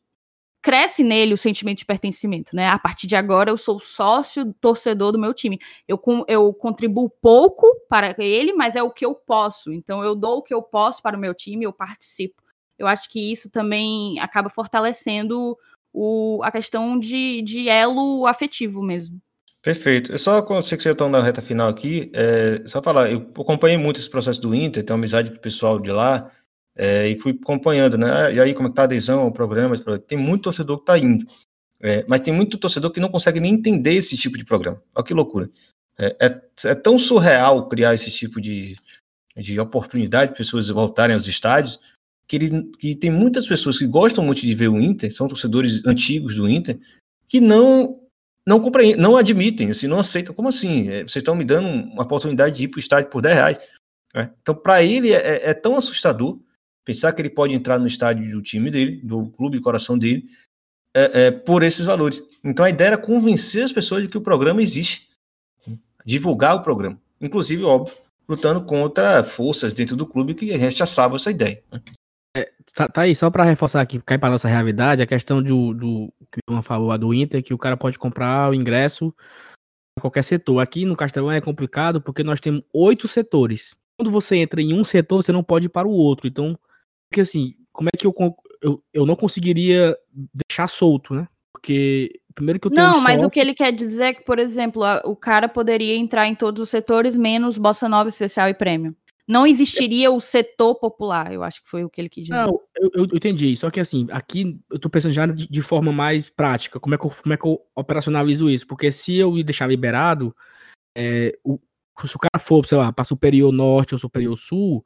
[0.60, 2.68] cresce nele o sentimento de pertencimento, né?
[2.68, 5.58] A partir de agora eu sou sócio torcedor do meu time.
[5.88, 9.72] Eu, eu contribuo pouco para ele, mas é o que eu posso.
[9.72, 12.49] Então eu dou o que eu posso para o meu time, eu participo
[12.80, 15.56] eu acho que isso também acaba fortalecendo
[15.92, 19.20] o, a questão de, de elo afetivo mesmo.
[19.62, 20.12] Perfeito.
[20.12, 23.76] Eu só sei que vocês estão na reta final aqui, é, só falar, eu acompanhei
[23.76, 26.30] muito esse processo do Inter, tenho amizade com o pessoal de lá,
[26.74, 28.32] é, e fui acompanhando, né?
[28.32, 29.76] E aí, como é que tá a adesão ao programa?
[29.98, 31.26] Tem muito torcedor que tá indo.
[31.82, 34.82] É, mas tem muito torcedor que não consegue nem entender esse tipo de programa.
[34.94, 35.50] Olha que loucura.
[35.98, 36.40] É, é,
[36.70, 38.76] é tão surreal criar esse tipo de,
[39.36, 41.78] de oportunidade para pessoas voltarem aos estádios,
[42.30, 45.84] que, ele, que tem muitas pessoas que gostam muito de ver o Inter, são torcedores
[45.84, 46.78] antigos do Inter,
[47.26, 47.98] que não
[48.46, 50.32] não compreendem, não admitem, assim, não aceitam.
[50.32, 50.88] Como assim?
[50.88, 53.58] É, vocês estão me dando uma oportunidade de ir para o estádio por 10 reais.
[54.14, 54.32] Né?
[54.40, 56.38] Então, para ele, é, é, é, tão assustador
[56.84, 60.24] pensar que ele pode entrar no estádio do time dele, do clube de coração dele,
[60.94, 62.22] é, é, por esses valores.
[62.44, 65.08] Então, a ideia era convencer as pessoas de que o programa existe,
[66.06, 66.98] divulgar o programa.
[67.20, 67.94] Inclusive, óbvio,
[68.28, 71.60] lutando contra forças dentro do clube que rechaçavam essa ideia.
[71.70, 71.80] Né?
[72.36, 75.74] É, tá, tá, aí, só para reforçar aqui, cair para nossa realidade, a questão do,
[75.74, 79.12] do que o Ivan falou do Inter, que o cara pode comprar o ingresso
[79.98, 80.60] em qualquer setor.
[80.60, 83.74] Aqui no Castelão é complicado porque nós temos oito setores.
[83.98, 86.28] Quando você entra em um setor, você não pode ir para o outro.
[86.28, 86.58] Então,
[87.10, 88.14] porque assim, como é que eu,
[88.62, 89.96] eu, eu não conseguiria
[90.48, 91.26] deixar solto, né?
[91.52, 94.38] Porque primeiro que eu tenho Não, mas o que ele quer dizer é que, por
[94.38, 98.96] exemplo, o cara poderia entrar em todos os setores, menos Bossa Nova Especial e Prêmio
[99.30, 102.34] não existiria o setor popular, eu acho que foi o que ele quis dizer.
[102.34, 103.56] Não, eu, eu, entendi.
[103.56, 106.98] Só que assim, aqui eu tô pensando já de, de, forma mais prática, como é,
[106.98, 108.66] que eu, como é que eu operacionalizo isso?
[108.66, 110.34] Porque se eu deixar liberado,
[110.98, 111.60] é, o,
[112.04, 114.84] se o cara for, sei lá, para superior norte ou superior sul,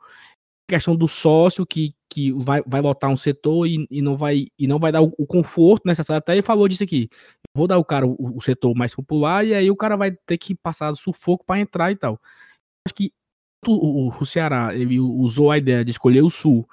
[0.68, 4.66] questão do sócio que, que vai, vai lotar um setor e, e, não vai, e
[4.66, 6.18] não vai dar o, o, conforto necessário.
[6.18, 7.08] Até ele falou disso aqui.
[7.56, 10.36] vou dar o cara o, o, setor mais popular e aí o cara vai ter
[10.36, 12.20] que passar sufoco para entrar e tal.
[12.86, 13.10] Acho que
[13.72, 16.68] o, o Ceará ele usou a ideia de escolher o sul,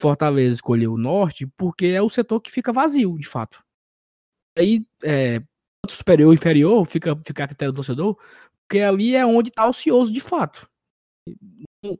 [0.00, 3.62] Fortaleza escolheu o norte, porque é o setor que fica vazio, de fato.
[4.56, 5.42] Aí, é,
[5.88, 8.16] superior ou inferior, fica, fica a critério do torcedor,
[8.66, 10.68] porque ali é onde está ocioso de fato.
[11.84, 11.98] Não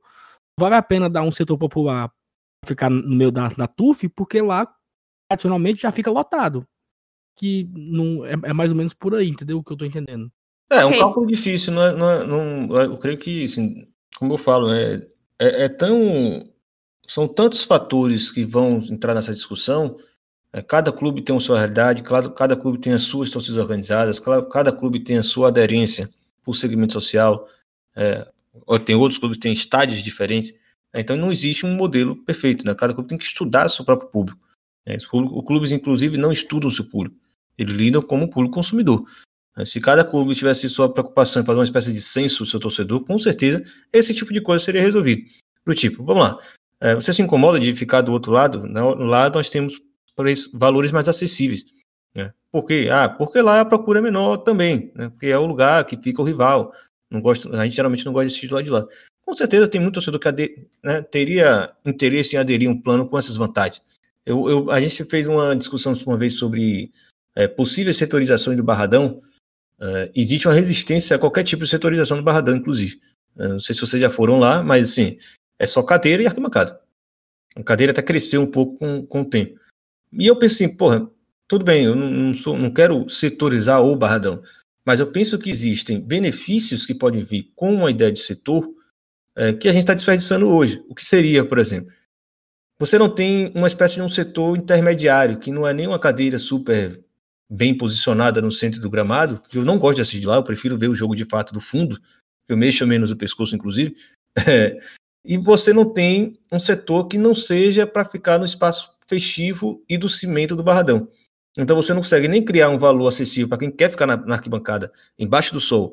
[0.58, 2.12] vale a pena dar um setor popular
[2.66, 4.70] ficar no meio da, da TUF, porque lá,
[5.30, 6.66] adicionalmente, já fica lotado.
[7.38, 9.58] Que não, é, é mais ou menos por aí, entendeu?
[9.58, 10.30] O que eu estou entendendo.
[10.70, 13.88] É, um cálculo difícil, não é, não, é, não eu creio que assim,
[14.18, 15.02] como eu falo, né,
[15.38, 16.48] é, é tão.
[17.08, 19.96] São tantos fatores que vão entrar nessa discussão.
[20.52, 24.20] É, cada clube tem a sua realidade, cada, cada clube tem as suas torcidas organizadas,
[24.20, 26.08] cada, cada clube tem a sua aderência
[26.42, 27.48] por segmento social.
[27.96, 28.26] É,
[28.84, 30.52] tem outros clubes que têm estádios diferentes.
[30.94, 32.64] Então não existe um modelo perfeito.
[32.64, 32.74] Né?
[32.74, 34.40] Cada clube tem que estudar seu próprio público.
[34.86, 37.16] É, os, clubes, inclusive, não estudam seu público.
[37.56, 39.04] Eles lidam como público consumidor.
[39.56, 42.60] Né, se cada clube tivesse sua preocupação em fazer uma espécie de censo do seu
[42.60, 43.62] torcedor, com certeza
[43.92, 45.22] esse tipo de coisa seria resolvido.
[45.66, 46.38] Do tipo, vamos lá,
[46.80, 48.66] é, você se incomoda de ficar do outro lado?
[48.66, 49.80] No lado nós temos
[50.52, 51.64] valores mais acessíveis.
[52.14, 52.32] Né?
[52.50, 52.88] Por quê?
[52.90, 55.08] Ah, porque lá a procura é menor também, né?
[55.10, 56.72] porque é o lugar que fica o rival.
[57.10, 58.86] Não gosta, a gente geralmente não gosta de assistir do lado de lá.
[59.24, 63.06] Com certeza tem muito torcedor que ade, né, teria interesse em aderir a um plano
[63.06, 63.82] com essas vantagens.
[64.24, 66.90] Eu, eu, a gente fez uma discussão uma vez sobre
[67.34, 69.20] é, possíveis setorizações do Barradão,
[69.80, 73.00] Uh, existe uma resistência a qualquer tipo de setorização do Barradão, inclusive.
[73.34, 75.18] Uh, não sei se vocês já foram lá, mas assim,
[75.58, 76.78] é só cadeira e arquibancada.
[77.56, 79.58] A cadeira até cresceu um pouco com, com o tempo.
[80.12, 81.08] E eu pensei, assim, porra,
[81.48, 84.42] tudo bem, eu não, não, sou, não quero setorizar o Barradão,
[84.84, 88.68] mas eu penso que existem benefícios que podem vir com uma ideia de setor
[89.36, 90.84] é, que a gente está desperdiçando hoje.
[90.88, 91.92] O que seria, por exemplo?
[92.78, 96.38] Você não tem uma espécie de um setor intermediário, que não é nem uma cadeira
[96.38, 97.02] super
[97.50, 100.78] bem posicionada no centro do gramado, que eu não gosto de assistir lá, eu prefiro
[100.78, 102.00] ver o jogo de fato do fundo,
[102.48, 103.96] eu mexo menos o pescoço, inclusive.
[105.22, 109.98] E você não tem um setor que não seja para ficar no espaço festivo e
[109.98, 111.08] do cimento do barradão.
[111.58, 114.36] Então você não consegue nem criar um valor acessível para quem quer ficar na, na,
[114.36, 115.92] arquibancada, embaixo do sol,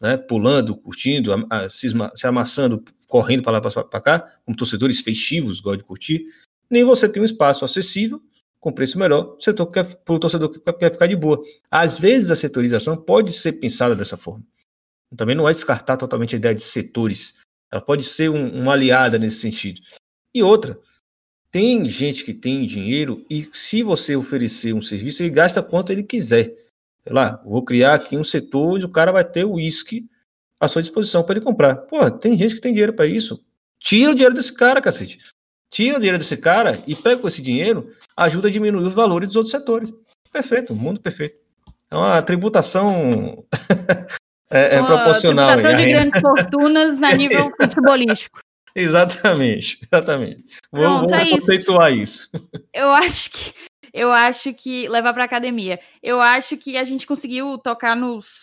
[0.00, 5.00] né, pulando, curtindo, a, a, se, se, amassando, correndo para lá para cá, como torcedores
[5.00, 6.24] festivos gostam de curtir,
[6.68, 8.20] nem você tem um espaço acessível
[8.66, 9.36] com preço melhor,
[10.04, 11.40] para o torcedor que quer ficar de boa.
[11.70, 14.44] Às vezes a setorização pode ser pensada dessa forma.
[15.16, 17.38] Também não é descartar totalmente a ideia de setores.
[17.70, 19.80] Ela pode ser um, uma aliada nesse sentido.
[20.34, 20.80] E outra,
[21.48, 26.02] tem gente que tem dinheiro e se você oferecer um serviço, ele gasta quanto ele
[26.02, 26.46] quiser.
[27.04, 30.10] Sei lá, vou criar aqui um setor onde o cara vai ter o uísque
[30.58, 31.76] à sua disposição para ele comprar.
[31.76, 33.40] Pô, tem gente que tem dinheiro para isso.
[33.78, 35.18] Tira o dinheiro desse cara, cacete.
[35.70, 39.28] Tira o dinheiro desse cara e pega com esse dinheiro, ajuda a diminuir os valores
[39.28, 39.92] dos outros setores.
[40.32, 41.36] Perfeito, mundo perfeito.
[41.90, 43.44] É uma tributação
[44.50, 45.52] é, é proporcional.
[45.52, 48.40] Tributação de grandes fortunas a nível futebolístico.
[48.74, 50.44] Exatamente, exatamente.
[50.70, 52.28] Pronto, vou, vou é conceituar isso.
[52.34, 52.48] isso.
[52.72, 53.54] Eu acho que
[53.96, 55.80] eu acho que levar para academia.
[56.02, 58.42] Eu acho que a gente conseguiu tocar nos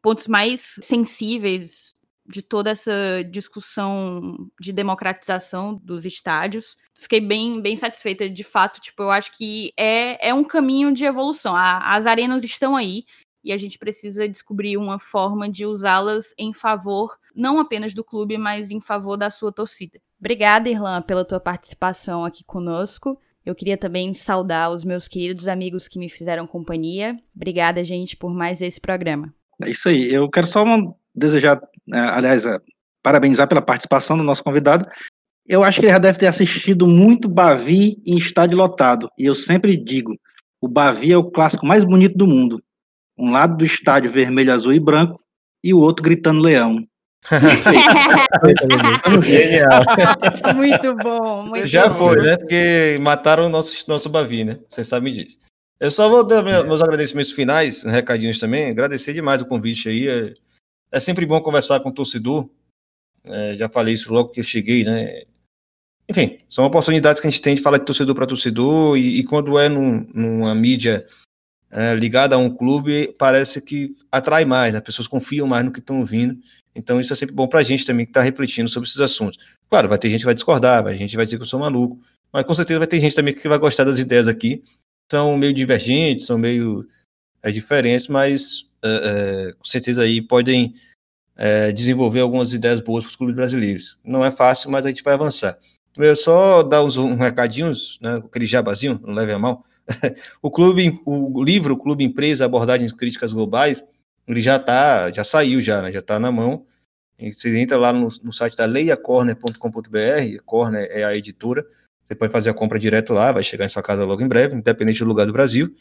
[0.00, 1.83] pontos mais sensíveis
[2.26, 2.92] de toda essa
[3.30, 6.76] discussão de democratização dos estádios.
[6.94, 11.04] Fiquei bem, bem satisfeita, de fato, tipo, eu acho que é, é um caminho de
[11.04, 11.54] evolução.
[11.54, 13.04] A, as arenas estão aí
[13.42, 18.38] e a gente precisa descobrir uma forma de usá-las em favor não apenas do clube,
[18.38, 20.00] mas em favor da sua torcida.
[20.18, 23.18] Obrigada, Irlan, pela tua participação aqui conosco.
[23.44, 27.16] Eu queria também saudar os meus queridos amigos que me fizeram companhia.
[27.34, 29.34] Obrigada, gente, por mais esse programa.
[29.62, 30.12] É isso aí.
[30.12, 30.64] Eu quero só
[31.14, 31.60] desejar,
[31.92, 32.58] aliás, é,
[33.02, 34.86] parabenizar pela participação do nosso convidado.
[35.46, 39.10] Eu acho que ele já deve ter assistido muito Bavi em estádio lotado.
[39.18, 40.16] E eu sempre digo,
[40.60, 42.62] o Bavi é o clássico mais bonito do mundo.
[43.18, 45.20] Um lado do estádio vermelho, azul e branco
[45.62, 46.78] e o outro gritando leão.
[49.22, 49.82] Genial.
[50.56, 51.42] muito bom.
[51.44, 51.94] Muito Já bom.
[51.94, 52.36] foi, né?
[52.36, 54.58] Porque mataram o nosso, nosso Bavi, né?
[54.68, 55.38] Vocês sabem disso.
[55.80, 58.70] Eu só vou dar meus agradecimentos finais, recadinhos também.
[58.70, 60.34] Agradecer demais o convite aí.
[60.94, 62.48] É, sempre bom conversar com o torcedor.
[63.24, 65.22] É, já falei isso logo que eu cheguei, né?
[66.08, 69.24] Enfim, são oportunidades que a gente tem de falar de torcedor para torcedor e, e,
[69.24, 71.04] quando é num, numa mídia
[71.68, 74.78] é, ligada a um clube, parece que atrai mais, né?
[74.78, 76.38] as pessoas confiam mais no que estão ouvindo.
[76.76, 79.36] Então isso é sempre bom para a gente também que está refletindo sobre esses assuntos.
[79.68, 82.00] Claro, vai ter gente que vai discordar, vai, gente vai dizer que eu sou maluco,
[82.32, 84.62] mas com certeza vai ter gente também que vai gostar das ideias aqui.
[85.10, 86.86] São meio divergentes, são meio
[87.42, 88.68] é, diferentes, mas
[89.58, 90.74] com certeza aí podem
[91.36, 93.98] é, desenvolver algumas ideias boas para os clubes brasileiros.
[94.04, 95.58] Não é fácil, mas a gente vai avançar.
[95.96, 99.64] Eu só dar uns um recadinhos, né, aquele jabazinho, não leve a mal.
[100.42, 103.84] o clube, o livro, o Clube Empresa, Abordagens Críticas Globais,
[104.26, 105.92] ele já tá, já saiu já, né?
[105.92, 106.64] Já está na mão.
[107.18, 111.64] E você entra lá no, no site da leiacorner.com.br, Corner é a editora,
[112.04, 114.56] você pode fazer a compra direto lá, vai chegar em sua casa logo em breve,
[114.56, 115.74] independente do lugar do Brasil.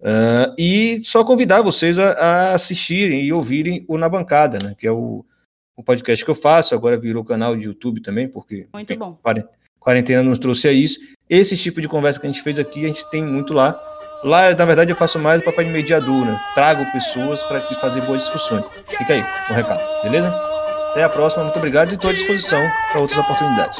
[0.00, 4.74] Uh, e só convidar vocês a, a, assistirem e ouvirem o Na Bancada, né?
[4.76, 5.24] Que é o,
[5.76, 9.18] o podcast que eu faço, agora virou canal de YouTube também, porque muito bom.
[9.78, 10.98] quarentena nos trouxe a isso.
[11.28, 13.78] Esse tipo de conversa que a gente fez aqui, a gente tem muito lá.
[14.22, 16.38] Lá, na verdade, eu faço mais o papel de mediador, né?
[16.54, 18.64] Trago pessoas para fazer boas discussões.
[18.86, 20.30] Fica aí o recado, beleza?
[20.90, 22.60] Até a próxima, muito obrigado e estou à disposição
[22.90, 23.78] para outras oportunidades.